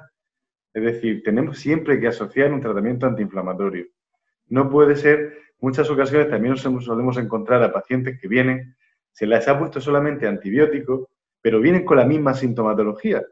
Es 0.73 0.83
decir, 0.83 1.23
tenemos 1.23 1.57
siempre 1.57 1.99
que 1.99 2.07
asociar 2.07 2.53
un 2.53 2.61
tratamiento 2.61 3.05
antiinflamatorio. 3.05 3.85
No 4.47 4.69
puede 4.69 4.95
ser 4.95 5.37
muchas 5.59 5.89
ocasiones 5.89 6.29
también 6.29 6.55
nos 6.55 6.85
solemos 6.85 7.17
encontrar 7.17 7.61
a 7.63 7.71
pacientes 7.71 8.19
que 8.19 8.27
vienen, 8.27 8.75
se 9.11 9.25
les 9.25 9.47
ha 9.47 9.57
puesto 9.57 9.81
solamente 9.81 10.27
antibiótico, 10.27 11.09
pero 11.41 11.59
vienen 11.59 11.85
con 11.85 11.97
la 11.97 12.05
misma 12.05 12.33
sintomatología. 12.33 13.23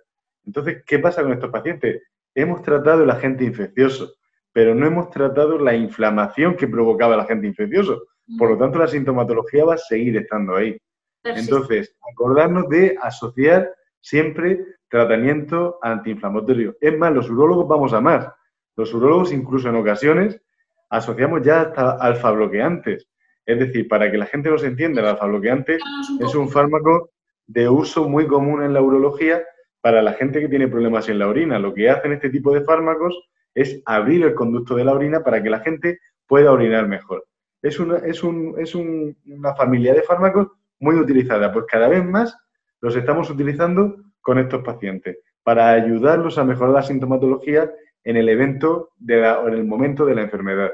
Entonces, 0.46 0.84
¿qué 0.86 1.00
pasa 1.00 1.24
con 1.24 1.34
estos 1.34 1.50
pacientes? 1.50 2.04
Hemos 2.34 2.62
tratado 2.62 3.04
el 3.04 3.10
agente 3.10 3.44
infeccioso, 3.44 4.14
pero 4.52 4.74
no 4.74 4.86
hemos 4.86 5.10
tratado 5.10 5.60
la 5.60 5.76
inflamación 5.76 6.56
que 6.56 6.68
provocaba 6.68 7.16
el 7.16 7.22
agente 7.22 7.48
infeccioso. 7.48 8.04
Por 8.38 8.52
lo 8.52 8.58
tanto, 8.58 8.80
la 8.80 8.88
sintomatología 8.88 9.66
va 9.66 9.76
a 9.76 9.78
seguir 9.78 10.18
estando 10.18 10.56
ahí. 10.56 10.78
Entonces, 11.24 11.96
acordarnos 12.12 12.68
de 12.70 12.98
asociar 13.02 13.74
siempre 14.02 14.66
tratamiento 14.90 15.80
antiinflamatorio. 15.82 16.76
Es 16.80 16.98
más, 16.98 17.14
los 17.14 17.30
urólogos 17.30 17.68
vamos 17.68 17.94
a 17.94 18.02
más. 18.02 18.28
Los 18.76 18.94
urólogos 18.94 19.34
incluso 19.34 19.70
en 19.70 19.76
ocasiones 19.76 20.42
asociamos 20.90 21.42
ya 21.44 21.62
hasta 21.62 21.92
alfa-bloqueantes. 21.92 23.08
Es 23.46 23.60
decir, 23.60 23.88
para 23.88 24.12
que 24.12 24.18
la 24.18 24.26
gente 24.26 24.50
nos 24.50 24.64
entienda, 24.64 25.02
el 25.02 25.08
alfa-bloqueante 25.08 25.78
es 26.20 26.36
un 26.36 26.50
fármaco 26.50 27.12
de 27.46 27.70
uso 27.70 28.10
muy 28.10 28.28
común 28.28 28.62
en 28.64 28.74
la 28.74 28.82
urología 28.82 29.42
para 29.82 30.02
la 30.02 30.14
gente 30.14 30.42
que 30.42 30.50
tiene 30.50 30.68
problemas 30.68 31.08
en 31.08 31.20
la 31.20 31.28
orina. 31.28 31.60
Lo 31.60 31.74
que 31.74 31.90
hacen 31.90 32.12
este 32.12 32.30
tipo 32.30 32.54
de 32.54 32.62
fármacos 32.62 33.18
es 33.56 33.82
abrir 33.86 34.24
el 34.24 34.34
conducto 34.34 34.76
de 34.76 34.84
la 34.84 34.94
orina 34.94 35.24
para 35.24 35.42
que 35.42 35.50
la 35.50 35.60
gente 35.60 36.00
pueda 36.28 36.52
orinar 36.52 36.88
mejor. 36.88 37.26
Es 37.62 37.80
una, 37.80 37.98
es, 37.98 38.24
un, 38.24 38.56
es 38.60 38.76
una 38.76 39.56
familia 39.56 39.94
de 39.94 40.04
fármacos 40.04 40.50
muy 40.80 40.96
utilizada, 40.96 41.52
pues 41.52 41.66
cada 41.68 41.88
vez 41.88 42.04
más 42.04 42.38
los 42.82 42.96
estamos 42.96 43.30
utilizando 43.30 43.96
con 44.22 44.38
estos 44.38 44.62
pacientes 44.62 45.18
para 45.44 45.70
ayudarlos 45.70 46.38
a 46.38 46.44
mejorar 46.44 46.74
la 46.74 46.84
sintomatología 46.84 47.72
en 48.08 48.16
el 48.16 48.30
evento 48.30 48.92
de 48.96 49.22
o 49.22 49.50
en 49.50 49.54
el 49.54 49.66
momento 49.66 50.06
de 50.06 50.16
la 50.16 50.22
enfermedad. 50.22 50.72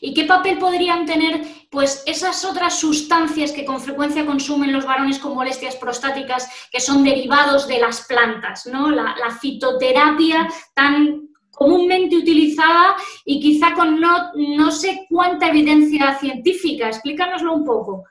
¿Y 0.00 0.14
qué 0.14 0.24
papel 0.24 0.56
podrían 0.56 1.04
tener 1.04 1.42
pues, 1.70 2.02
esas 2.06 2.46
otras 2.46 2.78
sustancias 2.78 3.52
que 3.52 3.66
con 3.66 3.78
frecuencia 3.78 4.24
consumen 4.24 4.72
los 4.72 4.86
varones 4.86 5.18
con 5.18 5.34
molestias 5.34 5.76
prostáticas, 5.76 6.68
que 6.72 6.80
son 6.80 7.04
derivados 7.04 7.68
de 7.68 7.78
las 7.78 8.06
plantas, 8.06 8.66
¿no? 8.66 8.90
la, 8.90 9.14
fitoterapia 9.38 10.48
tan 10.74 11.28
comúnmente 11.50 12.16
utilizada 12.16 12.96
y 13.26 13.38
quizá 13.38 13.74
con 13.74 14.00
no, 14.00 14.32
no 14.34 14.70
sé 14.70 15.06
cuánta 15.10 15.48
evidencia 15.48 16.14
científica? 16.14 16.88
Explícanoslo 16.88 17.52
un 17.52 17.66
poco. 17.66 18.04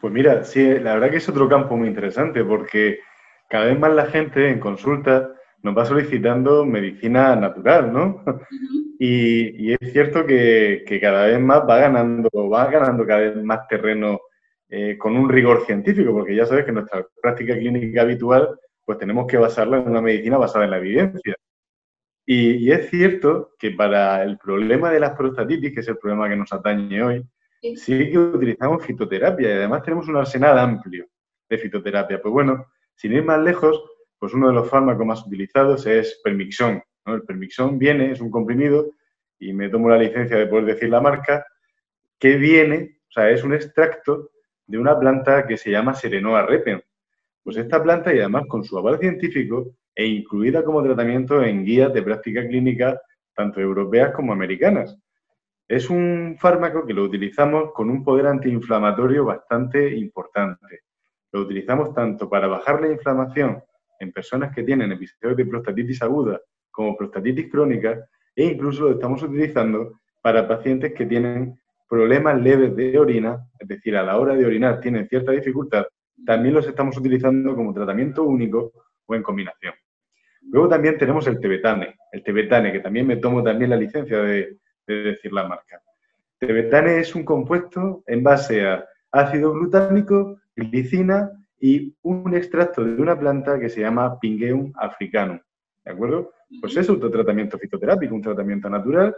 Pues 0.00 0.10
mira, 0.10 0.42
sí, 0.44 0.62
la 0.78 0.94
verdad 0.94 1.10
que 1.10 1.18
es 1.18 1.28
otro 1.28 1.50
campo 1.50 1.76
muy 1.76 1.88
interesante 1.88 2.42
porque 2.44 3.00
cada 3.50 3.66
vez 3.66 3.78
más 3.78 3.92
la 3.92 4.06
gente 4.06 4.48
en 4.48 4.58
consulta 4.58 5.34
nos 5.64 5.76
va 5.76 5.86
solicitando 5.86 6.66
medicina 6.66 7.34
natural, 7.34 7.90
¿no? 7.90 8.22
y, 8.98 9.72
es 9.72 9.92
cierto 9.92 10.26
que, 10.26 10.84
cada 11.00 11.26
vez 11.26 11.40
más 11.40 11.62
va 11.68 11.78
ganando, 11.78 12.28
va 12.50 12.66
ganando 12.66 13.06
cada 13.06 13.20
vez 13.20 13.36
más 13.42 13.66
terreno 13.66 14.20
eh, 14.68 14.98
con 14.98 15.16
un 15.16 15.28
rigor 15.28 15.64
científico, 15.64 16.12
porque 16.12 16.36
ya 16.36 16.44
sabes 16.44 16.66
que 16.66 16.72
nuestra 16.72 17.06
práctica 17.20 17.54
clínica 17.54 18.02
habitual, 18.02 18.60
pues 18.84 18.98
tenemos 18.98 19.26
que 19.26 19.38
basarla 19.38 19.78
en 19.78 19.88
una 19.88 20.02
medicina 20.02 20.36
basada 20.36 20.66
en 20.66 20.70
la 20.70 20.78
evidencia. 20.78 21.34
Y, 22.26 22.70
es 22.70 22.90
cierto 22.90 23.54
que 23.58 23.70
para 23.70 24.22
el 24.22 24.36
problema 24.36 24.90
de 24.90 25.00
las 25.00 25.16
prostatitis, 25.16 25.72
que 25.72 25.80
es 25.80 25.88
el 25.88 25.96
problema 25.96 26.28
que 26.28 26.36
nos 26.36 26.52
atañe 26.52 27.02
hoy, 27.02 27.24
sí 27.76 28.10
que 28.10 28.18
utilizamos 28.18 28.84
fitoterapia 28.84 29.48
y 29.48 29.52
además 29.52 29.82
tenemos 29.82 30.06
un 30.08 30.16
arsenal 30.16 30.58
amplio 30.58 31.06
de 31.48 31.56
fitoterapia. 31.56 32.20
Pues 32.20 32.32
bueno, 32.32 32.66
sin 32.94 33.14
ir 33.14 33.24
más 33.24 33.40
lejos, 33.40 33.82
pues 34.24 34.32
uno 34.32 34.48
de 34.48 34.54
los 34.54 34.70
fármacos 34.70 35.04
más 35.04 35.26
utilizados 35.26 35.84
es 35.84 36.18
Permixón. 36.24 36.82
El 37.04 37.24
Permixón 37.24 37.78
viene, 37.78 38.10
es 38.10 38.22
un 38.22 38.30
comprimido, 38.30 38.92
y 39.38 39.52
me 39.52 39.68
tomo 39.68 39.90
la 39.90 39.98
licencia 39.98 40.38
de 40.38 40.46
poder 40.46 40.64
decir 40.64 40.88
la 40.88 41.02
marca, 41.02 41.46
que 42.18 42.38
viene, 42.38 43.00
o 43.06 43.12
sea, 43.12 43.28
es 43.28 43.44
un 43.44 43.52
extracto 43.52 44.30
de 44.66 44.78
una 44.78 44.98
planta 44.98 45.46
que 45.46 45.58
se 45.58 45.70
llama 45.70 45.92
Serenoa 45.92 46.46
repen. 46.46 46.82
Pues 47.42 47.58
esta 47.58 47.82
planta, 47.82 48.14
y 48.14 48.18
además 48.18 48.44
con 48.48 48.64
su 48.64 48.78
aval 48.78 48.98
científico, 48.98 49.74
e 49.94 50.06
incluida 50.06 50.64
como 50.64 50.82
tratamiento 50.82 51.42
en 51.42 51.62
guías 51.62 51.92
de 51.92 52.02
práctica 52.02 52.48
clínica 52.48 52.98
tanto 53.34 53.60
europeas 53.60 54.14
como 54.14 54.32
americanas. 54.32 54.96
Es 55.68 55.90
un 55.90 56.38
fármaco 56.40 56.86
que 56.86 56.94
lo 56.94 57.02
utilizamos 57.02 57.74
con 57.74 57.90
un 57.90 58.02
poder 58.02 58.28
antiinflamatorio 58.28 59.26
bastante 59.26 59.94
importante. 59.94 60.80
Lo 61.30 61.42
utilizamos 61.42 61.92
tanto 61.92 62.26
para 62.26 62.46
bajar 62.46 62.80
la 62.80 62.90
inflamación 62.90 63.62
en 64.04 64.12
personas 64.12 64.54
que 64.54 64.62
tienen 64.62 64.92
episodios 64.92 65.36
de 65.36 65.46
prostatitis 65.46 66.02
aguda 66.02 66.40
como 66.70 66.96
prostatitis 66.96 67.50
crónica 67.50 68.06
e 68.34 68.44
incluso 68.44 68.84
lo 68.84 68.92
estamos 68.92 69.22
utilizando 69.22 70.00
para 70.22 70.46
pacientes 70.46 70.92
que 70.94 71.06
tienen 71.06 71.58
problemas 71.88 72.40
leves 72.40 72.74
de 72.74 72.98
orina, 72.98 73.46
es 73.58 73.68
decir, 73.68 73.96
a 73.96 74.02
la 74.02 74.18
hora 74.18 74.34
de 74.34 74.44
orinar 74.44 74.80
tienen 74.80 75.08
cierta 75.08 75.32
dificultad, 75.32 75.84
también 76.24 76.54
los 76.54 76.66
estamos 76.66 76.96
utilizando 76.96 77.54
como 77.54 77.74
tratamiento 77.74 78.24
único 78.24 78.72
o 79.06 79.14
en 79.14 79.22
combinación. 79.22 79.74
Luego 80.50 80.68
también 80.68 80.98
tenemos 80.98 81.26
el 81.26 81.40
tebetane, 81.40 81.96
el 82.12 82.22
tebetane, 82.22 82.72
que 82.72 82.80
también 82.80 83.06
me 83.06 83.16
tomo 83.16 83.42
también 83.42 83.70
la 83.70 83.76
licencia 83.76 84.18
de, 84.18 84.58
de 84.86 84.94
decir 84.94 85.32
la 85.32 85.46
marca. 85.46 85.80
Tebetane 86.38 86.98
es 86.98 87.14
un 87.14 87.24
compuesto 87.24 88.02
en 88.06 88.22
base 88.22 88.66
a 88.66 88.84
ácido 89.12 89.52
glutámico, 89.52 90.38
glicina 90.56 91.30
y 91.60 91.96
un 92.02 92.34
extracto 92.34 92.84
de 92.84 93.00
una 93.00 93.18
planta 93.18 93.58
que 93.58 93.68
se 93.68 93.80
llama 93.80 94.18
Pingeum 94.18 94.72
africanum. 94.76 95.40
¿De 95.84 95.92
acuerdo? 95.92 96.32
Pues 96.60 96.76
es 96.76 96.88
un 96.88 97.00
tratamiento 97.00 97.58
fitoterápico, 97.58 98.14
un 98.14 98.22
tratamiento 98.22 98.68
natural, 98.68 99.14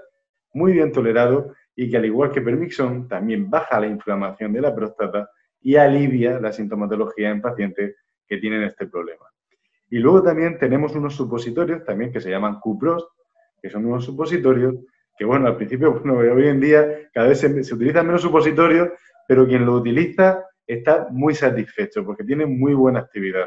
muy 0.52 0.72
bien 0.72 0.90
tolerado 0.90 1.54
y 1.74 1.90
que 1.90 1.96
al 1.96 2.06
igual 2.06 2.32
que 2.32 2.40
Permixon 2.40 3.08
también 3.08 3.50
baja 3.50 3.78
la 3.80 3.86
inflamación 3.86 4.52
de 4.52 4.60
la 4.60 4.74
próstata 4.74 5.30
y 5.60 5.76
alivia 5.76 6.40
la 6.40 6.52
sintomatología 6.52 7.30
en 7.30 7.42
pacientes 7.42 7.96
que 8.26 8.38
tienen 8.38 8.62
este 8.62 8.86
problema. 8.86 9.26
Y 9.90 9.98
luego 9.98 10.22
también 10.22 10.58
tenemos 10.58 10.94
unos 10.94 11.14
supositorios 11.14 11.84
también 11.84 12.12
que 12.12 12.20
se 12.20 12.30
llaman 12.30 12.58
Cupros, 12.60 13.06
que 13.60 13.70
son 13.70 13.84
unos 13.84 14.04
supositorios 14.04 14.74
que, 15.16 15.24
bueno, 15.24 15.46
al 15.46 15.56
principio, 15.56 15.92
bueno, 16.04 16.18
hoy 16.18 16.48
en 16.48 16.60
día 16.60 17.10
cada 17.12 17.28
vez 17.28 17.40
se, 17.40 17.62
se 17.62 17.74
utilizan 17.74 18.06
menos 18.06 18.22
supositorios, 18.22 18.90
pero 19.28 19.46
quien 19.46 19.66
lo 19.66 19.74
utiliza 19.74 20.45
está 20.66 21.08
muy 21.10 21.34
satisfecho 21.34 22.04
porque 22.04 22.24
tiene 22.24 22.46
muy 22.46 22.74
buena 22.74 23.00
actividad. 23.00 23.46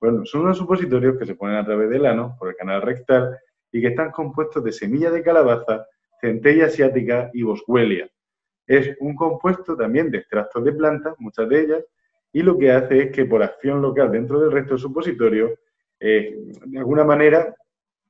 Bueno, 0.00 0.24
son 0.26 0.42
unos 0.42 0.58
supositorios 0.58 1.18
que 1.18 1.26
se 1.26 1.34
ponen 1.34 1.56
a 1.56 1.64
través 1.64 1.88
del 1.90 2.06
ano, 2.06 2.36
por 2.38 2.48
el 2.48 2.56
canal 2.56 2.82
rectal, 2.82 3.38
y 3.72 3.80
que 3.80 3.88
están 3.88 4.10
compuestos 4.10 4.62
de 4.64 4.72
semilla 4.72 5.10
de 5.10 5.22
calabaza, 5.22 5.86
centella 6.20 6.66
asiática 6.66 7.30
y 7.32 7.42
boswellia. 7.42 8.08
Es 8.66 8.96
un 9.00 9.14
compuesto 9.14 9.76
también 9.76 10.10
de 10.10 10.18
extractos 10.18 10.64
de 10.64 10.72
plantas, 10.72 11.14
muchas 11.18 11.48
de 11.48 11.60
ellas, 11.60 11.84
y 12.32 12.42
lo 12.42 12.58
que 12.58 12.72
hace 12.72 13.04
es 13.04 13.12
que 13.12 13.24
por 13.24 13.42
acción 13.42 13.80
local 13.80 14.10
dentro 14.12 14.40
del 14.40 14.52
resto 14.52 14.74
del 14.74 14.80
supositorio, 14.80 15.54
eh, 16.00 16.36
de 16.66 16.78
alguna 16.78 17.04
manera 17.04 17.54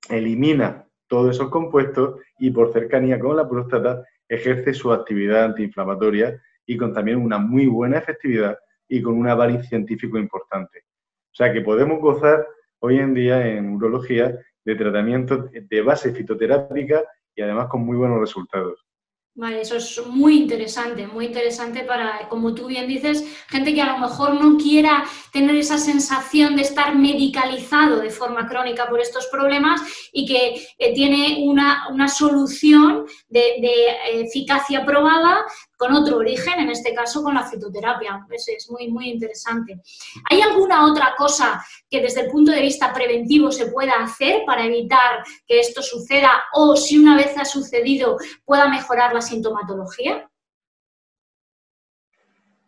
elimina 0.08 0.84
todos 1.06 1.36
esos 1.36 1.50
compuestos 1.50 2.20
y 2.38 2.50
por 2.50 2.72
cercanía 2.72 3.18
con 3.18 3.36
la 3.36 3.48
próstata 3.48 4.02
ejerce 4.28 4.74
su 4.74 4.92
actividad 4.92 5.44
antiinflamatoria 5.44 6.42
y 6.66 6.76
con 6.76 6.92
también 6.92 7.18
una 7.18 7.38
muy 7.38 7.66
buena 7.66 7.98
efectividad 7.98 8.58
y 8.88 9.00
con 9.02 9.14
un 9.14 9.28
aval 9.28 9.64
científico 9.64 10.18
importante. 10.18 10.80
O 11.32 11.34
sea 11.34 11.52
que 11.52 11.60
podemos 11.60 12.00
gozar 12.00 12.46
hoy 12.80 12.98
en 12.98 13.14
día 13.14 13.46
en 13.46 13.74
urología 13.74 14.38
de 14.64 14.74
tratamientos 14.74 15.50
de 15.52 15.80
base 15.82 16.12
fitoterápica 16.12 17.04
y 17.34 17.42
además 17.42 17.68
con 17.68 17.84
muy 17.84 17.96
buenos 17.96 18.20
resultados. 18.20 18.86
Vale, 19.38 19.60
eso 19.60 19.76
es 19.76 20.00
muy 20.06 20.38
interesante, 20.38 21.06
muy 21.06 21.26
interesante 21.26 21.82
para, 21.82 22.26
como 22.30 22.54
tú 22.54 22.68
bien 22.68 22.88
dices, 22.88 23.22
gente 23.48 23.74
que 23.74 23.82
a 23.82 23.92
lo 23.92 23.98
mejor 23.98 24.32
no 24.42 24.56
quiera 24.56 25.04
tener 25.30 25.54
esa 25.56 25.76
sensación 25.76 26.56
de 26.56 26.62
estar 26.62 26.96
medicalizado 26.96 28.00
de 28.00 28.08
forma 28.08 28.48
crónica 28.48 28.88
por 28.88 28.98
estos 28.98 29.26
problemas 29.26 29.82
y 30.10 30.24
que 30.24 30.66
eh, 30.78 30.94
tiene 30.94 31.44
una, 31.44 31.86
una 31.90 32.08
solución 32.08 33.04
de, 33.28 33.58
eh, 33.58 34.22
eficacia 34.22 34.86
probada 34.86 35.44
con 35.76 35.92
otro 35.92 36.18
origen, 36.18 36.60
en 36.60 36.70
este 36.70 36.94
caso 36.94 37.22
con 37.22 37.34
la 37.34 37.44
fitoterapia. 37.44 38.26
Es, 38.30 38.70
muy, 38.70 38.88
muy 38.88 39.10
interesante. 39.10 39.80
¿Hay 40.30 40.40
alguna 40.40 40.86
otra 40.86 41.14
cosa 41.16 41.64
que 41.90 42.00
desde 42.00 42.22
el 42.22 42.30
punto 42.30 42.52
de 42.52 42.62
vista 42.62 42.92
preventivo 42.92 43.52
se 43.52 43.66
pueda 43.66 43.94
hacer 44.00 44.42
para 44.46 44.64
evitar 44.64 45.24
que 45.46 45.60
esto 45.60 45.82
suceda 45.82 46.30
o 46.52 46.76
si 46.76 46.98
una 46.98 47.16
vez 47.16 47.36
ha 47.38 47.44
sucedido 47.44 48.16
pueda 48.44 48.68
mejorar 48.68 49.12
la 49.12 49.20
sintomatología? 49.20 50.28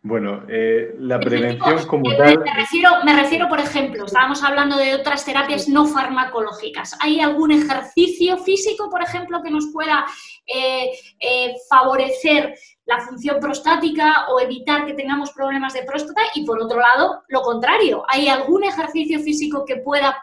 Bueno, 0.02 0.44
eh, 0.48 0.94
la 1.00 1.18
prevención 1.18 1.84
como 1.86 2.16
tal... 2.16 2.38
Me 2.38 2.54
refiero, 2.54 2.90
me 3.04 3.20
refiero, 3.20 3.48
por 3.48 3.58
ejemplo, 3.58 4.04
estábamos 4.04 4.42
hablando 4.44 4.76
de 4.76 4.94
otras 4.94 5.24
terapias 5.24 5.68
no 5.68 5.86
farmacológicas. 5.86 6.96
¿Hay 7.00 7.20
algún 7.20 7.50
ejercicio 7.50 8.38
físico, 8.38 8.88
por 8.88 9.02
ejemplo, 9.02 9.42
que 9.42 9.50
nos 9.50 9.66
pueda 9.72 10.06
eh, 10.46 10.90
eh, 11.18 11.54
favorecer 11.68 12.54
la 12.86 13.00
función 13.00 13.40
prostática 13.40 14.28
o 14.28 14.40
evitar 14.40 14.86
que 14.86 14.94
tengamos 14.94 15.32
problemas 15.32 15.74
de 15.74 15.82
próstata? 15.82 16.22
Y 16.34 16.46
por 16.46 16.62
otro 16.62 16.78
lado, 16.78 17.24
lo 17.28 17.42
contrario, 17.42 18.04
¿hay 18.08 18.28
algún 18.28 18.62
ejercicio 18.62 19.18
físico 19.18 19.64
que 19.64 19.78
pueda 19.78 20.16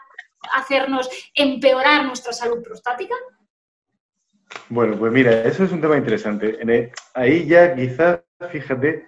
hacernos 0.54 1.10
empeorar 1.34 2.06
nuestra 2.06 2.32
salud 2.32 2.62
prostática? 2.62 3.14
Bueno, 4.70 4.96
pues 4.96 5.12
mira, 5.12 5.42
eso 5.42 5.64
es 5.64 5.72
un 5.72 5.82
tema 5.82 5.98
interesante. 5.98 6.58
Ahí 7.14 7.46
ya 7.46 7.74
quizás, 7.74 8.20
fíjate, 8.50 9.06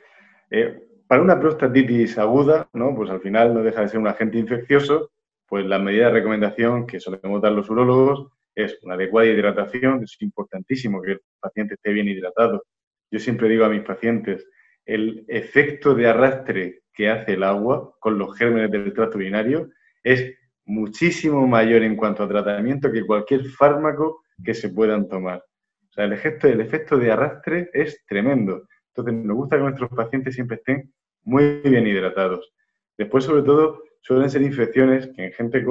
eh, 0.51 0.82
para 1.07 1.22
una 1.22 1.40
prostatitis 1.40 2.18
aguda, 2.18 2.68
¿no? 2.72 2.94
pues 2.94 3.11
al 3.11 3.20
final 3.20 3.55
no 3.55 3.62
deja 3.62 3.80
de 3.80 3.88
ser 3.88 3.99
un 3.99 4.09
agente 4.09 4.38
infeccioso, 4.38 5.11
pues 5.46 5.64
la 5.64 5.78
medida 5.78 6.07
de 6.07 6.12
recomendación 6.12 6.86
que 6.86 7.01
solemos 7.01 7.40
dar 7.40 7.53
los 7.53 7.70
urólogos 7.70 8.28
es 8.55 8.78
una 8.82 8.94
adecuada 8.94 9.28
hidratación. 9.28 10.03
Es 10.03 10.16
importantísimo 10.20 11.01
que 11.01 11.12
el 11.12 11.20
paciente 11.40 11.74
esté 11.74 11.92
bien 11.92 12.09
hidratado. 12.09 12.64
Yo 13.11 13.18
siempre 13.18 13.49
digo 13.49 13.64
a 13.64 13.70
mis 13.70 13.82
pacientes, 13.82 14.46
el 14.84 15.24
efecto 15.28 15.94
de 15.94 16.09
arrastre 16.09 16.82
que 16.92 17.09
hace 17.09 17.34
el 17.34 17.42
agua 17.42 17.94
con 18.01 18.18
los 18.18 18.36
gérmenes 18.36 18.70
del 18.70 18.92
tracto 18.92 19.16
urinario 19.16 19.70
es 20.03 20.34
muchísimo 20.64 21.46
mayor 21.46 21.82
en 21.82 21.96
cuanto 21.96 22.24
a 22.24 22.28
tratamiento 22.28 22.92
que 22.92 23.07
cualquier 23.07 23.44
fármaco 23.46 24.22
que 24.44 24.55
se 24.55 24.68
puedan 24.68 25.09
tomar. 25.09 25.42
O 25.88 25.92
sea, 25.92 26.05
el 26.05 26.12
efecto, 26.12 26.49
el 26.49 26.61
efecto 26.61 26.99
de 26.99 27.11
arrastre 27.11 27.70
es 27.72 28.05
tremendo. 28.07 28.66
Entonces, 28.99 29.24
nos 29.24 29.36
gusta 29.36 29.57
que 29.57 29.62
nuestros 29.62 29.90
pacientes 29.90 30.34
siempre 30.34 30.57
estén 30.57 30.92
muy 31.22 31.61
bien 31.62 31.86
hidratados. 31.86 32.53
Después, 32.96 33.24
sobre 33.24 33.42
todo, 33.42 33.84
suelen 34.01 34.28
ser 34.28 34.42
infecciones 34.42 35.07
que 35.14 35.26
en 35.26 35.32
gente, 35.32 35.64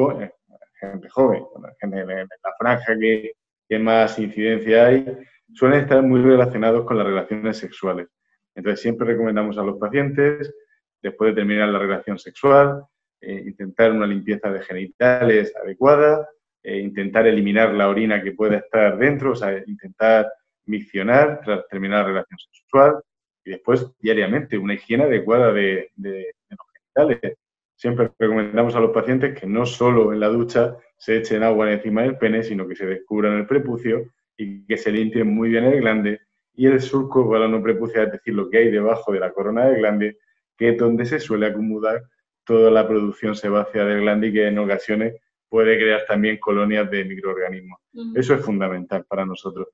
gente 0.79 1.09
joven, 1.09 1.43
en 1.81 1.91
la 1.91 2.53
franja 2.57 2.93
que, 2.97 3.33
más 3.79 4.17
incidencia 4.17 4.85
hay, 4.85 5.17
suelen 5.53 5.81
estar 5.81 6.01
muy 6.03 6.21
relacionados 6.21 6.85
con 6.85 6.97
las 6.97 7.05
relaciones 7.05 7.57
sexuales. 7.57 8.07
Entonces, 8.55 8.81
siempre 8.81 9.07
recomendamos 9.07 9.57
a 9.57 9.63
los 9.63 9.77
pacientes, 9.77 10.53
después 11.01 11.31
de 11.31 11.41
terminar 11.41 11.67
la 11.67 11.79
relación 11.79 12.17
sexual, 12.17 12.83
eh, 13.19 13.43
intentar 13.45 13.91
una 13.91 14.07
limpieza 14.07 14.49
de 14.49 14.61
genitales 14.61 15.53
adecuada, 15.61 16.29
eh, 16.63 16.79
intentar 16.79 17.27
eliminar 17.27 17.73
la 17.73 17.89
orina 17.89 18.23
que 18.23 18.31
pueda 18.31 18.57
estar 18.57 18.97
dentro, 18.97 19.31
o 19.31 19.35
sea, 19.35 19.61
intentar 19.67 20.31
miccionar 20.65 21.41
tras 21.43 21.67
terminar 21.67 22.03
la 22.03 22.07
relación 22.07 22.39
sexual 22.51 23.01
y 23.47 23.51
después 23.51 23.87
diariamente 23.99 24.57
una 24.57 24.73
higiene 24.73 25.05
adecuada 25.05 25.53
de, 25.53 25.91
de 25.95 26.33
los 26.49 26.67
genitales. 26.73 27.37
Siempre 27.75 28.11
recomendamos 28.19 28.75
a 28.75 28.81
los 28.81 28.91
pacientes 28.91 29.39
que 29.39 29.47
no 29.47 29.65
solo 29.65 30.11
en 30.11 30.19
la 30.19 30.27
ducha 30.27 30.75
se 30.97 31.17
echen 31.17 31.43
agua 31.43 31.71
encima 31.71 32.01
del 32.01 32.17
pene, 32.17 32.43
sino 32.43 32.67
que 32.67 32.75
se 32.75 32.85
descubran 32.85 33.37
el 33.37 33.47
prepucio 33.47 34.11
y 34.35 34.65
que 34.65 34.77
se 34.77 34.91
limpien 34.91 35.33
muy 35.33 35.49
bien 35.49 35.63
el 35.63 35.79
glande 35.79 36.19
y 36.55 36.65
el 36.65 36.81
surco 36.81 37.23
no 37.37 37.63
prepucio, 37.63 38.01
es 38.01 38.11
decir, 38.11 38.33
lo 38.33 38.49
que 38.49 38.57
hay 38.57 38.71
debajo 38.71 39.13
de 39.13 39.19
la 39.19 39.31
corona 39.31 39.67
del 39.67 39.77
glande, 39.77 40.17
que 40.57 40.69
es 40.69 40.77
donde 40.77 41.05
se 41.05 41.19
suele 41.19 41.45
acumular 41.45 42.03
toda 42.43 42.69
la 42.69 42.87
producción 42.87 43.35
sebácea 43.35 43.85
del 43.85 44.01
glande 44.01 44.27
y 44.27 44.33
que 44.33 44.47
en 44.47 44.57
ocasiones 44.57 45.15
puede 45.47 45.77
crear 45.77 46.05
también 46.05 46.37
colonias 46.37 46.89
de 46.89 47.05
microorganismos. 47.05 47.79
Eso 48.15 48.33
es 48.33 48.41
fundamental 48.41 49.05
para 49.07 49.25
nosotros. 49.25 49.67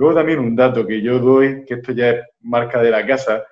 Luego 0.00 0.14
también 0.14 0.38
un 0.38 0.56
dato 0.56 0.86
que 0.86 1.02
yo 1.02 1.18
doy, 1.18 1.62
que 1.66 1.74
esto 1.74 1.92
ya 1.92 2.08
es 2.08 2.24
marca 2.40 2.80
de 2.80 2.90
la 2.90 3.06
casa 3.06 3.44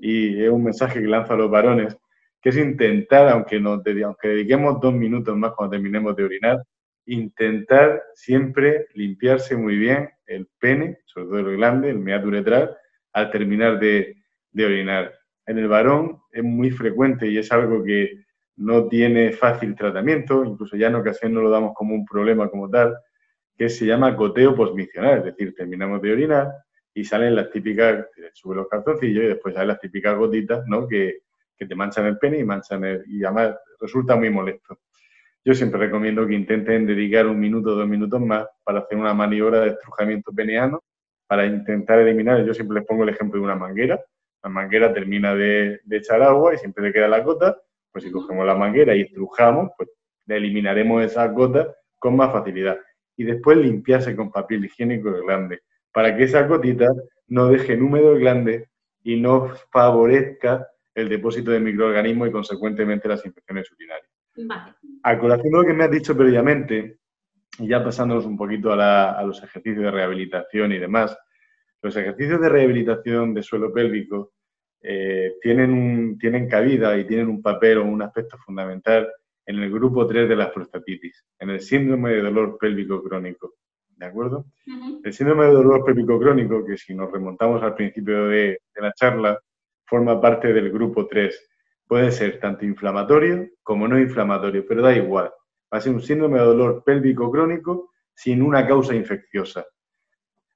y 0.00 0.42
es 0.42 0.48
un 0.48 0.64
mensaje 0.64 0.98
que 0.98 1.06
lanzo 1.06 1.34
a 1.34 1.36
los 1.36 1.50
varones, 1.50 1.94
que 2.40 2.48
es 2.48 2.56
intentar, 2.56 3.28
aunque, 3.28 3.60
nos, 3.60 3.82
aunque 4.02 4.28
dediquemos 4.28 4.80
dos 4.80 4.94
minutos 4.94 5.36
más 5.36 5.52
cuando 5.52 5.72
terminemos 5.72 6.16
de 6.16 6.24
orinar, 6.24 6.62
intentar 7.04 8.02
siempre 8.14 8.86
limpiarse 8.94 9.58
muy 9.58 9.76
bien 9.76 10.08
el 10.24 10.48
pene, 10.58 11.00
sobre 11.04 11.26
todo 11.26 11.38
el 11.40 11.56
glande, 11.58 11.90
el 11.90 11.98
meato 11.98 12.28
uretral, 12.28 12.74
al 13.12 13.30
terminar 13.30 13.78
de, 13.78 14.16
de 14.52 14.64
orinar. 14.64 15.12
En 15.44 15.58
el 15.58 15.68
varón 15.68 16.22
es 16.32 16.42
muy 16.42 16.70
frecuente 16.70 17.28
y 17.28 17.36
es 17.36 17.52
algo 17.52 17.84
que 17.84 18.24
no 18.56 18.88
tiene 18.88 19.32
fácil 19.32 19.74
tratamiento, 19.74 20.46
incluso 20.46 20.78
ya 20.78 20.86
en 20.86 20.94
ocasiones 20.94 21.34
no 21.34 21.42
lo 21.42 21.50
damos 21.50 21.74
como 21.74 21.94
un 21.94 22.06
problema 22.06 22.48
como 22.48 22.70
tal, 22.70 22.96
que 23.60 23.68
se 23.68 23.84
llama 23.84 24.12
goteo 24.12 24.54
posmicional, 24.54 25.18
es 25.18 25.24
decir, 25.24 25.54
terminamos 25.54 26.00
de 26.00 26.10
orinar 26.10 26.50
y 26.94 27.04
salen 27.04 27.36
las 27.36 27.50
típicas, 27.50 28.06
sube 28.32 28.56
los 28.56 28.66
calzoncillos 28.68 29.22
y 29.22 29.26
después 29.26 29.52
salen 29.52 29.68
las 29.68 29.80
típicas 29.80 30.16
gotitas, 30.16 30.66
¿no? 30.66 30.88
Que, 30.88 31.18
que 31.58 31.66
te 31.66 31.74
manchan 31.74 32.06
el 32.06 32.16
pene 32.16 32.38
y 32.38 32.44
manchan 32.44 32.82
el, 32.86 33.04
y 33.06 33.22
además 33.22 33.56
resulta 33.78 34.16
muy 34.16 34.30
molesto. 34.30 34.78
Yo 35.44 35.52
siempre 35.52 35.78
recomiendo 35.78 36.26
que 36.26 36.32
intenten 36.32 36.86
dedicar 36.86 37.26
un 37.26 37.38
minuto 37.38 37.74
dos 37.74 37.86
minutos 37.86 38.18
más 38.22 38.46
para 38.64 38.78
hacer 38.78 38.96
una 38.96 39.12
maniobra 39.12 39.60
de 39.60 39.68
estrujamiento 39.72 40.32
peneano, 40.32 40.82
para 41.26 41.44
intentar 41.44 41.98
eliminar, 41.98 42.42
yo 42.46 42.54
siempre 42.54 42.78
les 42.78 42.86
pongo 42.86 43.02
el 43.02 43.10
ejemplo 43.10 43.38
de 43.40 43.44
una 43.44 43.56
manguera, 43.56 44.02
la 44.42 44.48
manguera 44.48 44.90
termina 44.94 45.34
de, 45.34 45.82
echar 45.90 46.22
agua 46.22 46.54
y 46.54 46.56
siempre 46.56 46.84
le 46.84 46.94
queda 46.94 47.08
la 47.08 47.20
gota, 47.20 47.60
pues 47.92 48.04
si 48.04 48.10
cogemos 48.10 48.46
la 48.46 48.54
manguera 48.54 48.96
y 48.96 49.02
estrujamos, 49.02 49.72
pues 49.76 49.90
eliminaremos 50.26 51.04
esa 51.04 51.26
gota 51.26 51.74
con 51.98 52.16
más 52.16 52.32
facilidad. 52.32 52.78
Y 53.20 53.24
después 53.24 53.58
limpiarse 53.58 54.16
con 54.16 54.32
papel 54.32 54.64
higiénico 54.64 55.10
el 55.10 55.20
glande, 55.24 55.60
para 55.92 56.16
que 56.16 56.24
esas 56.24 56.48
gotitas 56.48 56.90
no 57.28 57.48
dejen 57.48 57.82
húmedo 57.82 58.12
el 58.14 58.20
glande 58.20 58.70
y 59.02 59.20
no 59.20 59.50
favorezca 59.70 60.66
el 60.94 61.10
depósito 61.10 61.50
de 61.50 61.60
microorganismos 61.60 62.28
y 62.28 62.32
consecuentemente 62.32 63.08
las 63.08 63.26
infecciones 63.26 63.70
urinarias. 63.72 64.08
Vale. 64.36 64.74
A 65.02 65.18
colación 65.18 65.52
de 65.52 65.58
lo 65.58 65.66
que 65.66 65.74
me 65.74 65.84
has 65.84 65.90
dicho 65.90 66.16
previamente, 66.16 66.96
y 67.58 67.68
ya 67.68 67.84
pasándonos 67.84 68.24
un 68.24 68.38
poquito 68.38 68.72
a, 68.72 69.22
los 69.22 69.42
ejercicios 69.42 69.84
de 69.84 69.90
rehabilitación 69.90 70.72
y 70.72 70.78
demás, 70.78 71.14
los 71.82 71.94
ejercicios 71.94 72.40
de 72.40 72.48
rehabilitación 72.48 73.34
de 73.34 73.42
suelo 73.42 73.70
pélvico 73.70 74.32
eh, 74.80 75.34
tienen, 75.42 76.16
tienen 76.18 76.48
cabida 76.48 76.96
y 76.96 77.06
tienen 77.06 77.28
un 77.28 77.42
papel 77.42 77.76
o 77.76 77.84
un 77.84 78.00
aspecto 78.00 78.38
fundamental 78.38 79.12
en 79.50 79.58
el 79.58 79.70
grupo 79.70 80.06
3 80.06 80.28
de 80.28 80.36
las 80.36 80.50
prostatitis, 80.50 81.24
en 81.40 81.50
el 81.50 81.60
síndrome 81.60 82.10
de 82.10 82.22
dolor 82.22 82.56
pélvico 82.56 83.02
crónico. 83.02 83.54
¿De 83.96 84.06
acuerdo? 84.06 84.46
El 85.02 85.12
síndrome 85.12 85.46
de 85.46 85.52
dolor 85.52 85.84
pélvico 85.84 86.20
crónico, 86.20 86.64
que 86.64 86.76
si 86.76 86.94
nos 86.94 87.10
remontamos 87.10 87.60
al 87.62 87.74
principio 87.74 88.28
de, 88.28 88.60
de 88.74 88.80
la 88.80 88.92
charla, 88.92 89.38
forma 89.84 90.20
parte 90.20 90.52
del 90.52 90.70
grupo 90.70 91.08
3. 91.08 91.48
Puede 91.84 92.12
ser 92.12 92.38
tanto 92.38 92.64
inflamatorio 92.64 93.48
como 93.64 93.88
no 93.88 93.98
inflamatorio, 93.98 94.64
pero 94.68 94.82
da 94.82 94.94
igual. 94.94 95.32
Va 95.72 95.78
a 95.78 95.80
ser 95.80 95.92
un 95.92 96.00
síndrome 96.00 96.38
de 96.38 96.44
dolor 96.44 96.84
pélvico 96.84 97.28
crónico 97.28 97.90
sin 98.14 98.42
una 98.42 98.64
causa 98.68 98.94
infecciosa. 98.94 99.66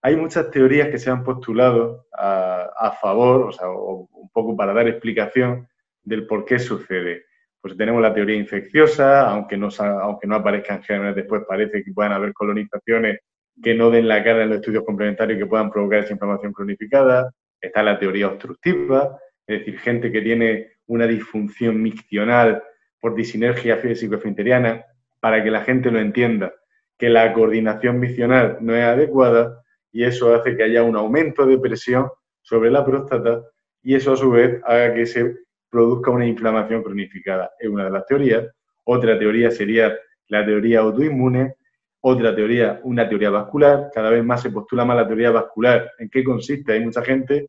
Hay 0.02 0.14
muchas 0.16 0.52
teorías 0.52 0.88
que 0.88 0.98
se 0.98 1.10
han 1.10 1.24
postulado 1.24 2.06
a, 2.12 2.96
favor, 3.02 3.48
o 3.48 3.52
sea, 3.52 3.68
un 3.68 4.30
poco 4.32 4.56
para 4.56 4.72
dar 4.72 4.86
explicación 4.86 5.68
del 6.04 6.28
por 6.28 6.44
qué 6.44 6.60
sucede. 6.60 7.24
Pues 7.64 7.78
tenemos 7.78 8.02
la 8.02 8.12
teoría 8.12 8.36
infecciosa, 8.36 9.26
aunque 9.26 9.56
no, 9.56 9.70
aunque 9.78 10.26
no 10.26 10.34
aparezcan 10.34 10.82
gérmenes 10.82 11.16
después, 11.16 11.44
parece 11.48 11.82
que 11.82 11.94
puedan 11.94 12.12
haber 12.12 12.34
colonizaciones 12.34 13.20
que 13.62 13.74
no 13.74 13.90
den 13.90 14.06
la 14.06 14.22
cara 14.22 14.42
en 14.42 14.50
los 14.50 14.58
estudios 14.58 14.84
complementarios 14.84 15.38
que 15.38 15.46
puedan 15.46 15.70
provocar 15.70 16.00
esa 16.00 16.12
inflamación 16.12 16.52
cronificada. 16.52 17.32
Está 17.58 17.82
la 17.82 17.98
teoría 17.98 18.28
obstructiva, 18.28 19.18
es 19.46 19.60
decir, 19.60 19.78
gente 19.78 20.12
que 20.12 20.20
tiene 20.20 20.72
una 20.88 21.06
disfunción 21.06 21.80
miccional 21.80 22.62
por 23.00 23.14
disinergia 23.14 23.78
físico-esfinteriana, 23.78 24.84
para 25.18 25.42
que 25.42 25.50
la 25.50 25.62
gente 25.62 25.90
lo 25.90 26.00
entienda, 26.00 26.52
que 26.98 27.08
la 27.08 27.32
coordinación 27.32 27.98
miccional 27.98 28.58
no 28.60 28.76
es 28.76 28.84
adecuada 28.84 29.62
y 29.90 30.04
eso 30.04 30.34
hace 30.34 30.54
que 30.54 30.64
haya 30.64 30.82
un 30.82 30.96
aumento 30.96 31.46
de 31.46 31.56
presión 31.56 32.10
sobre 32.42 32.70
la 32.70 32.84
próstata 32.84 33.42
y 33.82 33.94
eso 33.94 34.12
a 34.12 34.16
su 34.18 34.32
vez 34.32 34.60
haga 34.64 34.92
que 34.92 35.06
se 35.06 35.43
produzca 35.74 36.12
una 36.12 36.24
inflamación 36.24 36.84
cronificada. 36.84 37.50
Es 37.58 37.68
una 37.68 37.86
de 37.86 37.90
las 37.90 38.06
teorías. 38.06 38.46
Otra 38.84 39.18
teoría 39.18 39.50
sería 39.50 39.92
la 40.28 40.46
teoría 40.46 40.78
autoinmune, 40.80 41.56
otra 42.00 42.32
teoría, 42.32 42.80
una 42.84 43.08
teoría 43.08 43.30
vascular. 43.30 43.90
Cada 43.92 44.10
vez 44.10 44.24
más 44.24 44.40
se 44.42 44.50
postula 44.50 44.84
más 44.84 44.96
la 44.96 45.06
teoría 45.08 45.32
vascular. 45.32 45.90
¿En 45.98 46.08
qué 46.08 46.22
consiste? 46.22 46.74
Hay 46.74 46.84
mucha 46.84 47.02
gente 47.02 47.48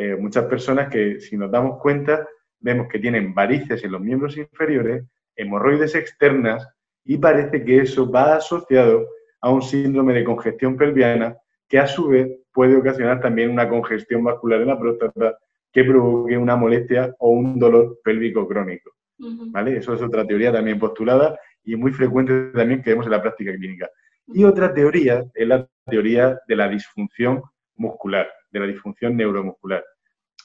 eh, 0.00 0.14
muchas 0.14 0.44
personas 0.44 0.88
que 0.88 1.18
si 1.18 1.36
nos 1.36 1.50
damos 1.50 1.80
cuenta 1.80 2.24
vemos 2.60 2.86
que 2.86 3.00
tienen 3.00 3.34
varices 3.34 3.82
en 3.82 3.90
los 3.90 4.00
miembros 4.00 4.36
inferiores, 4.36 5.04
hemorroides 5.34 5.96
externas 5.96 6.68
y 7.04 7.18
parece 7.18 7.64
que 7.64 7.78
eso 7.78 8.08
va 8.08 8.36
asociado 8.36 9.08
a 9.40 9.50
un 9.50 9.60
síndrome 9.60 10.14
de 10.14 10.22
congestión 10.22 10.76
pelviana 10.76 11.36
que 11.66 11.80
a 11.80 11.88
su 11.88 12.06
vez 12.06 12.28
puede 12.52 12.76
ocasionar 12.76 13.20
también 13.20 13.50
una 13.50 13.68
congestión 13.68 14.22
vascular 14.22 14.60
en 14.60 14.68
la 14.68 14.78
próstata 14.78 15.36
que 15.72 15.84
provoque 15.84 16.36
una 16.36 16.56
molestia 16.56 17.14
o 17.18 17.30
un 17.30 17.58
dolor 17.58 18.00
pélvico 18.02 18.46
crónico. 18.46 18.92
¿Vale? 19.18 19.78
Eso 19.78 19.94
es 19.94 20.02
otra 20.02 20.24
teoría 20.24 20.52
también 20.52 20.78
postulada 20.78 21.38
y 21.64 21.74
muy 21.74 21.92
frecuente 21.92 22.50
también 22.54 22.82
que 22.82 22.90
vemos 22.90 23.06
en 23.06 23.12
la 23.12 23.22
práctica 23.22 23.52
clínica. 23.52 23.90
Y 24.28 24.44
otra 24.44 24.72
teoría 24.72 25.24
es 25.34 25.48
la 25.48 25.68
teoría 25.86 26.38
de 26.46 26.56
la 26.56 26.68
disfunción 26.68 27.42
muscular 27.76 28.28
de 28.50 28.60
la 28.60 28.66
disfunción 28.66 29.16
neuromuscular. 29.16 29.84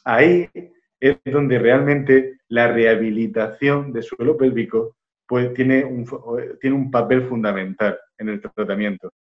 Ahí 0.03 0.49
es 0.99 1.17
donde 1.25 1.59
realmente 1.59 2.39
la 2.49 2.71
rehabilitación 2.71 3.93
de 3.93 4.01
suelo 4.01 4.37
pélvico 4.37 4.97
pues, 5.27 5.53
tiene, 5.53 5.83
un, 5.83 6.05
tiene 6.59 6.75
un 6.75 6.91
papel 6.91 7.23
fundamental 7.23 7.97
en 8.17 8.29
el 8.29 8.41
tratamiento. 8.41 9.11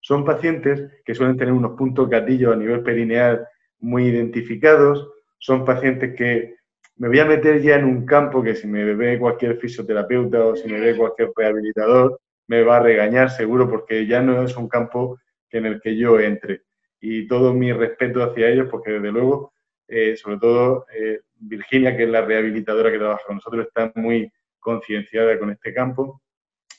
Son 0.00 0.24
pacientes 0.24 1.02
que 1.04 1.14
suelen 1.14 1.36
tener 1.36 1.52
unos 1.52 1.76
puntos 1.76 2.08
gatillos 2.08 2.52
a 2.52 2.56
nivel 2.56 2.82
perineal 2.82 3.46
muy 3.80 4.06
identificados, 4.06 5.10
son 5.40 5.64
pacientes 5.64 6.14
que 6.14 6.54
me 6.96 7.08
voy 7.08 7.18
a 7.18 7.24
meter 7.24 7.60
ya 7.62 7.76
en 7.76 7.86
un 7.86 8.06
campo 8.06 8.42
que 8.42 8.54
si 8.54 8.68
me 8.68 8.94
ve 8.94 9.18
cualquier 9.18 9.56
fisioterapeuta 9.56 10.44
o 10.44 10.54
si 10.54 10.68
me 10.68 10.78
ve 10.78 10.96
cualquier 10.96 11.30
rehabilitador, 11.34 12.20
me 12.46 12.62
va 12.62 12.76
a 12.76 12.80
regañar 12.80 13.30
seguro 13.30 13.68
porque 13.68 14.06
ya 14.06 14.20
no 14.20 14.42
es 14.42 14.56
un 14.56 14.68
campo 14.68 15.18
en 15.50 15.66
el 15.66 15.80
que 15.80 15.96
yo 15.96 16.20
entre 16.20 16.62
y 17.00 17.26
todo 17.26 17.54
mi 17.54 17.72
respeto 17.72 18.22
hacia 18.22 18.48
ellos, 18.50 18.68
porque 18.70 18.92
desde 18.92 19.10
luego, 19.10 19.54
eh, 19.88 20.16
sobre 20.16 20.38
todo 20.38 20.86
eh, 20.94 21.20
Virginia, 21.36 21.96
que 21.96 22.04
es 22.04 22.10
la 22.10 22.20
rehabilitadora 22.20 22.90
que 22.90 22.98
trabaja 22.98 23.22
con 23.26 23.36
nosotros, 23.36 23.66
está 23.66 23.90
muy 23.94 24.30
concienciada 24.58 25.38
con 25.38 25.50
este 25.50 25.72
campo. 25.72 26.20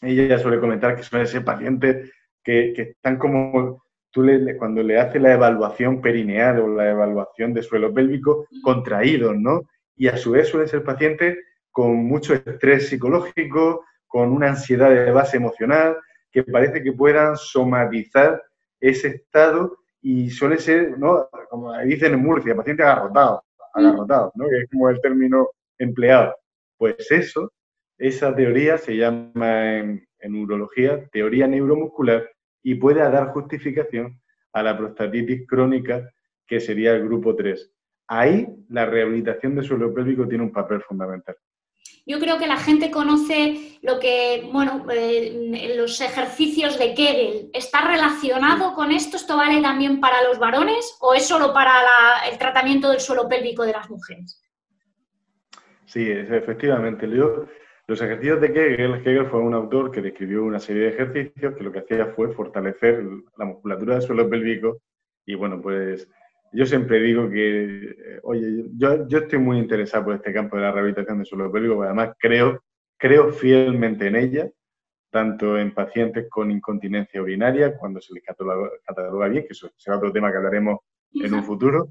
Ella 0.01 0.38
suele 0.38 0.59
comentar 0.59 0.95
que 0.95 1.03
son 1.03 1.22
ese 1.22 1.41
pacientes 1.41 2.12
que, 2.43 2.74
que 2.76 2.82
están 2.82 3.18
como, 3.18 3.84
tú 4.12 4.24
le, 4.24 4.57
cuando 4.57 4.84
le 4.84 4.99
haces 4.99 5.22
la 5.22 5.34
evaluación 5.34 6.01
perineal 6.01 6.59
o 6.59 6.68
la 6.68 6.91
evaluación 6.91 7.53
de 7.53 7.64
suelo 7.64 7.93
pélvico, 7.93 8.47
contraídos, 8.62 9.36
¿no? 9.38 9.64
Y 9.95 10.07
a 10.07 10.18
su 10.18 10.32
vez 10.32 10.49
suelen 10.49 10.68
ser 10.68 10.84
pacientes 10.84 11.38
con 11.72 11.95
mucho 12.05 12.34
estrés 12.34 12.89
psicológico, 12.89 13.86
con 14.07 14.32
una 14.32 14.49
ansiedad 14.49 14.89
de 14.89 15.12
base 15.12 15.38
emocional, 15.38 15.97
que 16.32 16.43
parece 16.43 16.84
que 16.84 16.91
puedan 16.91 17.36
somatizar 17.38 18.41
ese 18.80 19.07
estado 19.07 19.78
y 20.01 20.30
suele 20.30 20.57
ser, 20.57 20.97
¿no? 20.97 21.30
como 21.49 21.78
dicen 21.80 22.14
en 22.14 22.24
Murcia, 22.24 22.55
paciente 22.55 22.84
agarrotado, 22.84 23.43
agarrotado, 23.74 24.32
¿no? 24.36 24.49
que 24.49 24.57
es 24.59 24.70
como 24.70 24.89
el 24.89 24.99
término 25.01 25.49
empleado. 25.78 26.36
Pues 26.78 27.09
eso, 27.12 27.53
esa 27.97 28.36
teoría 28.36 28.78
se 28.78 28.97
llama 28.97 29.78
en, 29.78 30.07
en 30.20 30.36
urología 30.36 31.05
teoría 31.12 31.47
neuromuscular 31.47 32.28
y 32.64 32.76
puede 32.76 32.99
dar 32.99 33.30
justificación 33.30 34.20
a 34.53 34.64
la 34.64 34.78
prostatitis 34.78 35.47
crónica, 35.47 36.09
que 36.45 36.59
sería 36.59 36.93
el 36.93 37.03
grupo 37.03 37.36
3. 37.36 37.72
Ahí 38.07 38.47
la 38.70 38.86
rehabilitación 38.86 39.55
del 39.55 39.66
suelo 39.66 39.93
pélvico 39.93 40.28
tiene 40.28 40.43
un 40.43 40.51
papel 40.51 40.82
fundamental. 40.82 41.36
Yo 42.05 42.20
creo 42.20 42.39
que 42.39 42.47
la 42.47 42.57
gente 42.57 42.89
conoce 42.89 43.78
lo 43.82 43.99
que, 43.99 44.49
bueno, 44.51 44.86
eh, 44.91 45.76
los 45.78 46.01
ejercicios 46.01 46.78
de 46.80 46.93
Kegel. 46.95 47.49
¿Está 47.53 47.88
relacionado 47.88 48.74
con 48.74 48.91
esto? 48.91 49.18
¿Esto 49.18 49.38
vale 49.38 49.62
también 49.62 49.99
para 49.99 50.24
los 50.24 50.39
varones 50.39 50.97
o 50.99 51.14
es 51.14 51.28
solo 51.28 51.53
para 51.53 51.74
el 52.30 52.38
tratamiento 52.38 52.89
del 52.89 52.99
suelo 52.99 53.30
pélvico 53.30 53.64
de 53.64 53.74
las 53.74 53.89
mujeres? 53.89 54.41
Sí, 55.86 56.09
efectivamente. 56.09 57.05
Los 57.88 58.01
ejercicios 58.01 58.39
de 58.41 58.53
Kegel, 58.53 59.03
Kegel 59.03 59.27
fue 59.27 59.39
un 59.39 59.53
autor 59.53 59.91
que 59.91 60.01
describió 60.01 60.43
una 60.43 60.59
serie 60.59 60.84
de 60.84 60.89
ejercicios 60.89 61.55
que 61.55 61.63
lo 61.63 61.71
que 61.71 61.79
hacía 61.79 62.07
fue 62.07 62.34
fortalecer 62.34 63.03
la 63.38 63.45
musculatura 63.45 63.95
del 63.95 64.03
suelo 64.03 64.29
pélvico 64.29 64.82
y, 65.25 65.36
bueno, 65.36 65.61
pues 65.61 66.07
yo 66.53 66.65
siempre 66.65 67.01
digo 67.01 67.29
que, 67.29 67.65
eh, 67.65 68.19
oye, 68.23 68.65
yo, 68.75 69.07
yo, 69.07 69.19
estoy 69.19 69.39
muy 69.39 69.57
interesado 69.57 70.05
por 70.05 70.15
este 70.15 70.34
campo 70.34 70.57
de 70.57 70.63
la 70.63 70.71
rehabilitación 70.71 71.17
del 71.17 71.25
suelo 71.25 71.51
pélvico, 71.51 71.82
además 71.84 72.11
creo, 72.19 72.63
creo 72.97 73.32
fielmente 73.32 74.07
en 74.07 74.15
ella, 74.15 74.49
tanto 75.09 75.57
en 75.57 75.73
pacientes 75.73 76.27
con 76.29 76.51
incontinencia 76.51 77.21
urinaria, 77.21 77.77
cuando 77.77 78.01
se 78.01 78.13
les 78.13 78.23
cataloga, 78.23 79.27
bien, 79.27 79.43
que 79.43 79.53
eso 79.53 79.69
será 79.75 79.97
otro 79.97 80.11
tema 80.11 80.32
que 80.32 80.38
hablaremos 80.38 80.79
en 81.13 81.34
un 81.34 81.43
futuro, 81.43 81.89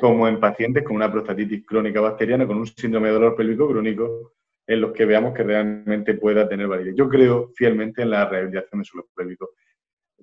como 0.00 0.26
en 0.26 0.40
pacientes 0.40 0.82
con 0.82 0.96
una 0.96 1.10
prostatitis 1.10 1.64
crónica 1.64 2.00
bacteriana, 2.00 2.46
con 2.46 2.58
un 2.58 2.66
síndrome 2.66 3.08
de 3.08 3.14
dolor 3.14 3.36
pélvico 3.36 3.68
crónico, 3.68 4.32
en 4.66 4.80
los 4.80 4.92
que 4.92 5.04
veamos 5.04 5.32
que 5.34 5.44
realmente 5.44 6.14
pueda 6.14 6.48
tener 6.48 6.66
validez. 6.66 6.94
Yo 6.96 7.08
creo 7.08 7.52
fielmente 7.54 8.02
en 8.02 8.10
la 8.10 8.28
rehabilitación 8.28 8.80
del 8.80 8.86
suelo 8.86 9.08
pélvico 9.14 9.50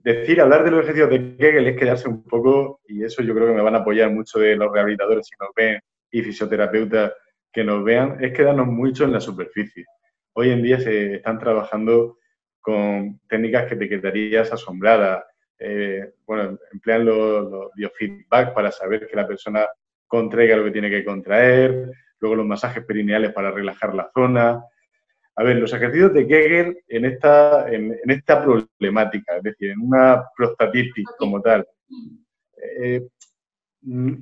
decir, 0.03 0.41
hablar 0.41 0.63
de 0.63 0.71
los 0.71 0.81
ejercicios 0.81 1.09
de 1.09 1.37
Kegel 1.37 1.67
es 1.67 1.77
quedarse 1.77 2.09
un 2.09 2.23
poco, 2.23 2.81
y 2.87 3.03
eso 3.03 3.23
yo 3.23 3.33
creo 3.33 3.47
que 3.47 3.53
me 3.53 3.61
van 3.61 3.75
a 3.75 3.79
apoyar 3.79 4.11
mucho 4.11 4.39
de 4.39 4.55
los 4.55 4.71
rehabilitadores 4.71 5.27
si 5.27 5.35
nos 5.39 5.49
ven 5.55 5.79
y 6.11 6.21
fisioterapeutas 6.21 7.13
que 7.51 7.63
nos 7.63 7.83
vean, 7.83 8.17
es 8.23 8.33
quedarnos 8.33 8.67
mucho 8.67 9.05
en 9.05 9.13
la 9.13 9.21
superficie. 9.21 9.85
Hoy 10.33 10.49
en 10.49 10.61
día 10.61 10.79
se 10.79 11.15
están 11.15 11.39
trabajando 11.39 12.17
con 12.59 13.19
técnicas 13.27 13.67
que 13.67 13.75
te 13.75 13.87
quedarías 13.87 14.51
asombrada. 14.51 15.25
Eh, 15.59 16.13
bueno, 16.25 16.57
emplean 16.71 17.05
los, 17.05 17.51
los, 17.51 17.71
biofeedback 17.75 18.53
para 18.53 18.71
saber 18.71 19.07
que 19.07 19.15
la 19.15 19.27
persona 19.27 19.67
contraiga 20.07 20.57
lo 20.57 20.65
que 20.65 20.71
tiene 20.71 20.89
que 20.89 21.05
contraer, 21.05 21.91
luego 22.23 22.37
los 22.37 22.45
masajes 22.45 22.85
perineales 22.85 23.33
para 23.33 23.51
relajar 23.51 23.93
la 23.93 24.09
zona, 24.13 24.63
a 25.35 25.43
ver, 25.43 25.57
los 25.57 25.73
ejercicios 25.73 26.13
de 26.13 26.25
Kegel 26.25 26.77
en 26.87 27.03
esta, 27.03 27.69
en, 27.69 27.99
esta 28.05 28.41
problemática, 28.41 29.35
es 29.37 29.43
decir, 29.43 29.71
en 29.71 29.81
una 29.81 30.23
prostatitis 30.37 31.05
como 31.17 31.41
tal, 31.41 31.67
eh, 32.81 33.05
mm, 33.81 34.13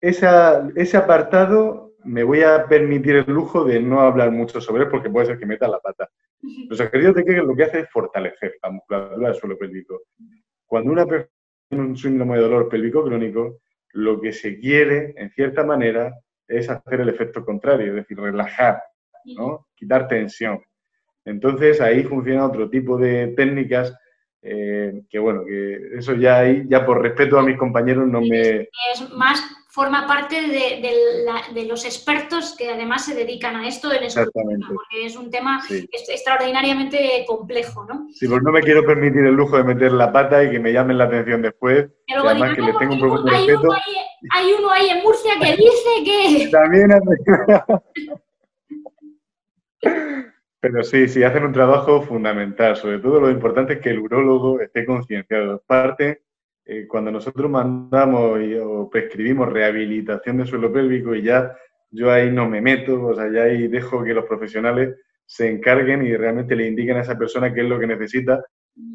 ese 0.00 0.96
apartado 0.96 1.92
me 2.04 2.24
voy 2.24 2.42
a 2.42 2.66
permitir 2.66 3.16
el 3.16 3.32
lujo 3.32 3.64
de 3.64 3.80
no 3.80 4.00
hablar 4.00 4.32
mucho 4.32 4.60
sobre 4.60 4.84
él 4.84 4.90
porque 4.90 5.10
puede 5.10 5.26
ser 5.26 5.38
que 5.38 5.46
meta 5.46 5.68
la 5.68 5.78
pata. 5.78 6.08
Los 6.68 6.80
ejercicios 6.80 7.14
de 7.14 7.24
Kegel 7.24 7.46
lo 7.46 7.54
que 7.54 7.64
hace 7.64 7.80
es 7.80 7.90
fortalecer 7.90 8.56
la 8.60 8.70
musculatura 8.70 9.28
del 9.28 9.38
suelo 9.38 9.56
pélvico. 9.56 10.02
Cuando 10.66 10.90
una 10.90 11.06
persona 11.06 11.30
tiene 11.68 11.84
un 11.84 11.96
síndrome 11.96 12.36
de 12.36 12.42
dolor 12.42 12.68
pélvico 12.68 13.04
crónico, 13.04 13.60
lo 13.92 14.20
que 14.20 14.32
se 14.32 14.58
quiere, 14.58 15.14
en 15.16 15.30
cierta 15.30 15.64
manera, 15.64 16.12
es 16.48 16.68
hacer 16.68 17.00
el 17.00 17.08
efecto 17.08 17.44
contrario, 17.44 17.88
es 17.88 17.94
decir, 17.94 18.18
relajar 18.18 18.82
¿no? 19.34 19.66
Quitar 19.74 20.08
tensión. 20.08 20.62
Entonces 21.24 21.80
ahí 21.80 22.04
funciona 22.04 22.46
otro 22.46 22.70
tipo 22.70 22.96
de 22.96 23.28
técnicas 23.36 23.96
eh, 24.42 25.02
que 25.10 25.18
bueno, 25.18 25.44
que 25.44 25.98
eso 25.98 26.14
ya 26.14 26.38
ahí, 26.38 26.64
ya 26.68 26.86
por 26.86 27.02
respeto 27.02 27.38
a 27.38 27.42
mis 27.42 27.58
compañeros 27.58 28.06
no 28.06 28.20
me... 28.20 28.68
Es 28.92 29.10
más, 29.16 29.42
forma 29.76 30.06
parte 30.06 30.36
de, 30.40 31.66
los 31.68 31.84
expertos 31.84 32.56
que 32.56 32.70
además 32.70 33.04
se 33.04 33.14
dedican 33.14 33.56
a 33.56 33.68
esto 33.68 33.92
en 33.92 34.04
Exactamente. 34.04 34.64
porque 34.68 35.04
es 35.04 35.16
un 35.16 35.30
tema 35.30 35.60
extraordinariamente 35.68 37.26
complejo, 37.26 37.84
¿no? 37.84 38.06
Sí, 38.10 38.26
pues 38.26 38.42
no 38.42 38.52
me 38.52 38.62
quiero 38.62 38.86
permitir 38.86 39.26
el 39.26 39.34
lujo 39.34 39.58
de 39.58 39.64
meter 39.64 39.92
la 39.92 40.10
pata 40.10 40.42
y 40.42 40.50
que 40.50 40.58
me 40.58 40.72
llamen 40.72 40.96
la 40.96 41.04
atención 41.04 41.42
después. 41.42 41.90
Pero 42.06 42.26
además 42.26 42.54
que 42.54 42.62
les 42.62 42.78
tengo 42.78 42.94
un 42.94 43.00
poco 43.00 43.22
de 43.22 43.30
respeto. 43.30 43.68
hay 44.30 44.52
uno 44.58 44.70
ahí 44.70 44.88
en 44.88 45.02
Murcia 45.02 45.34
que 45.38 45.56
dice 45.56 45.90
que... 46.06 46.48
También 46.50 46.88
Pero 50.60 50.84
sí, 50.84 51.06
sí, 51.06 51.22
hacen 51.22 51.44
un 51.44 51.52
trabajo 51.52 52.00
fundamental. 52.00 52.76
Sobre 52.76 52.98
todo 52.98 53.20
lo 53.20 53.30
importante 53.30 53.74
es 53.74 53.80
que 53.80 53.90
el 53.90 53.98
urólogo 53.98 54.58
esté 54.58 54.86
concienciado. 54.86 55.62
Parte, 55.66 56.22
eh, 56.66 56.86
cuando 56.88 57.12
nosotros 57.12 57.48
mandamos 57.48 58.40
o 58.64 58.90
prescribimos 58.90 59.52
rehabilitación 59.52 60.38
de 60.38 60.46
suelo 60.46 60.72
pélvico 60.72 61.14
y 61.14 61.22
ya 61.22 61.56
yo 61.90 62.10
ahí 62.10 62.30
no 62.30 62.48
me 62.48 62.60
meto, 62.60 63.04
o 63.04 63.14
sea, 63.14 63.30
ya 63.30 63.44
ahí 63.44 63.68
dejo 63.68 64.02
que 64.02 64.12
los 64.12 64.24
profesionales 64.26 64.96
se 65.24 65.48
encarguen 65.48 66.04
y 66.04 66.16
realmente 66.16 66.56
le 66.56 66.66
indiquen 66.66 66.96
a 66.96 67.02
esa 67.02 67.16
persona 67.16 67.54
qué 67.54 67.62
es 67.62 67.68
lo 67.68 67.78
que 67.78 67.86
necesita. 67.86 68.44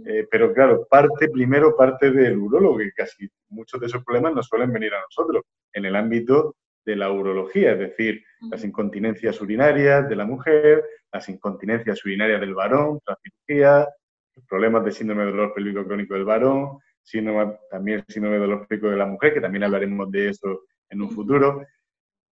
Eh, 0.05 0.28
pero 0.30 0.53
claro, 0.53 0.86
parte 0.89 1.30
primero 1.30 1.76
parte 1.76 2.11
del 2.11 2.38
urólogo, 2.38 2.78
que 2.78 2.91
casi 2.91 3.28
muchos 3.49 3.80
de 3.80 3.88
esos 3.88 4.03
problemas 4.03 4.36
nos 4.36 4.47
suelen 4.47 4.72
venir 4.72 4.93
a 4.93 5.01
nosotros 5.01 5.43
en 5.74 5.86
el 5.86 5.95
ámbito 5.95 6.55
de 6.86 6.95
la 6.95 7.11
urología, 7.11 7.74
es 7.74 7.80
decir, 7.80 8.24
las 8.49 8.63
incontinencias 8.63 9.39
urinarias 9.39 10.09
de 10.09 10.15
la 10.15 10.26
mujer, 10.26 10.84
las 11.11 11.30
incontinencias 11.30 12.03
urinarias 12.03 12.41
del 12.41 12.53
varón, 12.53 12.99
la 13.07 13.17
cirugía, 13.22 13.88
los 14.36 14.45
problemas 14.45 14.84
de 14.84 14.91
síndrome 14.91 15.26
de 15.26 15.32
dolor 15.32 15.53
pélvico 15.53 15.86
crónico 15.86 16.15
del 16.15 16.26
varón, 16.26 16.80
síndrome, 17.03 17.57
también 17.69 18.03
síndrome 18.07 18.37
de 18.37 18.41
dolor 18.41 18.67
pélvico 18.67 18.89
de 18.89 18.97
la 18.97 19.05
mujer, 19.05 19.33
que 19.33 19.41
también 19.41 19.63
hablaremos 19.63 20.11
de 20.11 20.29
eso 20.29 20.63
en 20.89 21.01
un 21.01 21.11
futuro. 21.11 21.65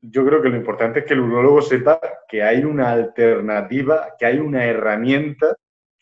Yo 0.02 0.26
creo 0.26 0.42
que 0.42 0.50
lo 0.50 0.58
importante 0.58 1.00
es 1.00 1.06
que 1.06 1.14
el 1.14 1.22
urólogo 1.22 1.62
sepa 1.62 2.00
que 2.28 2.42
hay 2.44 2.64
una 2.64 2.92
alternativa, 2.92 4.16
que 4.18 4.26
hay 4.26 4.40
una 4.40 4.66
herramienta 4.66 5.56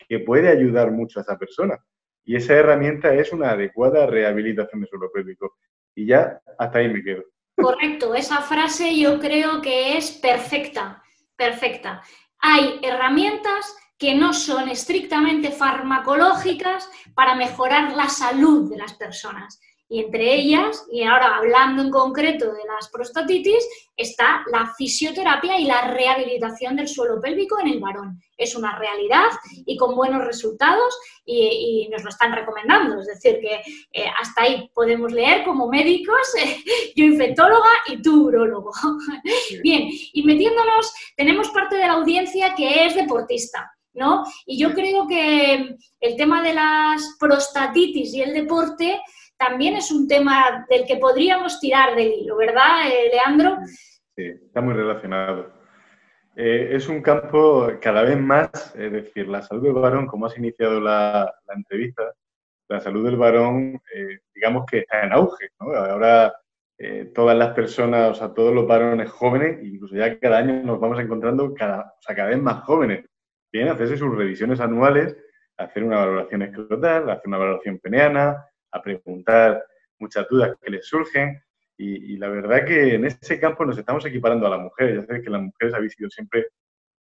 que 0.08 0.20
puede 0.20 0.48
ayudar 0.48 0.90
mucho 0.90 1.18
a 1.18 1.22
esa 1.22 1.38
persona. 1.38 1.78
Y 2.24 2.36
esa 2.36 2.54
herramienta 2.54 3.14
es 3.14 3.32
una 3.32 3.50
adecuada 3.50 4.06
rehabilitación 4.06 4.82
de 4.82 4.86
suelo 4.86 5.10
pélvico. 5.12 5.56
Y 5.94 6.06
ya 6.06 6.40
hasta 6.58 6.78
ahí 6.78 6.88
me 6.88 7.02
quedo. 7.02 7.24
Correcto, 7.56 8.14
esa 8.14 8.40
frase 8.42 8.96
yo 8.96 9.18
creo 9.18 9.60
que 9.60 9.96
es 9.96 10.12
perfecta, 10.12 11.02
perfecta. 11.36 12.02
Hay 12.38 12.78
herramientas 12.82 13.76
que 13.98 14.14
no 14.14 14.32
son 14.32 14.68
estrictamente 14.68 15.50
farmacológicas 15.50 16.88
para 17.14 17.34
mejorar 17.34 17.92
la 17.94 18.08
salud 18.08 18.70
de 18.70 18.78
las 18.78 18.94
personas. 18.94 19.60
Y 19.90 20.00
entre 20.00 20.34
ellas, 20.34 20.84
y 20.92 21.02
ahora 21.02 21.38
hablando 21.38 21.82
en 21.82 21.90
concreto 21.90 22.52
de 22.52 22.60
las 22.66 22.90
prostatitis, 22.90 23.66
está 23.96 24.44
la 24.52 24.70
fisioterapia 24.76 25.58
y 25.58 25.64
la 25.64 25.90
rehabilitación 25.90 26.76
del 26.76 26.88
suelo 26.88 27.18
pélvico 27.22 27.58
en 27.58 27.68
el 27.68 27.80
varón. 27.80 28.20
Es 28.36 28.54
una 28.54 28.78
realidad 28.78 29.28
y 29.64 29.78
con 29.78 29.96
buenos 29.96 30.26
resultados 30.26 30.94
y, 31.24 31.88
nos 31.90 32.02
lo 32.02 32.10
están 32.10 32.34
recomendando. 32.34 33.00
Es 33.00 33.06
decir, 33.06 33.40
que 33.40 33.62
eh, 33.92 34.06
hasta 34.20 34.42
ahí 34.42 34.70
podemos 34.74 35.10
leer 35.10 35.42
como 35.42 35.68
médicos, 35.68 36.34
yo 36.94 37.04
infectóloga 37.04 37.70
y 37.86 38.02
tú 38.02 38.26
urologo. 38.26 38.72
Bien, 39.62 39.88
y 39.88 40.22
metiéndonos, 40.22 40.92
tenemos 41.16 41.48
parte 41.48 41.76
de 41.76 41.86
la 41.86 41.94
audiencia 41.94 42.54
que 42.54 42.84
es 42.84 42.94
deportista. 42.94 43.72
¿No? 43.98 44.24
Y 44.46 44.58
yo 44.58 44.74
creo 44.74 45.08
que 45.08 45.76
el 46.00 46.16
tema 46.16 46.40
de 46.42 46.54
las 46.54 47.16
prostatitis 47.18 48.14
y 48.14 48.22
el 48.22 48.32
deporte 48.32 49.00
también 49.38 49.76
es 49.76 49.90
un 49.90 50.06
tema 50.08 50.66
del 50.68 50.84
que 50.84 50.96
podríamos 50.96 51.60
tirar 51.60 51.94
del 51.94 52.12
hilo, 52.12 52.36
¿verdad, 52.36 52.88
eh, 52.88 53.08
Leandro? 53.10 53.58
Sí, 54.16 54.24
está 54.24 54.60
muy 54.60 54.74
relacionado. 54.74 55.52
Eh, 56.36 56.70
es 56.72 56.88
un 56.88 57.00
campo 57.02 57.70
cada 57.80 58.02
vez 58.02 58.18
más, 58.18 58.74
es 58.76 58.92
decir, 58.92 59.28
la 59.28 59.42
salud 59.42 59.62
del 59.62 59.72
varón, 59.74 60.06
como 60.06 60.26
has 60.26 60.36
iniciado 60.36 60.80
la, 60.80 61.32
entrevista, 61.54 62.02
la 62.68 62.80
salud 62.80 63.04
del 63.04 63.16
varón, 63.16 63.80
eh, 63.94 64.18
digamos 64.34 64.66
que 64.66 64.78
está 64.78 65.04
en 65.04 65.12
auge. 65.12 65.50
¿no? 65.60 65.74
Ahora 65.74 66.34
todas 67.12 67.36
las 67.36 67.54
personas, 67.54 68.12
o 68.12 68.14
sea, 68.14 68.32
todos 68.32 68.54
los 68.54 68.64
varones 68.64 69.10
jóvenes, 69.10 69.58
incluso 69.64 69.96
ya 69.96 70.16
cada 70.20 70.38
año 70.38 70.62
nos 70.62 70.78
vamos 70.78 71.00
encontrando 71.00 71.52
cada, 71.52 71.80
o 71.98 72.02
sea, 72.02 72.14
cada 72.14 72.28
vez 72.28 72.40
más 72.40 72.62
jóvenes, 72.62 73.04
a 73.52 73.72
hacerse 73.72 73.96
sus 73.96 74.14
revisiones 74.14 74.60
anuales, 74.60 75.16
hacer 75.56 75.82
una 75.82 75.98
valoración 75.98 76.42
escrotal, 76.42 77.10
hacer 77.10 77.26
una 77.26 77.38
valoración 77.38 77.78
peneana, 77.78 78.44
a 78.70 78.82
preguntar 78.82 79.64
muchas 79.98 80.28
dudas 80.28 80.56
que 80.62 80.70
les 80.70 80.86
surgen. 80.86 81.42
Y, 81.80 82.16
la 82.16 82.28
verdad 82.28 82.64
que 82.64 82.94
en 82.94 83.04
ese 83.04 83.38
campo 83.38 83.64
nos 83.64 83.78
estamos 83.78 84.04
equiparando 84.04 84.46
a 84.46 84.50
la 84.50 84.58
mujer. 84.58 84.96
Ya 84.96 85.06
sabéis 85.06 85.24
que 85.24 85.30
las 85.30 85.42
mujeres 85.42 85.74
habéis 85.74 85.92
sido 85.92 86.10
siempre 86.10 86.48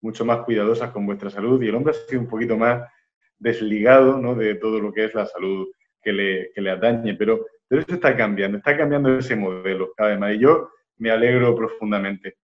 mucho 0.01 0.25
más 0.25 0.39
cuidadosas 0.39 0.91
con 0.91 1.05
vuestra 1.05 1.29
salud 1.29 1.61
y 1.63 1.69
el 1.69 1.75
hombre 1.75 1.91
ha 1.91 2.09
sido 2.09 2.21
un 2.21 2.27
poquito 2.27 2.57
más 2.57 2.83
desligado 3.39 4.19
¿no? 4.19 4.35
de 4.35 4.55
todo 4.55 4.79
lo 4.79 4.91
que 4.91 5.05
es 5.05 5.15
la 5.15 5.25
salud 5.27 5.67
que 6.01 6.11
le, 6.11 6.51
que 6.53 6.61
le 6.61 6.71
atañe. 6.71 7.15
Pero, 7.15 7.45
pero 7.67 7.81
eso 7.81 7.93
está 7.93 8.17
cambiando, 8.17 8.57
está 8.57 8.77
cambiando 8.77 9.17
ese 9.17 9.37
modelo 9.37 9.93
cada 9.95 10.09
vez 10.09 10.19
más 10.19 10.33
y 10.35 10.39
yo 10.39 10.69
me 10.97 11.09
alegro 11.09 11.55
profundamente. 11.55 12.35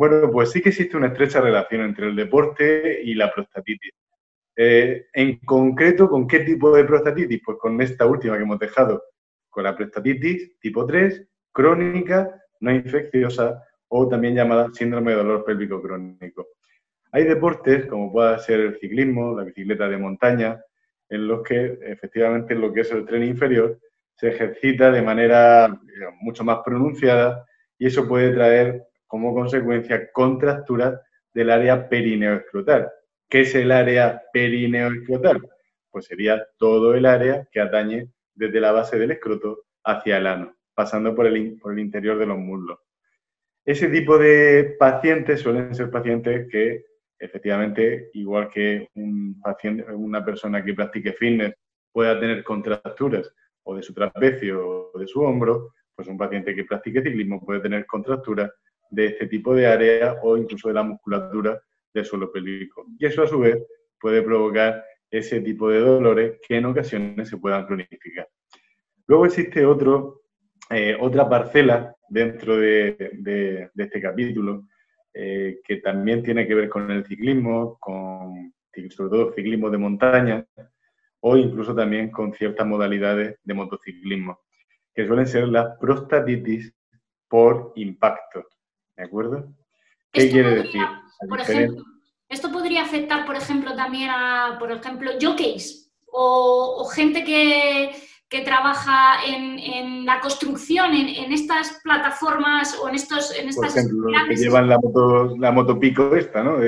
Bueno, 0.00 0.30
pues 0.30 0.50
sí 0.50 0.62
que 0.62 0.70
existe 0.70 0.96
una 0.96 1.08
estrecha 1.08 1.42
relación 1.42 1.82
entre 1.82 2.06
el 2.08 2.16
deporte 2.16 3.02
y 3.04 3.12
la 3.12 3.30
prostatitis. 3.30 3.92
Eh, 4.56 5.08
en 5.12 5.36
concreto, 5.40 6.08
¿con 6.08 6.26
qué 6.26 6.38
tipo 6.40 6.74
de 6.74 6.84
prostatitis? 6.84 7.42
Pues 7.44 7.58
con 7.58 7.78
esta 7.82 8.06
última 8.06 8.38
que 8.38 8.44
hemos 8.44 8.58
dejado. 8.58 9.02
con 9.50 9.64
la 9.64 9.76
prostatitis 9.76 10.58
tipo 10.58 10.86
3, 10.86 11.28
crónica, 11.52 12.34
no 12.60 12.72
infecciosa 12.72 13.62
o 13.88 14.08
también 14.08 14.36
llamada 14.36 14.70
síndrome 14.72 15.10
de 15.10 15.18
dolor 15.18 15.44
pélvico 15.44 15.82
crónico. 15.82 16.46
Hay 17.12 17.24
deportes, 17.24 17.84
como 17.84 18.10
pueda 18.10 18.38
ser 18.38 18.60
el 18.60 18.78
ciclismo, 18.78 19.36
la 19.36 19.44
bicicleta 19.44 19.86
de 19.86 19.98
montaña, 19.98 20.64
en 21.10 21.28
los 21.28 21.42
que 21.42 21.78
efectivamente 21.82 22.54
lo 22.54 22.72
que 22.72 22.80
es 22.80 22.90
el 22.90 23.04
tren 23.04 23.24
inferior 23.24 23.78
se 24.14 24.28
ejercita 24.28 24.90
de 24.90 25.02
manera 25.02 25.78
mucho 26.22 26.42
más 26.42 26.60
pronunciada 26.64 27.44
y 27.78 27.88
eso 27.88 28.08
puede 28.08 28.32
traer 28.32 28.89
como 29.10 29.34
consecuencia 29.34 30.12
contracturas 30.12 31.00
del 31.34 31.50
área 31.50 31.88
perineoescrotal. 31.88 32.88
¿Qué 33.28 33.40
es 33.40 33.52
el 33.56 33.72
área 33.72 34.22
perineoescrotal? 34.32 35.48
Pues 35.90 36.04
sería 36.04 36.46
todo 36.56 36.94
el 36.94 37.04
área 37.06 37.48
que 37.50 37.60
atañe 37.60 38.08
desde 38.36 38.60
la 38.60 38.70
base 38.70 39.00
del 39.00 39.10
escroto 39.10 39.64
hacia 39.82 40.18
el 40.18 40.28
ano, 40.28 40.54
pasando 40.74 41.12
por 41.12 41.26
el, 41.26 41.58
por 41.58 41.72
el 41.72 41.80
interior 41.80 42.18
de 42.18 42.26
los 42.26 42.38
muslos. 42.38 42.78
Ese 43.64 43.88
tipo 43.88 44.16
de 44.16 44.76
pacientes 44.78 45.40
suelen 45.40 45.74
ser 45.74 45.90
pacientes 45.90 46.48
que 46.48 46.84
efectivamente, 47.18 48.10
igual 48.14 48.48
que 48.48 48.90
un 48.94 49.40
paciente, 49.40 49.90
una 49.92 50.24
persona 50.24 50.64
que 50.64 50.72
practique 50.72 51.14
fitness 51.14 51.52
pueda 51.90 52.18
tener 52.20 52.44
contracturas 52.44 53.34
o 53.64 53.74
de 53.74 53.82
su 53.82 53.92
trapecio 53.92 54.92
o 54.94 54.98
de 55.00 55.08
su 55.08 55.20
hombro, 55.20 55.72
pues 55.96 56.06
un 56.06 56.16
paciente 56.16 56.54
que 56.54 56.64
practique 56.64 57.02
ciclismo 57.02 57.44
puede 57.44 57.58
tener 57.58 57.84
contracturas 57.86 58.52
de 58.90 59.06
este 59.06 59.26
tipo 59.26 59.54
de 59.54 59.66
área 59.66 60.16
o 60.22 60.36
incluso 60.36 60.68
de 60.68 60.74
la 60.74 60.82
musculatura 60.82 61.60
del 61.92 62.04
suelo 62.04 62.30
pélvico. 62.30 62.86
Y 62.98 63.06
eso 63.06 63.22
a 63.22 63.26
su 63.26 63.40
vez 63.40 63.58
puede 63.98 64.22
provocar 64.22 64.84
ese 65.10 65.40
tipo 65.40 65.70
de 65.70 65.80
dolores 65.80 66.38
que 66.46 66.56
en 66.56 66.66
ocasiones 66.66 67.28
se 67.28 67.38
puedan 67.38 67.66
cronificar. 67.66 68.28
Luego 69.06 69.26
existe 69.26 69.64
otro, 69.64 70.22
eh, 70.70 70.96
otra 70.98 71.28
parcela 71.28 71.94
dentro 72.08 72.56
de 72.56 73.70
este 73.76 74.00
capítulo 74.00 74.64
eh, 75.12 75.60
que 75.64 75.78
también 75.78 76.22
tiene 76.22 76.46
que 76.46 76.54
ver 76.54 76.68
con 76.68 76.88
el 76.90 77.04
ciclismo, 77.04 77.78
con 77.80 78.54
sobre 78.90 79.10
todo 79.10 79.32
ciclismo 79.32 79.68
de 79.68 79.78
montaña 79.78 80.46
o 81.20 81.36
incluso 81.36 81.74
también 81.74 82.10
con 82.10 82.32
ciertas 82.32 82.64
modalidades 82.64 83.36
de 83.42 83.54
motociclismo, 83.54 84.40
que 84.94 85.06
suelen 85.06 85.26
ser 85.26 85.48
las 85.48 85.76
prostatitis 85.78 86.72
por 87.28 87.72
impacto. 87.74 88.46
¿De 89.00 89.06
acuerdo? 89.06 89.48
¿Qué 90.12 90.30
quiere 90.30 90.56
decir? 90.56 90.82
Por 91.26 91.40
ejemplo, 91.40 91.82
esto 92.28 92.52
podría 92.52 92.82
afectar, 92.82 93.24
por 93.24 93.34
ejemplo, 93.34 93.74
también 93.74 94.10
a, 94.10 94.58
por 94.58 94.70
ejemplo, 94.70 95.12
jockeys 95.18 95.90
o 96.12 96.84
gente 96.94 97.24
que, 97.24 97.92
que 98.28 98.42
trabaja 98.42 99.24
en, 99.24 100.04
la 100.04 100.20
construcción, 100.20 100.92
en, 100.92 101.32
estas 101.32 101.80
plataformas 101.82 102.78
o 102.78 102.90
en 102.90 102.96
estos... 102.96 103.34
En 103.38 103.48
estas 103.48 103.72
Por 103.72 103.80
ejemplo, 103.80 104.10
los 104.10 104.28
que 104.28 104.36
llevan 104.36 104.68
la 104.68 104.78
moto, 104.78 105.34
la 105.38 105.50
motopico 105.50 106.14
esta, 106.14 106.44
¿no? 106.44 106.58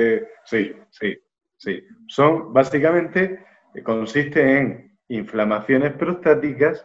sí, 0.45 0.73
sí, 0.89 1.15
sí. 1.57 1.83
Son, 2.07 2.51
básicamente, 2.51 3.45
eh, 3.75 3.83
consiste 3.83 4.57
en 4.57 4.97
inflamaciones 5.07 5.93
prostáticas 5.93 6.83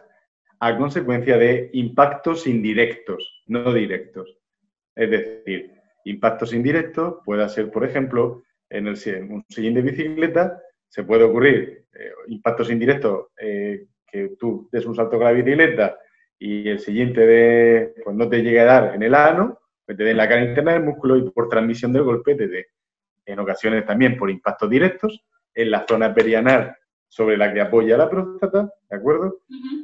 a 0.59 0.77
consecuencia 0.77 1.37
de 1.39 1.71
impactos 1.73 2.45
indirectos, 2.45 3.43
no 3.47 3.73
directos. 3.73 4.38
Es 4.99 5.09
decir, 5.09 5.71
impactos 6.03 6.53
indirectos 6.53 7.19
puede 7.23 7.47
ser, 7.47 7.71
por 7.71 7.85
ejemplo, 7.85 8.43
en, 8.69 8.85
el, 8.85 8.95
un 9.29 9.45
sillín 9.47 9.73
de 9.73 9.81
bicicleta, 9.81 10.61
se 10.89 11.05
puede 11.05 11.23
ocurrir 11.23 11.85
eh, 11.93 12.11
impactos 12.27 12.69
indirectos 12.69 13.27
eh, 13.39 13.85
que 14.05 14.35
tú 14.37 14.67
des 14.69 14.85
un 14.85 14.95
salto 14.95 15.15
con 15.15 15.23
la 15.23 15.31
bicicleta 15.31 15.97
y 16.37 16.67
el 16.67 16.79
siguiente 16.79 17.25
de, 17.25 17.93
pues 18.03 18.13
no 18.13 18.27
te 18.27 18.43
llegue 18.43 18.59
a 18.59 18.65
dar 18.65 18.95
en 18.95 19.03
el 19.03 19.15
ano, 19.15 19.59
que 19.87 19.95
te 19.95 20.03
dé 20.03 20.11
en 20.11 20.17
la 20.17 20.27
cara 20.27 20.43
interna 20.43 20.73
del 20.73 20.83
músculo 20.83 21.15
y 21.15 21.29
por 21.31 21.47
transmisión 21.47 21.93
del 21.93 22.03
golpe 22.03 22.35
te 22.35 22.49
dé. 22.49 22.67
En 23.25 23.39
ocasiones 23.39 23.85
también 23.85 24.17
por 24.17 24.29
impactos 24.29 24.69
directos 24.69 25.23
en 25.53 25.71
la 25.71 25.85
zona 25.87 26.13
perianal 26.13 26.75
sobre 27.07 27.37
la 27.37 27.53
que 27.53 27.61
apoya 27.61 27.95
la 27.95 28.09
próstata, 28.09 28.69
¿de 28.89 28.97
acuerdo? 28.97 29.39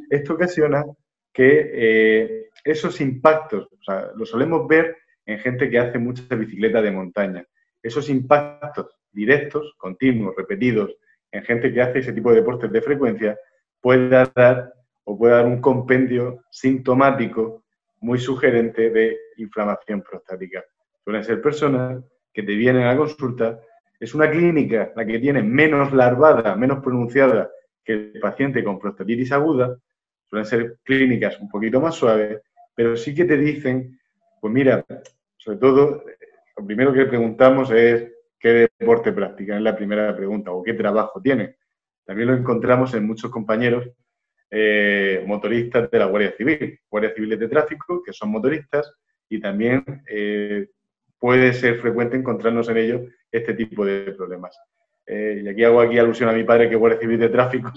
Esto 0.09 0.34
ocasiona 0.34 0.84
que 1.32 1.72
eh, 1.74 2.49
esos 2.66 2.99
impactos, 2.99 3.68
o 3.72 3.84
sea, 3.84 4.11
lo 4.13 4.26
solemos 4.26 4.68
ver 4.68 4.97
en 5.26 5.39
gente 5.39 5.69
que 5.69 5.80
hace 5.80 5.97
mucha 5.97 6.36
bicicleta 6.36 6.82
de 6.82 6.91
montaña. 6.91 7.45
Esos 7.82 8.09
impactos 8.09 8.88
directos, 9.11 9.73
continuos, 9.78 10.36
repetidos, 10.36 10.95
en 11.32 11.43
gente 11.43 11.73
que 11.73 11.82
hace 11.82 11.99
ese 11.99 12.13
tipo 12.13 12.30
de 12.30 12.38
deportes 12.38 12.71
de 12.71 12.82
frecuencia, 12.82 13.38
pueda 13.82 14.32
dar 14.36 14.73
o 15.03 15.17
puede 15.17 15.36
dar 15.36 15.45
un 15.45 15.61
compendio 15.61 16.43
sintomático 16.49 17.63
muy 18.01 18.19
sugerente 18.19 18.89
de 18.89 19.17
inflamación 19.38 20.01
prostática. 20.01 20.63
Suelen 21.03 21.23
ser 21.23 21.41
personas 21.41 22.03
que 22.34 22.43
te 22.43 22.55
vienen 22.55 22.88
a 22.88 22.97
consulta. 22.97 23.59
Es 23.99 24.13
una 24.13 24.30
clínica 24.30 24.91
la 24.95 25.05
que 25.05 25.19
tiene 25.19 25.41
menos 25.41 25.93
larvada, 25.93 26.55
menos 26.55 26.84
pronunciada 26.84 27.49
que 27.84 27.93
el 27.93 28.19
paciente 28.19 28.63
con 28.63 28.80
prostatitis 28.80 29.32
aguda. 29.32 29.78
Suelen 30.30 30.45
ser 30.45 30.78
clínicas 30.84 31.39
un 31.39 31.49
poquito 31.49 31.80
más 31.80 31.95
suaves, 31.95 32.41
pero 32.73 32.97
sí 32.97 33.13
que 33.13 33.26
te 33.26 33.38
dicen, 33.38 33.99
pues 34.45 34.53
mira, 34.53 34.85
sobre 35.37 35.57
todo, 35.57 36.03
lo 36.55 36.65
primero 36.67 36.93
que 36.93 37.07
preguntamos 37.07 37.71
es 37.71 38.11
qué 38.39 38.69
deporte 38.79 39.11
practica, 39.11 39.55
es 39.55 39.61
la 39.63 39.75
primera 39.75 40.15
pregunta, 40.15 40.51
o 40.51 40.61
qué 40.61 40.75
trabajo 40.75 41.19
tiene. 41.19 41.55
También 42.05 42.27
lo 42.27 42.35
encontramos 42.35 42.93
en 42.93 43.07
muchos 43.07 43.31
compañeros 43.31 43.89
eh, 44.51 45.23
motoristas 45.25 45.89
de 45.89 45.97
la 45.97 46.05
Guardia 46.05 46.35
Civil, 46.37 46.79
Guardia 46.87 47.15
Civiles 47.15 47.39
de 47.39 47.47
Tráfico, 47.47 48.03
que 48.05 48.13
son 48.13 48.29
motoristas, 48.29 48.93
y 49.27 49.41
también 49.41 49.83
eh, 50.07 50.69
puede 51.17 51.51
ser 51.51 51.79
frecuente 51.79 52.15
encontrarnos 52.15 52.69
en 52.69 52.77
ellos 52.77 53.01
este 53.31 53.55
tipo 53.55 53.83
de 53.83 54.11
problemas. 54.11 54.55
Eh, 55.07 55.41
y 55.43 55.47
aquí 55.47 55.63
hago 55.63 55.81
aquí 55.81 55.97
alusión 55.97 56.29
a 56.29 56.33
mi 56.33 56.43
padre, 56.43 56.67
que 56.69 56.75
es 56.75 56.79
Guardia 56.79 56.99
Civil 56.99 57.17
de 57.17 57.29
Tráfico. 57.29 57.73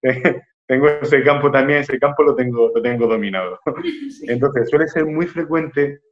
tengo 0.68 0.88
ese 0.88 1.24
campo 1.24 1.50
también, 1.50 1.80
ese 1.80 1.98
campo 1.98 2.22
lo 2.22 2.36
tengo, 2.36 2.70
lo 2.72 2.80
tengo 2.80 3.08
dominado. 3.08 3.58
Entonces, 4.28 4.70
suele 4.70 4.86
ser 4.86 5.04
muy 5.04 5.26
frecuente 5.26 6.02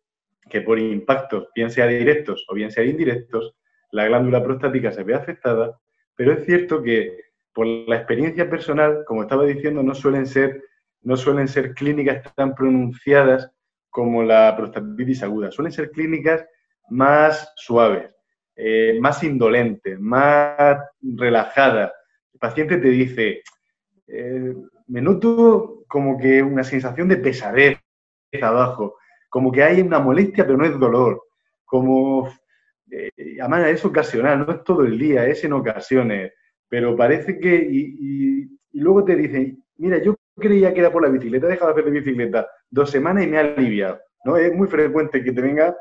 que 0.51 0.63
por 0.63 0.79
impactos, 0.79 1.49
bien 1.55 1.71
sea 1.71 1.87
directos 1.87 2.45
o 2.49 2.55
bien 2.55 2.73
sea 2.73 2.85
indirectos, 2.85 3.55
la 3.93 4.07
glándula 4.07 4.43
prostática 4.43 4.91
se 4.91 5.05
ve 5.05 5.15
afectada 5.15 5.79
pero 6.17 6.33
es 6.33 6.45
cierto 6.45 6.83
que 6.83 7.21
por 7.53 7.67
la 7.67 7.97
experiencia 7.97 8.51
personal, 8.51 9.05
como 9.07 9.23
estaba 9.23 9.45
diciendo, 9.45 9.83
no 9.83 9.95
suelen 9.95 10.27
ser, 10.27 10.65
no 11.03 11.17
suelen 11.17 11.47
ser 11.47 11.75
clínicas 11.75 12.35
tan 12.35 12.55
pronunciadas 12.55 13.51
como 13.91 14.23
la 14.23 14.55
prostatitis 14.57 15.23
aguda. 15.23 15.53
Suelen 15.53 15.73
ser 15.73 15.91
clínicas 15.91 16.45
más 16.91 17.53
suaves, 17.57 18.11
eh, 18.57 18.99
más 19.01 19.23
indolentes, 19.23 19.99
más 20.01 20.79
relajadas. 21.01 21.93
El 22.33 22.41
paciente 22.41 22.79
te 22.79 22.89
dice, 22.89 23.43
eh, 24.09 24.55
me 24.89 25.01
noto 25.01 25.85
como 25.89 26.19
que 26.19 26.43
una 26.43 26.65
sensación 26.65 27.09
de 27.09 27.17
pesadez 27.17 27.79
abajo, 28.41 28.97
como 29.29 29.51
que 29.51 29.63
hay 29.63 29.81
una 29.81 29.99
molestia 29.99 30.45
pero 30.45 30.59
no 30.59 30.65
es 30.65 30.79
dolor, 30.79 31.23
como 31.65 32.29
eh, 32.91 33.11
además 33.41 33.69
es 33.69 33.85
ocasional, 33.85 34.47
no 34.47 34.53
es 34.53 34.65
todo 34.65 34.85
el 34.85 34.99
día, 34.99 35.27
es 35.27 35.43
en 35.45 35.53
ocasiones, 35.53 36.33
pero 36.69 36.97
parece 36.97 37.39
que, 37.39 37.55
y, 37.55 38.49
luego 38.73 39.05
te 39.05 39.17
dicen, 39.17 39.63
mira, 39.77 39.99
yo 39.99 40.15
creía 40.37 40.73
que 40.73 40.81
era 40.81 40.93
por 40.93 41.03
la 41.03 41.09
bicicleta, 41.09 41.47
he 41.47 41.51
dejado 41.51 41.73
de 41.73 41.81
hacer 41.81 41.93
de 41.93 42.01
bicicleta 42.01 42.47
dos 42.71 42.91
semanas 42.91 43.25
y 43.25 43.27
me 43.29 43.39
ha 43.39 43.41
aliviado, 43.41 44.01
¿no? 44.25 44.37
Es 44.37 44.53
muy 44.55 44.69
frecuente 44.69 45.25
que 45.25 45.33
te 45.33 45.41
venga 45.41 45.75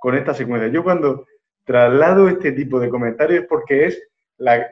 con 0.00 0.14
esta 0.14 0.34
secuencia. 0.34 0.68
Yo 0.68 0.84
cuando 0.84 1.26
traslado 1.64 2.28
este 2.28 2.52
tipo 2.52 2.78
de 2.78 2.90
comentarios 2.90 3.42
es 3.42 3.48
porque 3.48 3.86
es 3.86 4.08
la, 4.36 4.70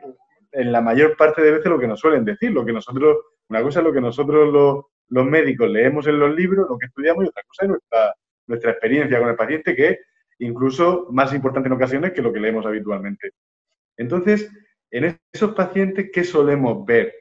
en 0.53 0.73
la 0.73 0.81
mayor 0.81 1.17
parte 1.17 1.43
de 1.43 1.53
veces 1.53 1.67
lo 1.67 1.79
que 1.79 1.87
nos 1.87 2.01
suelen 2.01 2.25
decir, 2.25 2.53
lo 2.53 2.65
que 2.65 2.73
nosotros, 2.73 3.19
una 3.49 3.63
cosa 3.63 3.81
es 3.81 3.85
lo 3.85 3.93
que 3.93 4.01
nosotros 4.01 4.53
los, 4.53 4.85
los 5.09 5.27
médicos 5.27 5.69
leemos 5.69 6.07
en 6.07 6.19
los 6.19 6.35
libros, 6.35 6.67
lo 6.69 6.79
que 6.79 6.87
estudiamos, 6.87 7.25
y 7.25 7.29
otra 7.29 7.43
cosa 7.47 7.65
es 7.65 7.69
nuestra, 7.69 8.15
nuestra 8.47 8.71
experiencia 8.73 9.19
con 9.19 9.29
el 9.29 9.37
paciente, 9.37 9.75
que 9.75 9.89
es 9.89 9.99
incluso 10.39 11.07
más 11.11 11.33
importante 11.35 11.69
en 11.69 11.75
ocasiones 11.75 12.13
que 12.13 12.23
lo 12.23 12.33
que 12.33 12.41
leemos 12.41 12.67
habitualmente. 12.67 13.33
Entonces, 13.97 14.51
en 14.91 15.19
esos 15.33 15.55
pacientes, 15.55 16.11
¿qué 16.13 16.25
solemos 16.25 16.85
ver? 16.85 17.15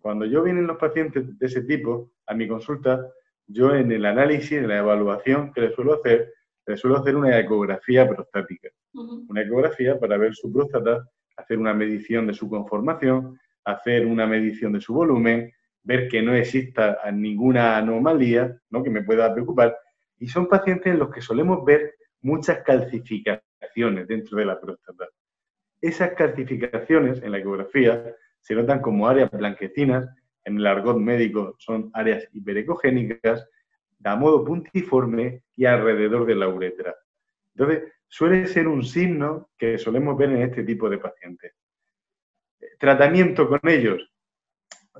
Cuando 0.00 0.26
yo 0.26 0.42
vienen 0.42 0.66
los 0.66 0.76
pacientes 0.76 1.38
de 1.38 1.46
ese 1.46 1.62
tipo 1.62 2.12
a 2.26 2.34
mi 2.34 2.46
consulta, 2.46 3.06
yo 3.46 3.74
en 3.74 3.90
el 3.92 4.04
análisis, 4.04 4.52
en 4.52 4.68
la 4.68 4.78
evaluación 4.78 5.52
que 5.52 5.62
les 5.62 5.74
suelo 5.74 5.94
hacer, 5.94 6.32
les 6.66 6.80
suelo 6.80 6.98
hacer 6.98 7.16
una 7.16 7.38
ecografía 7.38 8.08
prostática. 8.08 8.68
Una 8.92 9.42
ecografía 9.42 9.98
para 9.98 10.16
ver 10.16 10.34
su 10.34 10.52
próstata, 10.52 11.08
hacer 11.36 11.58
una 11.58 11.74
medición 11.74 12.26
de 12.26 12.34
su 12.34 12.48
conformación, 12.48 13.38
hacer 13.64 14.06
una 14.06 14.26
medición 14.26 14.72
de 14.72 14.80
su 14.80 14.94
volumen, 14.94 15.52
ver 15.82 16.08
que 16.08 16.22
no 16.22 16.34
exista 16.34 16.98
ninguna 17.12 17.76
anomalía 17.76 18.56
¿no? 18.70 18.82
que 18.82 18.90
me 18.90 19.02
pueda 19.02 19.32
preocupar. 19.32 19.76
Y 20.18 20.28
son 20.28 20.48
pacientes 20.48 20.92
en 20.92 20.98
los 20.98 21.10
que 21.10 21.20
solemos 21.20 21.64
ver 21.64 21.94
muchas 22.22 22.58
calcificaciones 22.64 24.08
dentro 24.08 24.38
de 24.38 24.44
la 24.46 24.60
próstata. 24.60 25.06
Esas 25.80 26.12
calcificaciones 26.14 27.22
en 27.22 27.32
la 27.32 27.38
ecografía 27.38 28.02
se 28.40 28.54
notan 28.54 28.80
como 28.80 29.06
áreas 29.06 29.30
blanquecinas 29.30 30.08
en 30.46 30.58
el 30.58 30.66
argot 30.66 30.96
médico 30.96 31.56
son 31.58 31.90
áreas 31.92 32.28
hiperecogénicas, 32.32 33.48
a 34.04 34.14
modo 34.14 34.44
puntiforme 34.44 35.42
y 35.56 35.64
alrededor 35.64 36.24
de 36.24 36.36
la 36.36 36.48
uretra. 36.48 36.94
Entonces, 37.58 37.90
suele 38.06 38.46
ser 38.46 38.68
un 38.68 38.84
signo 38.84 39.48
que 39.56 39.78
solemos 39.78 40.16
ver 40.18 40.30
en 40.30 40.42
este 40.42 40.62
tipo 40.62 40.90
de 40.90 40.98
pacientes. 40.98 41.54
Tratamiento 42.78 43.48
con 43.48 43.60
ellos. 43.64 44.12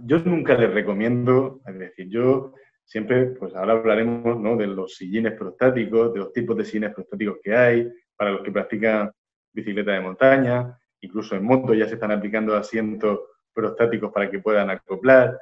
Yo 0.01 0.19
nunca 0.21 0.55
les 0.55 0.73
recomiendo, 0.73 1.61
es 1.67 1.79
decir, 1.79 2.09
yo 2.09 2.55
siempre, 2.83 3.27
pues 3.27 3.55
ahora 3.55 3.75
hablaremos 3.75 4.59
de 4.59 4.67
los 4.69 4.95
sillines 4.95 5.33
prostáticos, 5.33 6.15
de 6.15 6.21
los 6.21 6.33
tipos 6.33 6.57
de 6.57 6.65
sillines 6.65 6.95
prostáticos 6.95 7.39
que 7.43 7.55
hay, 7.55 7.93
para 8.17 8.31
los 8.31 8.43
que 8.43 8.53
practican 8.53 9.13
bicicleta 9.53 9.93
de 9.93 10.01
montaña, 10.01 10.79
incluso 11.01 11.37
en 11.37 11.45
moto 11.45 11.75
ya 11.75 11.87
se 11.87 11.95
están 11.95 12.13
aplicando 12.13 12.57
asientos 12.57 13.21
prostáticos 13.53 14.13
para 14.13 14.31
que 14.31 14.39
puedan 14.39 14.71
acoplar. 14.71 15.39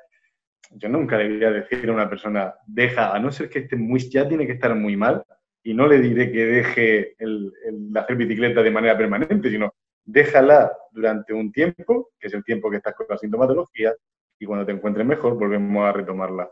Yo 0.70 0.88
nunca 0.88 1.16
le 1.18 1.28
voy 1.28 1.44
a 1.44 1.52
decir 1.52 1.88
a 1.88 1.92
una 1.92 2.08
persona, 2.08 2.54
deja, 2.66 3.14
a 3.14 3.20
no 3.20 3.30
ser 3.30 3.48
que 3.48 3.60
esté 3.60 3.76
muy, 3.76 4.00
ya 4.10 4.26
tiene 4.28 4.46
que 4.46 4.54
estar 4.54 4.74
muy 4.74 4.96
mal, 4.96 5.24
y 5.64 5.72
no 5.72 5.88
le 5.88 5.98
diré 5.98 6.30
que 6.30 6.44
deje 6.44 7.14
el, 7.18 7.52
hacer 7.96 8.16
bicicleta 8.16 8.62
de 8.62 8.70
manera 8.70 8.96
permanente, 8.96 9.50
sino 9.50 9.74
déjala 10.04 10.70
durante 10.92 11.32
un 11.32 11.50
tiempo, 11.50 12.10
que 12.20 12.28
es 12.28 12.34
el 12.34 12.44
tiempo 12.44 12.70
que 12.70 12.76
estás 12.76 12.94
con 12.94 13.06
la 13.08 13.16
sintomatología, 13.16 13.94
y 14.38 14.44
cuando 14.44 14.66
te 14.66 14.72
encuentres 14.72 15.06
mejor 15.06 15.38
volvemos 15.38 15.86
a 15.86 15.92
retomarla. 15.92 16.50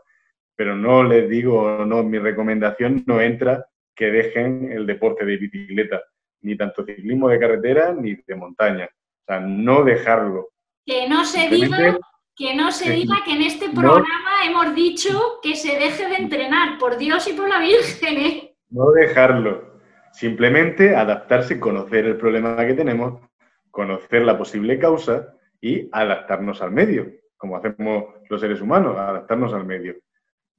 Pero 0.55 0.75
no 0.75 1.03
les 1.03 1.29
digo, 1.29 1.85
no, 1.85 2.03
mi 2.03 2.17
recomendación 2.17 3.03
no 3.05 3.21
entra 3.21 3.67
que 3.95 4.11
dejen 4.11 4.71
el 4.71 4.87
deporte 4.87 5.25
de 5.25 5.37
bicicleta, 5.37 6.01
ni 6.41 6.57
tanto 6.57 6.83
ciclismo 6.83 7.29
de 7.29 7.39
carretera 7.39 7.93
ni 7.93 8.15
de 8.15 8.35
montaña. 8.35 8.85
O 8.85 9.25
sea, 9.27 9.39
no 9.39 9.83
dejarlo. 9.83 10.49
Que 10.83 11.07
no 11.07 11.23
se 11.23 11.49
diga 11.49 11.97
que 12.35 12.55
no 12.55 12.71
se 12.71 12.89
diga 12.89 13.17
que 13.23 13.33
en 13.33 13.43
este 13.43 13.69
programa 13.69 14.43
hemos 14.43 14.73
dicho 14.73 15.39
que 15.43 15.55
se 15.55 15.77
deje 15.77 16.09
de 16.09 16.15
entrenar, 16.15 16.79
por 16.79 16.97
Dios 16.97 17.27
y 17.27 17.33
por 17.33 17.47
la 17.47 17.59
Virgen. 17.59 18.17
¿eh? 18.17 18.52
No 18.73 18.91
dejarlo. 18.91 19.79
Simplemente 20.11 20.95
adaptarse, 20.95 21.59
conocer 21.59 22.05
el 22.05 22.17
problema 22.17 22.57
que 22.65 22.73
tenemos, 22.73 23.21
conocer 23.69 24.23
la 24.23 24.35
posible 24.35 24.79
causa 24.79 25.35
y 25.61 25.89
adaptarnos 25.91 26.59
al 26.63 26.71
medio, 26.71 27.07
como 27.37 27.55
hacemos 27.55 28.05
los 28.27 28.41
seres 28.41 28.61
humanos, 28.61 28.97
adaptarnos 28.97 29.53
al 29.53 29.65
medio. 29.65 29.95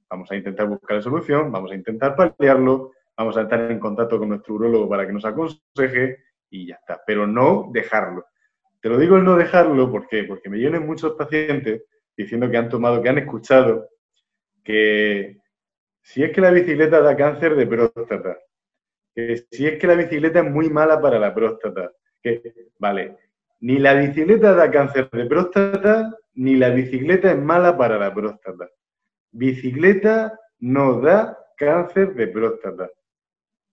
Vamos 0.09 0.31
a 0.31 0.35
intentar 0.37 0.65
buscar 0.67 0.95
la 0.95 1.03
solución, 1.03 1.51
vamos 1.51 1.71
a 1.71 1.75
intentar 1.75 2.15
paliarlo, 2.15 2.93
vamos 3.17 3.35
a 3.35 3.41
estar 3.41 3.69
en 3.69 3.79
contacto 3.79 4.17
con 4.17 4.29
nuestro 4.29 4.55
urologo 4.55 4.87
para 4.87 5.05
que 5.05 5.11
nos 5.11 5.25
aconseje 5.25 6.19
y 6.49 6.67
ya 6.67 6.75
está. 6.75 7.01
Pero 7.05 7.27
no 7.27 7.69
dejarlo. 7.73 8.27
Te 8.79 8.87
lo 8.87 8.97
digo 8.97 9.17
el 9.17 9.25
no 9.25 9.35
dejarlo 9.35 9.91
¿por 9.91 10.07
porque 10.25 10.49
me 10.49 10.57
vienen 10.57 10.85
muchos 10.85 11.15
pacientes 11.15 11.83
diciendo 12.15 12.49
que 12.49 12.55
han 12.55 12.69
tomado, 12.69 13.01
que 13.01 13.09
han 13.09 13.17
escuchado 13.17 13.89
que 14.63 15.37
si 16.05 16.23
es 16.23 16.31
que 16.31 16.39
la 16.39 16.51
bicicleta 16.51 17.01
da 17.01 17.17
cáncer 17.17 17.55
de 17.55 17.65
próstata, 17.65 18.37
que 19.15 19.37
si 19.49 19.65
es 19.65 19.79
que 19.79 19.87
la 19.87 19.95
bicicleta 19.95 20.39
es 20.39 20.51
muy 20.51 20.69
mala 20.69 21.01
para 21.01 21.17
la 21.17 21.33
próstata, 21.33 21.91
que, 22.21 22.53
vale, 22.77 23.17
ni 23.61 23.79
la 23.79 23.95
bicicleta 23.95 24.53
da 24.53 24.69
cáncer 24.69 25.09
de 25.09 25.25
próstata, 25.25 26.15
ni 26.35 26.57
la 26.57 26.69
bicicleta 26.69 27.31
es 27.31 27.39
mala 27.39 27.75
para 27.75 27.97
la 27.97 28.13
próstata. 28.13 28.69
Bicicleta 29.31 30.39
no 30.59 31.01
da 31.01 31.39
cáncer 31.57 32.13
de 32.13 32.27
próstata. 32.27 32.87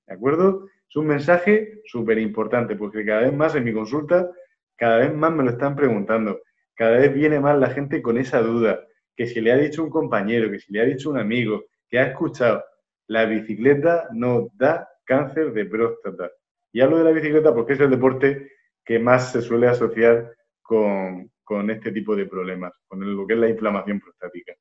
¿De 0.07 0.15
acuerdo? 0.15 0.67
Es 0.89 0.97
un 0.97 1.09
mensaje 1.09 1.83
súper 1.85 2.19
importante, 2.19 2.77
porque 2.77 3.05
cada 3.05 3.21
vez 3.23 3.35
más 3.35 3.55
en 3.55 3.65
mi 3.65 3.75
consulta, 3.75 4.31
cada 4.77 4.99
vez 4.99 5.15
más 5.15 5.33
me 5.33 5.45
lo 5.45 5.51
están 5.51 5.77
preguntando. 5.77 6.41
Cada 6.75 6.97
vez 6.97 7.13
viene 7.13 7.41
más 7.41 7.59
la 7.59 7.69
gente 7.69 8.01
con 8.01 8.17
esa 8.17 8.41
duda, 8.41 8.87
que 9.15 9.27
si 9.27 9.43
le 9.43 9.53
ha 9.53 9.59
dicho 9.59 9.85
un 9.85 9.91
compañero, 9.91 10.51
que 10.51 10.61
si 10.61 10.73
le 10.73 10.81
ha 10.81 10.85
dicho 10.87 11.11
un 11.11 11.19
amigo, 11.19 11.67
que 11.93 11.99
ha 11.99 12.07
escuchado, 12.07 12.65
la 13.09 13.27
bicicleta 13.27 14.09
no 14.15 14.49
da 14.55 14.89
cáncer 15.05 15.53
de 15.53 15.67
próstata. 15.67 16.31
Y 16.73 16.81
hablo 16.81 16.97
de 16.97 17.05
la 17.05 17.11
bicicleta 17.11 17.55
porque 17.55 17.75
es 17.75 17.81
el 17.81 17.91
deporte 17.91 18.51
que 18.83 18.99
más 18.99 19.31
se 19.31 19.43
suele 19.43 19.69
asociar 19.69 20.35
con, 20.63 21.31
este 21.69 21.93
tipo 21.93 22.17
de 22.17 22.25
problemas, 22.25 22.73
con 22.89 23.15
lo 23.15 23.27
que 23.27 23.35
es 23.35 23.39
la 23.39 23.51
inflamación 23.51 24.01
prostática. 24.01 24.55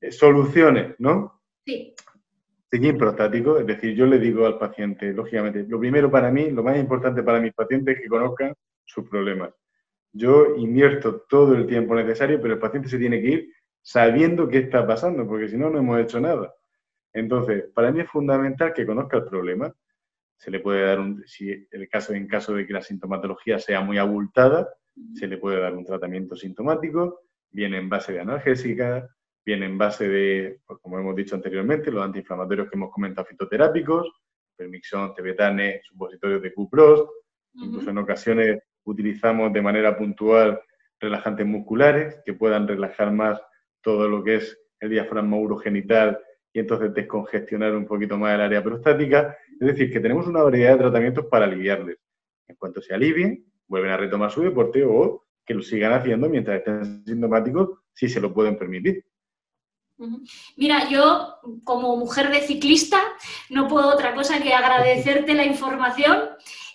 Eh, 0.00 0.10
soluciones, 0.10 0.94
¿no? 0.98 1.42
Sí. 1.66 1.94
Seguir 2.70 2.96
prostático, 2.96 3.58
es 3.58 3.66
decir, 3.66 3.94
yo 3.94 4.06
le 4.06 4.18
digo 4.18 4.46
al 4.46 4.58
paciente, 4.58 5.12
lógicamente, 5.12 5.66
lo 5.68 5.78
primero 5.78 6.10
para 6.10 6.30
mí, 6.30 6.50
lo 6.50 6.62
más 6.62 6.78
importante 6.78 7.22
para 7.22 7.40
mis 7.40 7.52
pacientes 7.52 7.96
es 7.96 8.02
que 8.02 8.08
conozcan 8.08 8.54
sus 8.86 9.06
problemas. 9.06 9.52
Yo 10.14 10.56
invierto 10.56 11.26
todo 11.28 11.54
el 11.54 11.66
tiempo 11.66 11.94
necesario, 11.94 12.40
pero 12.40 12.54
el 12.54 12.60
paciente 12.60 12.88
se 12.88 12.98
tiene 12.98 13.20
que 13.20 13.28
ir 13.28 13.52
sabiendo 13.82 14.48
qué 14.48 14.58
está 14.58 14.86
pasando, 14.86 15.26
porque 15.26 15.48
si 15.48 15.56
no, 15.56 15.68
no 15.68 15.78
hemos 15.78 16.00
hecho 16.00 16.20
nada. 16.20 16.54
Entonces, 17.12 17.64
para 17.74 17.92
mí 17.92 18.00
es 18.00 18.08
fundamental 18.08 18.72
que 18.72 18.86
conozca 18.86 19.18
el 19.18 19.24
problema. 19.24 19.74
Se 20.36 20.50
le 20.50 20.60
puede 20.60 20.82
dar 20.86 21.00
un, 21.00 21.22
si 21.26 21.66
el 21.70 21.88
caso, 21.88 22.14
en 22.14 22.26
caso 22.26 22.54
de 22.54 22.66
que 22.66 22.72
la 22.72 22.82
sintomatología 22.82 23.58
sea 23.58 23.80
muy 23.80 23.98
abultada, 23.98 24.68
se 25.14 25.26
le 25.26 25.36
puede 25.36 25.60
dar 25.60 25.74
un 25.74 25.84
tratamiento 25.84 26.36
sintomático, 26.36 27.22
viene 27.50 27.78
en 27.78 27.88
base 27.88 28.12
de 28.12 28.20
analgésica, 28.20 29.08
viene 29.44 29.66
en 29.66 29.78
base 29.78 30.08
de, 30.08 30.60
pues, 30.66 30.78
como 30.80 30.98
hemos 30.98 31.16
dicho 31.16 31.34
anteriormente, 31.34 31.90
los 31.90 32.04
antiinflamatorios 32.04 32.68
que 32.68 32.76
hemos 32.76 32.90
comentado 32.90 33.26
fitoterápicos, 33.26 34.10
permixón, 34.56 35.14
tebetane, 35.14 35.80
supositorios 35.82 36.42
de 36.42 36.54
Cupros, 36.54 37.08
incluso 37.54 37.90
en 37.90 37.98
ocasiones 37.98 38.62
utilizamos 38.84 39.52
de 39.52 39.62
manera 39.62 39.96
puntual 39.96 40.60
relajantes 40.98 41.46
musculares 41.46 42.20
que 42.24 42.34
puedan 42.34 42.66
relajar 42.66 43.12
más 43.12 43.40
todo 43.82 44.08
lo 44.08 44.22
que 44.22 44.36
es 44.36 44.58
el 44.80 44.90
diafragma 44.90 45.36
urogenital 45.36 46.18
y 46.52 46.60
entonces 46.60 46.92
descongestionar 46.92 47.74
un 47.74 47.86
poquito 47.86 48.18
más 48.18 48.34
el 48.34 48.40
área 48.42 48.62
prostática. 48.62 49.36
Es 49.60 49.68
decir, 49.68 49.92
que 49.92 50.00
tenemos 50.00 50.26
una 50.26 50.42
variedad 50.42 50.72
de 50.72 50.78
tratamientos 50.78 51.26
para 51.26 51.46
aliviarles. 51.46 51.98
En 52.48 52.56
cuanto 52.56 52.82
se 52.82 52.94
alivien, 52.94 53.44
vuelven 53.66 53.92
a 53.92 53.96
retomar 53.96 54.30
su 54.30 54.42
deporte 54.42 54.84
o 54.84 55.24
que 55.44 55.54
lo 55.54 55.62
sigan 55.62 55.92
haciendo 55.92 56.28
mientras 56.28 56.58
estén 56.58 57.04
sintomáticos, 57.04 57.80
si 57.92 58.08
se 58.08 58.20
lo 58.20 58.32
pueden 58.32 58.58
permitir. 58.58 59.04
Mira, 60.56 60.88
yo 60.88 61.36
como 61.64 61.96
mujer 61.96 62.30
de 62.30 62.40
ciclista 62.40 63.00
no 63.50 63.68
puedo 63.68 63.88
otra 63.88 64.14
cosa 64.14 64.42
que 64.42 64.52
agradecerte 64.52 65.34
la 65.34 65.44
información 65.44 66.30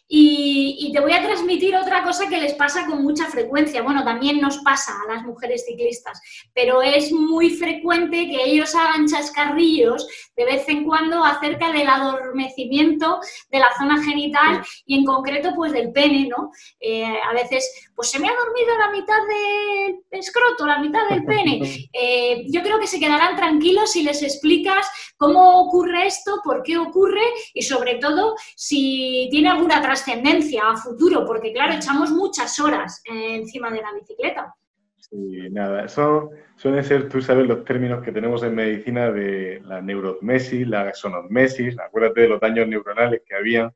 y, 0.09 0.91
te 0.93 1.01
voy 1.01 1.11
a 1.11 1.21
transmitir 1.21 1.75
otra 1.75 2.01
cosa 2.03 2.29
que 2.29 2.39
les 2.39 2.53
pasa 2.53 2.85
con 2.85 3.03
mucha 3.03 3.25
frecuencia. 3.25 3.81
Bueno, 3.83 4.03
también 4.03 4.39
nos 4.39 4.59
pasa 4.59 4.93
a 5.03 5.13
las 5.13 5.23
mujeres 5.23 5.65
ciclistas, 5.65 6.21
pero 6.53 6.81
es 6.81 7.11
muy 7.11 7.49
frecuente 7.49 8.27
que 8.29 8.43
ellos 8.45 8.73
hagan 8.73 9.07
chascarrillos 9.07 10.07
de 10.35 10.45
vez 10.45 10.67
en 10.69 10.85
cuando 10.85 11.23
acerca 11.23 11.71
del 11.71 11.87
adormecimiento 11.87 13.19
de 13.51 13.59
la 13.59 13.67
zona 13.77 14.01
genital 14.03 14.63
y 14.85 14.97
en 14.97 15.05
concreto 15.05 15.51
pues 15.55 15.73
del 15.73 15.91
pene, 15.91 16.27
¿no? 16.27 16.51
Eh, 16.79 17.05
a 17.05 17.33
veces, 17.33 17.89
pues 17.95 18.09
se 18.09 18.19
me 18.19 18.29
ha 18.29 18.33
dormido 18.33 18.77
la 18.77 18.91
mitad 18.91 19.19
del 19.27 19.99
escroto, 20.11 20.65
la 20.65 20.79
mitad 20.79 21.07
del 21.09 21.23
pene. 21.25 21.89
Eh, 21.91 22.45
yo 22.47 22.61
creo 22.61 22.79
que 22.79 22.87
se 22.87 22.99
quedarán 22.99 23.35
tranquilos 23.35 23.91
si 23.91 24.03
les 24.03 24.23
explicas 24.23 24.87
cómo 25.17 25.61
ocurre 25.61 26.07
esto, 26.07 26.39
por 26.43 26.63
qué 26.63 26.77
ocurre 26.77 27.23
y 27.53 27.63
sobre 27.63 27.95
todo 27.95 28.35
si 28.55 29.27
tiene 29.31 29.49
alguna 29.49 29.81
trascendencia 29.97 30.69
a 30.69 30.77
futuro, 30.77 31.25
porque 31.25 31.51
claro, 31.51 31.73
echamos 31.73 32.11
muchas 32.11 32.59
horas 32.59 33.01
encima 33.05 33.71
de 33.71 33.81
la 33.81 33.93
bicicleta. 33.93 34.53
Sí, 34.97 35.49
nada, 35.51 35.85
eso 35.85 36.31
suelen 36.55 36.83
ser, 36.83 37.09
tú 37.09 37.21
sabes, 37.21 37.47
los 37.47 37.63
términos 37.63 38.03
que 38.03 38.11
tenemos 38.11 38.43
en 38.43 38.55
medicina 38.55 39.11
de 39.11 39.61
la 39.63 39.81
neurosmesis, 39.81 40.67
la 40.67 40.93
sonosmesis, 40.93 41.79
acuérdate 41.79 42.21
de 42.21 42.29
los 42.29 42.41
daños 42.41 42.67
neuronales 42.67 43.21
que 43.25 43.35
había, 43.35 43.73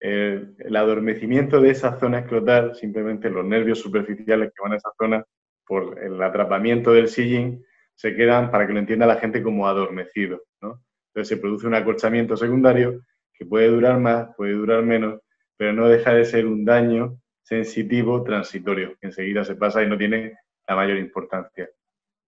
el, 0.00 0.76
adormecimiento 0.76 1.60
de 1.60 1.70
esa 1.70 1.98
zona 1.98 2.20
escrotal, 2.20 2.76
simplemente 2.76 3.30
los 3.30 3.44
nervios 3.44 3.80
superficiales 3.80 4.52
que 4.54 4.62
van 4.62 4.72
a 4.72 4.76
esa 4.76 4.90
zona, 4.98 5.24
por 5.66 5.98
el 6.02 6.22
atrapamiento 6.22 6.92
del 6.92 7.08
sillín, 7.08 7.64
se 7.94 8.14
quedan, 8.14 8.50
para 8.50 8.66
que 8.66 8.72
lo 8.72 8.78
entienda 8.78 9.06
la 9.06 9.16
gente, 9.16 9.42
como 9.42 9.66
adormecidos, 9.66 10.42
¿no? 10.60 10.82
Entonces 11.08 11.36
se 11.36 11.36
produce 11.38 11.66
un 11.66 11.74
acolchamiento 11.74 12.36
secundario 12.36 13.00
que 13.32 13.44
puede 13.44 13.68
durar 13.68 13.98
más, 13.98 14.28
puede 14.36 14.52
durar 14.52 14.82
menos, 14.82 15.20
pero 15.58 15.74
no 15.74 15.88
deja 15.88 16.14
de 16.14 16.24
ser 16.24 16.46
un 16.46 16.64
daño 16.64 17.20
sensitivo 17.42 18.22
transitorio, 18.22 18.96
que 19.00 19.08
enseguida 19.08 19.44
se 19.44 19.56
pasa 19.56 19.82
y 19.82 19.88
no 19.88 19.98
tiene 19.98 20.38
la 20.66 20.76
mayor 20.76 20.96
importancia. 20.96 21.68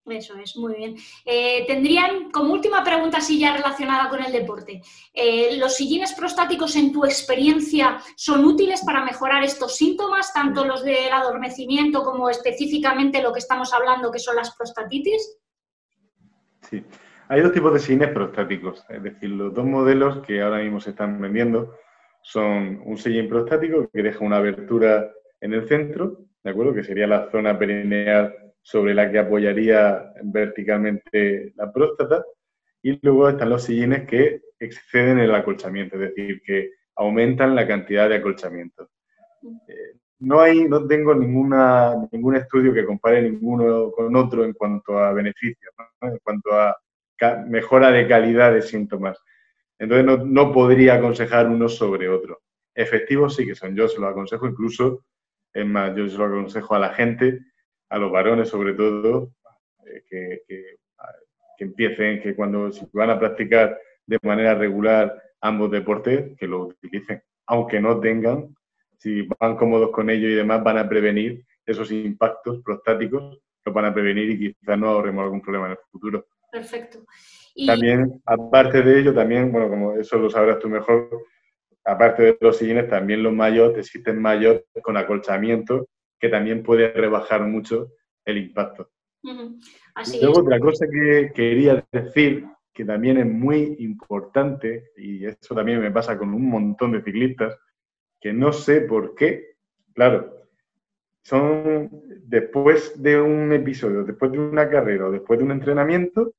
Eso 0.07 0.35
es, 0.39 0.57
muy 0.57 0.74
bien. 0.74 0.97
Eh, 1.24 1.64
tendrían, 1.66 2.31
como 2.33 2.53
última 2.55 2.83
pregunta, 2.83 3.18
así 3.18 3.39
ya 3.39 3.57
relacionada 3.57 4.09
con 4.09 4.24
el 4.24 4.33
deporte, 4.33 4.83
eh, 5.12 5.57
¿los 5.59 5.76
sillines 5.76 6.14
prostáticos 6.14 6.74
en 6.74 6.91
tu 6.91 7.05
experiencia 7.05 7.99
son 8.16 8.45
útiles 8.45 8.83
para 8.85 9.05
mejorar 9.05 9.45
estos 9.45 9.76
síntomas, 9.76 10.33
tanto 10.33 10.64
los 10.64 10.83
del 10.83 11.12
adormecimiento 11.12 12.03
como 12.03 12.28
específicamente 12.28 13.22
lo 13.22 13.33
que 13.33 13.39
estamos 13.39 13.72
hablando, 13.72 14.11
que 14.11 14.18
son 14.18 14.35
las 14.37 14.57
prostatitis? 14.57 15.39
Sí, 16.68 16.83
hay 17.28 17.43
dos 17.43 17.53
tipos 17.53 17.72
de 17.74 17.78
sillines 17.78 18.09
prostáticos, 18.09 18.85
es 18.89 19.03
decir, 19.03 19.31
los 19.31 19.55
dos 19.55 19.66
modelos 19.66 20.26
que 20.26 20.41
ahora 20.41 20.59
mismo 20.59 20.81
se 20.81 20.91
están 20.91 21.20
vendiendo 21.20 21.76
son 22.23 22.81
un 22.85 22.97
sillín 22.97 23.29
prostático 23.29 23.89
que 23.93 24.03
deja 24.03 24.25
una 24.25 24.37
abertura 24.37 25.11
en 25.41 25.55
el 25.55 25.66
centro, 25.66 26.18
¿de 26.43 26.51
acuerdo? 26.51 26.75
Que 26.75 26.85
sería 26.85 27.07
la 27.07 27.31
zona 27.31 27.59
perineal 27.59 28.35
sobre 28.62 28.95
la 28.95 29.11
que 29.11 29.18
apoyaría 29.18 30.12
verticalmente 30.23 31.53
la 31.57 31.73
próstata. 31.73 32.25
Y 32.83 32.99
luego 33.03 33.29
están 33.29 33.51
los 33.51 33.64
sillines 33.64 34.07
que 34.07 34.41
exceden 34.59 35.18
el 35.18 35.35
acolchamiento, 35.35 35.97
es 35.97 36.14
decir, 36.14 36.43
que 36.43 36.71
aumentan 36.97 37.55
la 37.55 37.66
cantidad 37.66 38.09
de 38.09 38.16
acolchamiento. 38.16 38.89
Eh, 39.68 39.97
no, 40.21 40.41
hay, 40.41 40.64
no 40.64 40.87
tengo 40.87 41.14
ninguna, 41.14 41.95
ningún 42.12 42.37
estudio 42.37 42.73
que 42.73 42.85
compare 42.85 43.23
ninguno 43.23 43.91
con 43.93 44.14
otro 44.16 44.45
en 44.45 44.53
cuanto 44.53 44.99
a 44.99 45.12
beneficios, 45.12 45.73
en 46.03 46.18
cuanto 46.18 46.53
a 46.53 46.77
mejora 47.47 47.91
de 47.91 48.07
calidad 48.09 48.53
de 48.53 48.62
síntomas. 48.62 49.18
Entonces 49.81 50.05
no, 50.05 50.18
no, 50.18 50.53
podría 50.53 50.95
aconsejar 50.95 51.49
uno 51.49 51.68
sobre 51.68 52.09
otro. 52.09 52.43
Efectivos 52.74 53.35
sí 53.35 53.47
que 53.47 53.55
son, 53.55 53.74
yo 53.74 53.89
se 53.89 53.99
los 53.99 54.11
aconsejo 54.11 54.47
incluso, 54.47 55.07
es 55.53 55.66
más, 55.66 55.97
yo 55.97 56.07
se 56.07 56.18
lo 56.18 56.26
aconsejo 56.26 56.74
a 56.74 56.78
la 56.78 56.91
gente, 56.91 57.41
a 57.89 57.99
los 57.99 58.12
varones 58.12 58.51
sobre 58.51 58.74
todo, 58.74 59.33
eh, 59.87 60.05
que, 60.07 60.43
que, 60.47 61.64
empiecen, 61.64 62.22
que 62.22 62.35
cuando 62.35 62.70
si 62.70 62.87
van 62.93 63.11
a 63.11 63.18
practicar 63.18 63.78
de 64.07 64.18
manera 64.22 64.55
regular 64.55 65.22
ambos 65.41 65.70
deportes, 65.70 66.37
que 66.39 66.47
lo 66.47 66.66
utilicen, 66.66 67.22
aunque 67.47 67.81
no 67.81 68.01
tengan, 68.01 68.55
si 68.99 69.22
van 69.41 69.57
cómodos 69.57 69.91
con 69.91 70.11
ello 70.11 70.28
y 70.28 70.35
demás, 70.35 70.62
van 70.62 70.78
a 70.78 70.89
prevenir 70.89 71.45
esos 71.64 71.91
impactos 71.91 72.62
prostáticos, 72.62 73.41
lo 73.64 73.72
van 73.72 73.87
a 73.87 73.95
prevenir 73.95 74.31
y 74.31 74.55
quizás 74.55 74.78
no 74.78 74.89
ahorremos 74.89 75.24
algún 75.24 75.41
problema 75.41 75.66
en 75.66 75.72
el 75.72 75.78
futuro. 75.91 76.26
Perfecto. 76.53 77.05
También, 77.67 78.21
aparte 78.25 78.83
de 78.83 79.01
ello, 79.01 79.15
también, 79.15 79.51
bueno, 79.53 79.69
como 79.69 79.95
eso 79.95 80.19
lo 80.19 80.31
sabrás 80.31 80.59
tú 80.59 80.69
mejor, 80.69 81.09
aparte 81.85 82.23
de 82.23 82.39
los 82.41 82.57
sillines, 82.57 82.89
también 82.89 83.23
los 83.23 83.33
mayores, 83.33 83.79
existen 83.79 84.21
mayores 84.21 84.65
con 84.83 84.97
acolchamiento, 84.97 85.89
que 86.19 86.29
también 86.29 86.63
puede 86.63 86.93
rebajar 86.93 87.43
mucho 87.43 87.93
el 88.25 88.39
impacto. 88.39 88.91
Luego, 89.23 90.41
otra 90.41 90.59
cosa 90.61 90.87
que 90.91 91.33
quería 91.35 91.85
decir, 91.93 92.47
que 92.73 92.85
también 92.85 93.19
es 93.19 93.27
muy 93.27 93.77
importante, 93.81 94.91
y 94.97 95.27
eso 95.27 95.55
también 95.55 95.81
me 95.81 95.91
pasa 95.91 96.17
con 96.17 96.33
un 96.33 96.49
montón 96.49 96.93
de 96.93 97.03
ciclistas, 97.03 97.59
que 98.21 98.33
no 98.33 98.53
sé 98.53 98.83
por 98.83 99.15
qué, 99.15 99.57
claro, 99.95 100.37
son 101.23 101.91
después 102.25 103.03
de 103.03 103.21
un 103.21 103.53
episodio, 103.53 104.05
después 104.05 104.33
de 104.33 104.39
una 104.39 104.69
carrera 104.69 105.07
o 105.07 105.11
después 105.11 105.39
de 105.39 105.45
un 105.45 105.53
entrenamiento, 105.53 106.35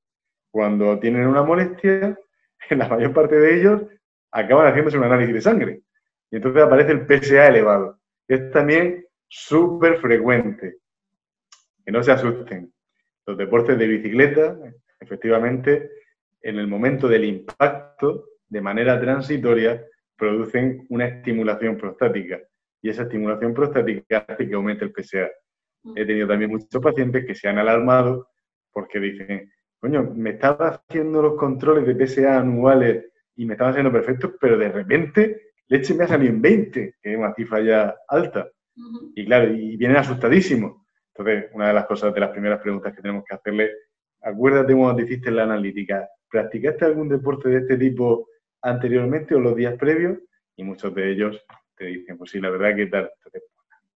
cuando 0.52 1.00
tienen 1.00 1.28
una 1.28 1.44
molestia, 1.44 2.18
en 2.70 2.78
la 2.78 2.88
mayor 2.88 3.14
parte 3.14 3.40
de 3.40 3.60
ellos 3.60 3.82
acaban 4.32 4.68
haciéndose 4.68 4.98
un 4.98 5.06
análisis 5.06 5.34
de 5.34 5.42
sangre. 5.42 5.82
Y 6.30 6.38
entonces 6.38 6.62
aparece 6.62 6.92
el 6.92 7.06
PSA 7.06 7.48
elevado. 7.48 8.00
Es 8.28 8.52
también 8.52 9.06
súper 9.28 10.00
frecuente. 10.00 10.78
Que 11.84 11.92
no 11.92 12.04
se 12.04 12.12
asusten. 12.12 12.72
Los 13.26 13.38
deportes 13.38 13.78
de 13.78 13.88
bicicleta, 13.88 14.58
efectivamente, 15.00 15.90
en 16.42 16.58
el 16.58 16.68
momento 16.68 17.08
del 17.08 17.26
impacto, 17.26 18.26
de 18.48 18.62
manera 18.62 19.00
transitoria, 19.00 19.84
producen 20.18 20.86
una 20.90 21.08
estimulación 21.08 21.78
prostática. 21.78 22.40
Y 22.82 22.90
esa 22.90 23.04
estimulación 23.04 23.54
prostática 23.54 24.26
hace 24.28 24.48
que 24.48 24.56
aumente 24.56 24.86
el 24.86 24.94
PSA. 24.94 25.30
He 25.96 26.06
tenido 26.06 26.28
también 26.28 26.52
muchos 26.52 26.82
pacientes 26.82 27.26
que 27.26 27.36
se 27.36 27.50
han 27.50 27.58
alarmado 27.58 28.30
porque 28.72 29.00
dicen, 29.00 29.52
coño, 29.82 30.14
me 30.16 30.32
estaba 30.32 30.70
haciendo 30.70 31.24
los 31.24 31.36
controles 31.36 31.86
de 31.86 32.08
PSA 32.08 32.38
anuales 32.38 33.06
y 33.36 33.46
me 33.46 33.56
estaban 33.56 33.72
haciendo 33.72 33.92
perfectos, 33.92 34.34
pero 34.40 34.58
de 34.58 34.70
repente 34.70 35.54
leche 35.68 35.96
me 35.96 36.04
ha 36.04 36.08
salido 36.08 36.32
en 36.32 36.42
20, 36.42 36.96
que 37.02 37.12
es 37.12 37.18
una 37.18 37.34
cifra 37.34 37.62
ya 37.62 37.96
alta. 38.08 38.48
Y 39.16 39.26
claro, 39.26 39.52
y 39.52 39.78
vienen 39.78 39.98
asustadísimos. 39.98 40.84
Entonces, 41.14 41.50
una 41.54 41.70
de 41.70 41.74
las 41.74 41.86
cosas, 41.88 42.14
de 42.14 42.20
las 42.20 42.30
primeras 42.30 42.62
preguntas 42.62 42.94
que 42.94 43.02
tenemos 43.02 43.24
que 43.28 43.36
hacerle, 43.36 43.72
acuérdate 44.22 44.76
cuando 44.76 44.98
te 44.98 45.04
hiciste 45.04 45.32
la 45.32 45.44
analítica, 45.44 46.08
¿practicaste 46.30 46.86
algún 46.86 47.10
deporte 47.10 47.50
de 47.50 47.58
este 47.58 47.78
tipo 47.78 48.28
anteriormente 48.62 49.34
o 49.34 49.40
los 49.40 49.56
días 49.56 49.76
previos? 49.78 50.20
Y 50.56 50.64
muchos 50.64 50.94
de 50.94 51.12
ellos 51.12 51.44
te 51.76 51.86
dicen, 51.86 52.18
pues 52.18 52.30
sí, 52.30 52.40
la 52.40 52.52
verdad 52.52 52.76
que 52.76 52.86
tal. 52.86 53.10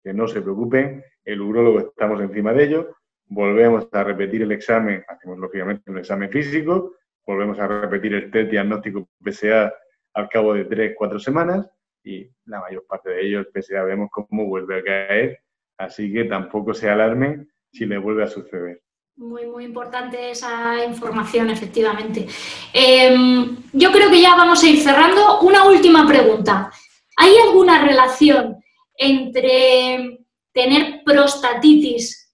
que 0.04 0.14
no 0.14 0.28
se 0.28 0.42
preocupen, 0.42 1.04
el 1.24 1.42
urólogo 1.42 1.80
estamos 1.80 2.20
encima 2.22 2.54
de 2.54 2.64
ellos, 2.64 2.86
volvemos 3.28 3.88
a 3.92 4.04
repetir 4.04 4.44
el 4.44 4.52
examen, 4.52 5.04
hacemos 5.08 5.38
lógicamente 5.38 5.90
un 5.90 5.98
examen 5.98 6.30
físico, 6.30 6.94
volvemos 7.26 7.60
a 7.60 7.68
repetir 7.68 8.14
el 8.14 8.32
test 8.32 8.52
diagnóstico 8.52 9.10
PSA 9.24 9.74
al 10.14 10.30
cabo 10.30 10.54
de 10.54 10.66
tres, 10.66 10.94
cuatro 10.98 11.20
semanas 11.20 11.70
y 12.04 12.30
la 12.46 12.62
mayor 12.62 12.86
parte 12.88 13.10
de 13.10 13.26
ellos, 13.26 13.46
el 13.46 13.62
PSA, 13.62 13.84
vemos 13.84 14.10
cómo 14.12 14.46
vuelve 14.46 14.80
a 14.80 14.84
caer, 14.84 15.40
así 15.78 16.12
que 16.14 16.26
tampoco 16.26 16.74
se 16.74 16.90
alarmen 16.90 17.50
si 17.72 17.86
le 17.86 17.98
vuelve 17.98 18.24
a 18.24 18.28
suceder. 18.28 18.82
Muy, 19.18 19.46
muy 19.48 19.64
importante 19.64 20.32
esa 20.32 20.84
información, 20.84 21.50
efectivamente. 21.50 22.28
Em, 22.74 23.56
yo 23.72 23.92
creo 23.92 24.10
que 24.10 24.22
ya 24.22 24.36
vamos 24.36 24.62
a 24.62 24.68
ir 24.68 24.80
cerrando. 24.82 25.40
Una 25.40 25.64
última 25.64 26.06
pregunta. 26.06 26.70
¿Hay 27.16 27.34
alguna 27.48 27.86
relación 27.88 28.58
entre 28.98 30.20
tener 30.52 31.02
prostatitis 31.06 32.25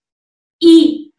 y 0.62 1.14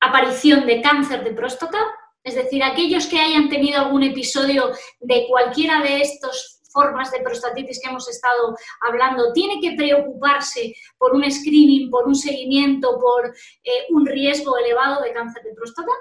aparición 0.00 0.64
de 0.64 0.80
cáncer 0.80 1.22
de 1.22 1.32
próstata? 1.32 1.78
Es 2.24 2.34
decir, 2.34 2.62
aquellos 2.62 3.06
que 3.06 3.20
hayan 3.20 3.50
tenido 3.50 3.80
algún 3.80 4.02
episodio 4.02 4.70
de 5.00 5.26
cualquiera 5.28 5.82
de 5.82 6.00
estas 6.00 6.56
formas 6.76 7.10
de 7.10 7.20
prostatitis 7.20 7.80
que 7.80 7.88
hemos 7.88 8.08
estado 8.08 8.54
hablando, 8.82 9.32
tiene 9.32 9.60
que 9.60 9.74
preocuparse 9.76 10.74
por 10.98 11.14
un 11.14 11.30
screening, 11.30 11.90
por 11.90 12.06
un 12.06 12.14
seguimiento, 12.14 12.98
por 12.98 13.28
eh, 13.64 13.86
un 13.90 14.04
riesgo 14.06 14.58
elevado 14.58 15.02
de 15.02 15.12
cáncer 15.12 15.42
de 15.42 15.54
próstata? 15.54 15.92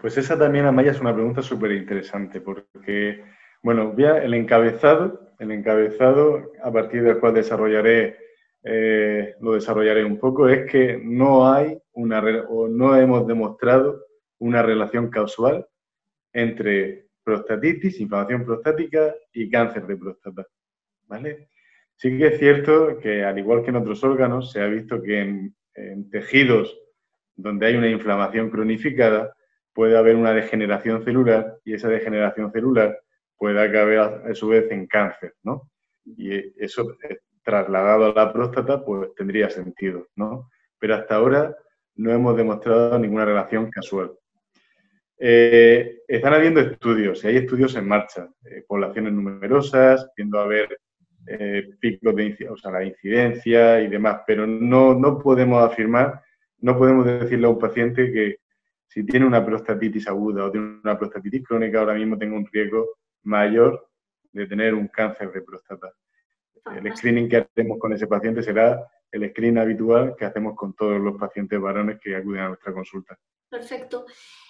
Pues 0.00 0.16
esa 0.16 0.38
también, 0.38 0.64
Amaya, 0.64 0.92
es 0.92 1.00
una 1.00 1.14
pregunta 1.14 1.42
súper 1.42 1.72
interesante, 1.72 2.40
porque, 2.40 3.24
bueno, 3.62 3.94
el 3.98 4.34
encabezado, 4.34 5.32
el 5.38 5.50
encabezado 5.50 6.52
a 6.62 6.72
partir 6.72 7.02
del 7.02 7.18
cual 7.18 7.34
desarrollaré, 7.34 8.16
eh, 8.70 9.34
lo 9.40 9.54
desarrollaré 9.54 10.04
un 10.04 10.18
poco, 10.18 10.46
es 10.46 10.70
que 10.70 11.00
no 11.02 11.50
hay 11.50 11.78
una, 11.92 12.20
o 12.48 12.68
no 12.68 12.94
hemos 12.96 13.26
demostrado 13.26 14.04
una 14.40 14.62
relación 14.62 15.08
causal 15.08 15.66
entre 16.34 17.06
prostatitis, 17.24 17.98
inflamación 17.98 18.44
prostática 18.44 19.14
y 19.32 19.50
cáncer 19.50 19.86
de 19.86 19.96
próstata. 19.96 20.46
¿Vale? 21.06 21.48
Sí 21.96 22.16
que 22.18 22.26
es 22.26 22.38
cierto 22.38 22.98
que, 22.98 23.24
al 23.24 23.38
igual 23.38 23.62
que 23.62 23.70
en 23.70 23.76
otros 23.76 24.04
órganos, 24.04 24.52
se 24.52 24.60
ha 24.60 24.66
visto 24.66 25.02
que 25.02 25.20
en, 25.20 25.54
tejidos 26.10 26.76
donde 27.36 27.66
hay 27.66 27.76
una 27.76 27.88
inflamación 27.88 28.50
cronificada 28.50 29.32
puede 29.72 29.96
haber 29.96 30.16
una 30.16 30.32
degeneración 30.32 31.04
celular 31.04 31.56
y 31.64 31.74
esa 31.74 31.88
degeneración 31.88 32.52
celular 32.52 33.00
puede 33.36 33.62
acabar 33.62 34.24
a 34.28 34.34
su 34.34 34.48
vez 34.48 34.70
en 34.72 34.86
cáncer, 34.88 35.34
¿no? 35.42 35.70
Y 36.04 36.34
eso 36.62 36.84
trasladado 37.42 38.06
a 38.06 38.14
la 38.14 38.32
próstata 38.32 38.84
pues 38.84 39.14
tendría 39.14 39.50
sentido, 39.50 40.08
¿no? 40.16 40.50
Pero 40.78 40.94
hasta 40.94 41.16
ahora 41.16 41.56
no 41.96 42.12
hemos 42.12 42.36
demostrado 42.36 42.98
ninguna 42.98 43.24
relación 43.24 43.70
casual. 43.70 44.12
Eh, 45.18 46.02
están 46.06 46.34
habiendo 46.34 46.60
estudios, 46.60 47.24
y 47.24 47.28
hay 47.28 47.36
estudios 47.38 47.74
en 47.74 47.88
marcha, 47.88 48.28
eh, 48.44 48.64
poblaciones 48.66 49.12
numerosas, 49.12 50.08
viendo 50.16 50.38
a 50.38 50.46
ver 50.46 50.78
eh, 51.26 51.70
picos 51.80 52.14
de 52.14 52.48
o 52.48 52.56
sea, 52.56 52.70
la 52.70 52.84
incidencia 52.84 53.80
y 53.80 53.88
demás, 53.88 54.20
pero 54.26 54.46
no, 54.46 54.94
no 54.94 55.18
podemos 55.18 55.62
afirmar, 55.62 56.22
no 56.60 56.78
podemos 56.78 57.04
decirle 57.04 57.46
a 57.46 57.50
un 57.50 57.58
paciente 57.58 58.12
que 58.12 58.36
si 58.86 59.04
tiene 59.04 59.26
una 59.26 59.44
prostatitis 59.44 60.08
aguda 60.08 60.46
o 60.46 60.50
tiene 60.50 60.78
una 60.82 60.98
prostatitis 60.98 61.44
crónica, 61.44 61.80
ahora 61.80 61.94
mismo 61.94 62.16
tenga 62.16 62.36
un 62.36 62.46
riesgo 62.46 62.86
mayor 63.24 63.90
de 64.32 64.46
tener 64.46 64.74
un 64.74 64.88
cáncer 64.88 65.32
de 65.32 65.42
próstata. 65.42 65.92
El 66.74 66.96
screening 66.96 67.28
que 67.28 67.38
hacemos 67.38 67.78
con 67.78 67.92
ese 67.92 68.06
paciente 68.06 68.42
será 68.42 68.86
el 69.10 69.30
screening 69.30 69.58
habitual 69.58 70.14
que 70.16 70.24
hacemos 70.24 70.54
con 70.54 70.74
todos 70.74 71.00
los 71.00 71.16
pacientes 71.18 71.60
varones 71.60 71.98
que 72.00 72.16
acuden 72.16 72.42
a 72.42 72.48
nuestra 72.48 72.72
consulta. 72.72 73.18
Perfecto. 73.48 74.06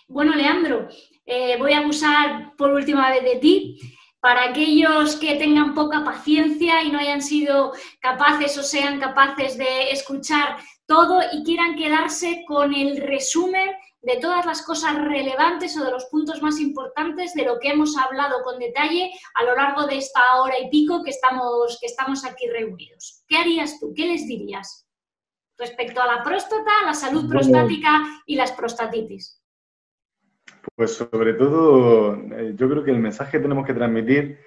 Bueno, 0.09 0.35
Leandro, 0.35 0.89
eh, 1.25 1.57
voy 1.59 1.73
a 1.73 1.81
abusar 1.81 2.55
por 2.57 2.71
última 2.71 3.11
vez 3.11 3.23
de 3.23 3.37
ti. 3.37 3.79
Para 4.21 4.51
aquellos 4.51 5.15
que 5.15 5.37
tengan 5.37 5.75
poca 5.75 6.03
paciencia 6.05 6.83
y 6.83 6.91
no 6.91 6.99
hayan 6.99 7.23
sido 7.23 7.73
capaces 8.01 8.59
o 8.59 8.65
sean 8.65 8.99
capaces 8.99 9.57
de 9.57 9.93
escuchar 9.93 10.57
todo 10.87 11.21
y 11.33 11.45
quieran 11.45 11.77
quedarse 11.77 12.43
con 12.49 12.75
el 12.75 13.01
resumen 13.01 13.71
de 14.09 14.17
todas 14.17 14.47
las 14.47 14.63
cosas 14.63 14.97
relevantes 15.05 15.77
o 15.77 15.85
de 15.85 15.91
los 15.91 16.07
puntos 16.07 16.41
más 16.41 16.59
importantes 16.61 17.35
de 17.35 17.45
lo 17.45 17.59
que 17.59 17.69
hemos 17.69 17.95
hablado 17.99 18.43
con 18.43 18.59
detalle 18.59 19.11
a 19.35 19.45
lo 19.45 19.55
largo 19.55 19.87
de 19.87 19.99
esta 19.99 20.41
hora 20.41 20.55
y 20.59 20.71
pico 20.71 21.05
que 21.05 21.11
estamos, 21.11 21.77
que 21.79 21.87
estamos 21.87 22.25
aquí 22.25 22.49
reunidos. 22.49 23.23
¿Qué 23.29 23.37
harías 23.37 23.79
tú? 23.79 23.93
¿Qué 23.95 24.07
les 24.07 24.27
dirías 24.27 24.89
respecto 25.59 26.01
a 26.01 26.07
la 26.07 26.23
próstata, 26.23 26.71
la 26.87 26.95
salud 26.95 27.29
prostática 27.29 28.03
y 28.25 28.37
las 28.37 28.53
prostatitis? 28.53 29.43
Pues 30.75 30.95
sobre 30.95 31.35
todo, 31.35 32.15
eh, 32.15 32.55
yo 32.57 32.71
creo 32.71 32.85
que 32.85 32.93
el 32.93 33.01
mensaje 33.01 33.33
que 33.33 33.43
tenemos 33.43 33.67
que 33.67 33.75
transmitir 33.75 34.39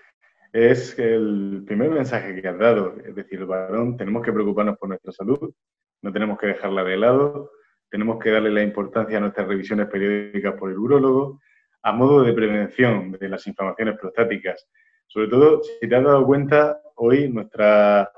es 0.53 0.97
el 0.97 1.64
primer 1.68 1.91
mensaje 1.91 2.41
que 2.41 2.47
has 2.47 2.57
dado, 2.57 2.95
es 3.05 3.14
decir, 3.14 3.39
el 3.39 3.45
varón, 3.45 3.95
tenemos 3.95 4.24
que 4.24 4.34
preocuparnos 4.34 4.80
por 4.80 4.89
nuestra 4.89 5.12
salud, 5.12 5.53
no 6.01 6.12
tenemos 6.12 6.39
que 6.39 6.47
dejarla 6.47 6.84
de 6.84 6.97
lado, 6.97 7.51
tenemos 7.92 8.18
que 8.24 8.32
darle 8.32 8.50
la 8.50 8.64
importancia 8.64 9.18
a 9.18 9.20
nuestras 9.20 9.48
revisiones 9.48 9.88
periódicas 9.88 10.54
por 10.56 10.72
el 10.72 10.80
urólogo, 10.80 11.42
a 11.84 11.92
modo 11.92 12.24
de 12.24 12.32
prevención 12.32 13.12
de 13.12 13.30
las 13.30 13.46
inflamaciones 13.46 14.00
prostáticas. 14.00 14.66
Sobre 15.08 15.28
todo, 15.28 15.62
si 15.62 15.89
te 15.89 15.96
has 15.96 16.04
dado 16.04 16.26
cuenta, 16.26 16.82
hoy 16.96 17.30
nuestra, 17.30 18.10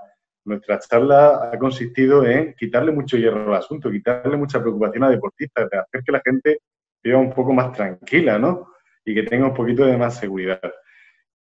nuestra 0.45 0.77
charla 0.77 1.49
ha 1.51 1.57
consistido 1.57 2.23
en 2.23 2.53
quitarle 2.53 2.91
mucho 2.91 3.17
hierro 3.17 3.47
al 3.47 3.59
asunto, 3.59 3.89
quitarle 3.89 4.37
mucha 4.37 4.61
preocupación 4.61 5.05
a 5.05 5.09
deportistas, 5.09 5.67
de 5.71 5.79
hacer 5.79 6.03
que 6.03 6.11
la 6.11 6.21
gente 6.23 6.59
viva 7.03 7.17
un 7.17 7.33
poco 7.33 7.51
más 7.51 7.71
tranquila, 7.71 8.37
¿no? 8.37 8.67
Y 9.03 9.15
que 9.15 9.23
tenga 9.23 9.47
un 9.47 9.55
poquito 9.55 9.85
de 9.85 9.97
más 9.97 10.19
seguridad. 10.19 10.61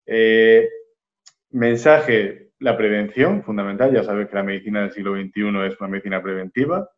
Eh, 0.05 0.69
mensaje, 1.51 2.51
la 2.59 2.77
prevención, 2.77 3.43
fundamental. 3.43 3.91
Ya 3.93 4.05
sabes 4.05 4.29
que 4.29 4.37
la 4.37 4.43
medicina 4.43 4.83
del 4.83 4.93
siglo 4.93 5.15
XXI 5.15 5.67
es 5.67 5.81
una 5.81 5.89
medicina 5.89 6.23
preventiva. 6.23 6.91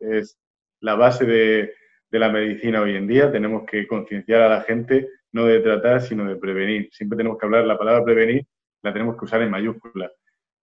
Es 0.00 0.38
la 0.80 0.94
base 0.94 1.24
de, 1.24 1.74
de 2.10 2.18
la 2.18 2.30
medicina 2.30 2.80
hoy 2.80 2.96
en 2.96 3.06
día. 3.06 3.30
Tenemos 3.30 3.64
que 3.64 3.86
concienciar 3.86 4.42
a 4.42 4.48
la 4.48 4.62
gente 4.62 5.08
no 5.32 5.46
de 5.46 5.60
tratar, 5.60 6.00
sino 6.00 6.24
de 6.24 6.36
prevenir. 6.36 6.88
Siempre 6.92 7.16
tenemos 7.16 7.38
que 7.38 7.46
hablar, 7.46 7.64
la 7.64 7.78
palabra 7.78 8.04
prevenir 8.04 8.46
la 8.82 8.92
tenemos 8.92 9.16
que 9.16 9.24
usar 9.24 9.42
en 9.42 9.50
mayúsculas. 9.50 10.12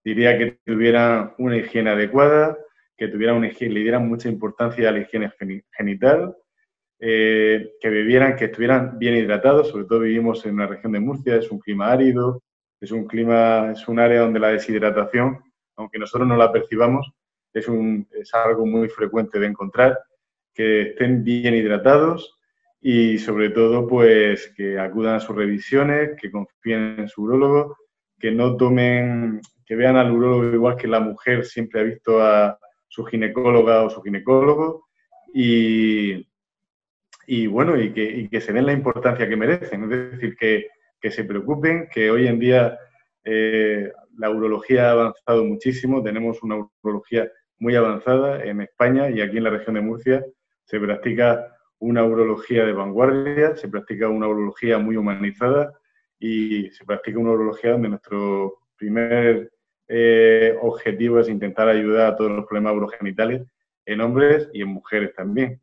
Diría 0.04 0.38
que 0.38 0.58
tuvieran 0.64 1.34
una 1.38 1.56
higiene 1.56 1.90
adecuada, 1.90 2.56
que 2.96 3.08
tuvieran 3.08 3.36
una 3.36 3.48
higiene, 3.48 3.74
le 3.74 3.80
dieran 3.80 4.08
mucha 4.08 4.28
importancia 4.28 4.88
a 4.88 4.92
la 4.92 5.00
higiene 5.00 5.32
genital, 5.72 6.34
eh, 6.98 7.72
que 7.80 7.90
bebieran, 7.90 8.36
que 8.36 8.46
estuvieran 8.46 8.98
bien 8.98 9.16
hidratados, 9.16 9.68
sobre 9.68 9.84
todo 9.84 10.00
vivimos 10.00 10.46
en 10.46 10.54
una 10.54 10.66
región 10.66 10.92
de 10.92 11.00
Murcia, 11.00 11.36
es 11.36 11.50
un 11.50 11.58
clima 11.58 11.92
árido, 11.92 12.42
es 12.80 12.90
un 12.90 13.06
clima, 13.06 13.72
es 13.72 13.86
un 13.88 13.98
área 13.98 14.20
donde 14.20 14.40
la 14.40 14.48
deshidratación, 14.48 15.40
aunque 15.76 15.98
nosotros 15.98 16.26
no 16.26 16.36
la 16.36 16.52
percibamos, 16.52 17.12
es, 17.52 17.68
un, 17.68 18.08
es 18.12 18.32
algo 18.34 18.64
muy 18.64 18.88
frecuente 18.88 19.38
de 19.38 19.46
encontrar, 19.46 19.98
que 20.56 20.82
estén 20.82 21.22
bien 21.22 21.54
hidratados 21.54 22.38
y 22.80 23.18
sobre 23.18 23.50
todo 23.50 23.86
pues 23.86 24.52
que 24.56 24.78
acudan 24.78 25.16
a 25.16 25.20
sus 25.20 25.36
revisiones, 25.36 26.10
que 26.20 26.30
confíen 26.30 26.96
en 27.00 27.08
su 27.08 27.22
urólogo, 27.22 27.76
que 28.18 28.32
no 28.32 28.56
tomen, 28.56 29.40
que 29.66 29.76
vean 29.76 29.96
al 29.96 30.12
urólogo 30.12 30.44
igual 30.54 30.76
que 30.76 30.88
la 30.88 31.00
mujer 31.00 31.44
siempre 31.44 31.80
ha 31.80 31.84
visto 31.84 32.22
a 32.22 32.58
su 32.88 33.04
ginecóloga 33.04 33.82
o 33.82 33.90
su 33.90 34.00
ginecólogo 34.02 34.86
y, 35.34 36.26
y 37.26 37.46
bueno, 37.46 37.78
y 37.78 37.92
que, 37.92 38.28
que, 38.30 38.40
se 38.40 38.52
den 38.52 38.66
la 38.66 38.72
importancia 38.72 39.28
que 39.28 39.36
merecen. 39.36 39.84
Es 39.84 40.12
decir, 40.12 40.36
que, 40.36 40.68
que 41.00 41.10
se 41.10 41.24
preocupen, 41.24 41.88
que 41.92 42.10
hoy 42.10 42.26
en 42.26 42.38
día 42.38 42.78
eh, 43.24 43.92
la 44.16 44.30
urología 44.30 44.88
ha 44.88 44.92
avanzado 44.92 45.44
muchísimo, 45.44 46.02
tenemos 46.02 46.42
una 46.42 46.66
urología 46.82 47.30
muy 47.58 47.74
avanzada 47.74 48.44
en 48.44 48.60
España 48.62 49.10
y 49.10 49.20
aquí 49.20 49.38
en 49.38 49.44
la 49.44 49.50
región 49.50 49.74
de 49.74 49.80
Murcia 49.80 50.24
se 50.66 50.78
practica 50.78 51.56
una 51.78 52.04
urología 52.04 52.66
de 52.66 52.72
vanguardia, 52.74 53.56
se 53.56 53.68
practica 53.68 54.08
una 54.08 54.28
urología 54.28 54.78
muy 54.78 54.96
humanizada 54.96 55.72
y 56.18 56.70
se 56.70 56.84
practica 56.84 57.18
una 57.18 57.32
urología 57.32 57.72
donde 57.72 57.88
nuestro 57.88 58.58
primer 58.76 59.50
eh, 59.88 60.54
objetivo 60.60 61.20
es 61.20 61.28
intentar 61.28 61.68
ayudar 61.68 62.12
a 62.12 62.16
todos 62.16 62.32
los 62.32 62.46
problemas 62.46 62.74
urogenitales 62.74 63.42
en 63.86 64.00
hombres 64.02 64.50
y 64.52 64.60
en 64.60 64.68
mujeres 64.68 65.14
también 65.14 65.60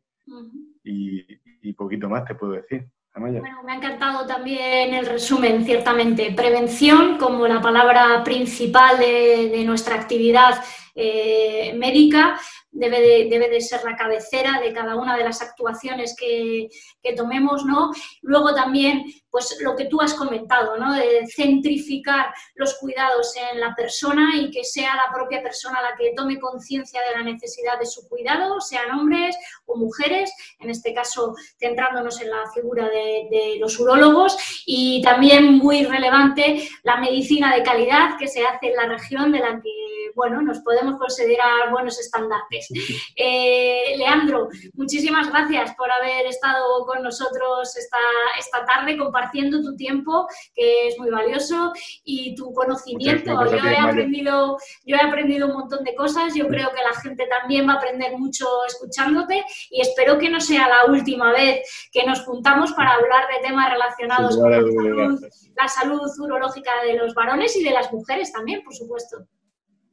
y, 0.82 1.72
poquito 1.76 2.08
más 2.08 2.24
te 2.24 2.34
puedo 2.34 2.52
decir. 2.52 2.86
Bueno, 3.16 3.62
me 3.64 3.72
ha 3.72 3.76
encantado 3.76 4.26
también 4.26 4.92
el 4.92 5.06
resumen, 5.06 5.64
ciertamente. 5.64 6.32
Prevención 6.36 7.16
como 7.16 7.46
la 7.46 7.60
palabra 7.60 8.24
principal 8.24 8.98
de, 8.98 9.62
nuestra 9.64 9.94
actividad 9.94 10.56
eh, 10.94 11.72
médica, 11.76 12.38
debe 12.70 13.00
de, 13.00 13.28
debe 13.30 13.48
de, 13.48 13.60
ser 13.60 13.84
la 13.84 13.96
cabecera 13.96 14.60
de 14.60 14.72
cada 14.72 14.96
una 14.96 15.16
de 15.16 15.24
las 15.24 15.40
actuaciones 15.42 16.14
que, 16.18 16.68
que, 17.02 17.14
tomemos, 17.14 17.64
¿no? 17.64 17.92
Luego 18.22 18.54
también, 18.54 19.04
pues 19.30 19.56
lo 19.60 19.76
que 19.76 19.86
tú 19.86 20.00
has 20.00 20.14
comentado, 20.14 20.76
¿no? 20.76 20.92
De 20.94 21.26
centrificar 21.26 22.34
los 22.54 22.74
cuidados 22.78 23.34
en 23.52 23.60
la 23.60 23.74
persona 23.74 24.36
y 24.36 24.50
que 24.50 24.64
sea 24.64 24.94
la 24.94 25.12
propia 25.12 25.42
persona 25.42 25.82
la 25.82 25.96
que 25.96 26.14
tome 26.16 26.38
conciencia 26.38 27.00
de 27.08 27.16
la 27.16 27.22
necesidad 27.24 27.78
de 27.78 27.86
su 27.86 28.08
cuidado, 28.08 28.60
sean 28.60 28.90
hombres 28.90 29.36
o 29.66 29.76
mujeres, 29.76 30.32
en 30.58 30.70
este 30.70 30.92
caso 30.92 31.34
centrándonos 31.58 32.20
en 32.20 32.30
la 32.30 32.50
figura 32.52 32.88
de, 32.88 33.28
de 33.30 33.56
los 33.58 33.78
urólogos 33.78 34.36
y 34.66 35.02
también 35.02 35.58
muy 35.58 35.84
relevante 35.84 36.68
la 36.82 36.96
medicina 36.96 37.54
de 37.54 37.62
calidad 37.62 38.16
que 38.18 38.28
se 38.28 38.44
hace 38.44 38.68
en 38.68 38.76
la 38.76 38.86
región 38.86 39.32
de 39.32 39.38
la 39.38 39.60
que, 39.62 39.70
bueno, 40.14 40.42
nos 40.42 40.60
podemos 40.60 40.83
considerar 40.98 41.70
buenos 41.70 41.98
estandartes. 41.98 42.68
Eh, 43.16 43.94
Leandro, 43.96 44.48
muchísimas 44.74 45.30
gracias 45.30 45.74
por 45.76 45.90
haber 45.90 46.26
estado 46.26 46.84
con 46.84 47.02
nosotros 47.02 47.76
esta, 47.76 47.98
esta 48.38 48.64
tarde 48.64 48.96
compartiendo 48.96 49.62
tu 49.62 49.76
tiempo, 49.76 50.26
que 50.54 50.88
es 50.88 50.98
muy 50.98 51.10
valioso, 51.10 51.72
y 52.04 52.34
tu 52.34 52.52
conocimiento. 52.52 53.32
Yo 53.46 53.56
he, 53.56 53.76
aprendido, 53.76 54.58
yo 54.84 54.96
he 54.96 55.00
aprendido 55.00 55.46
un 55.46 55.54
montón 55.54 55.84
de 55.84 55.94
cosas, 55.94 56.34
yo 56.34 56.48
creo 56.48 56.70
que 56.70 56.82
la 56.82 57.00
gente 57.00 57.26
también 57.26 57.68
va 57.68 57.74
a 57.74 57.76
aprender 57.76 58.16
mucho 58.18 58.46
escuchándote 58.66 59.44
y 59.70 59.80
espero 59.80 60.18
que 60.18 60.28
no 60.28 60.40
sea 60.40 60.68
la 60.68 60.92
última 60.92 61.32
vez 61.32 61.88
que 61.92 62.04
nos 62.04 62.24
juntamos 62.24 62.72
para 62.72 62.94
hablar 62.94 63.26
de 63.28 63.46
temas 63.46 63.70
relacionados 63.70 64.36
con 64.36 64.50
la 64.50 64.60
salud, 64.60 65.20
la 65.56 65.68
salud 65.68 66.10
urológica 66.18 66.70
de 66.84 66.94
los 66.94 67.14
varones 67.14 67.56
y 67.56 67.64
de 67.64 67.70
las 67.70 67.92
mujeres 67.92 68.32
también, 68.32 68.62
por 68.62 68.74
supuesto. 68.74 69.18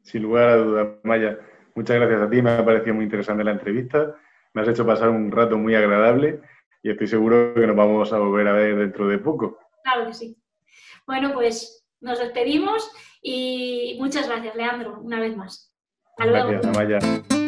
Sin 0.03 0.23
lugar 0.23 0.49
a 0.49 0.55
dudas, 0.57 0.87
Maya. 1.03 1.37
Muchas 1.75 1.97
gracias 1.97 2.21
a 2.21 2.29
ti, 2.29 2.41
me 2.41 2.51
ha 2.51 2.65
parecido 2.65 2.95
muy 2.95 3.05
interesante 3.05 3.43
la 3.43 3.51
entrevista, 3.51 4.15
me 4.53 4.61
has 4.61 4.67
hecho 4.67 4.85
pasar 4.85 5.09
un 5.09 5.31
rato 5.31 5.57
muy 5.57 5.73
agradable 5.73 6.41
y 6.83 6.89
estoy 6.89 7.07
seguro 7.07 7.53
que 7.53 7.65
nos 7.65 7.75
vamos 7.75 8.11
a 8.11 8.19
volver 8.19 8.47
a 8.47 8.53
ver 8.53 8.75
dentro 8.75 9.07
de 9.07 9.19
poco. 9.19 9.57
Claro 9.83 10.07
que 10.07 10.13
sí. 10.13 10.37
Bueno, 11.05 11.33
pues 11.33 11.85
nos 12.01 12.19
despedimos 12.19 12.91
y 13.21 13.97
muchas 13.99 14.27
gracias, 14.27 14.55
Leandro, 14.55 14.99
una 14.99 15.19
vez 15.19 15.37
más. 15.37 15.73
Hasta 16.17 16.25
luego. 16.25 16.49
Gracias, 16.49 16.77
Amaya. 16.77 17.39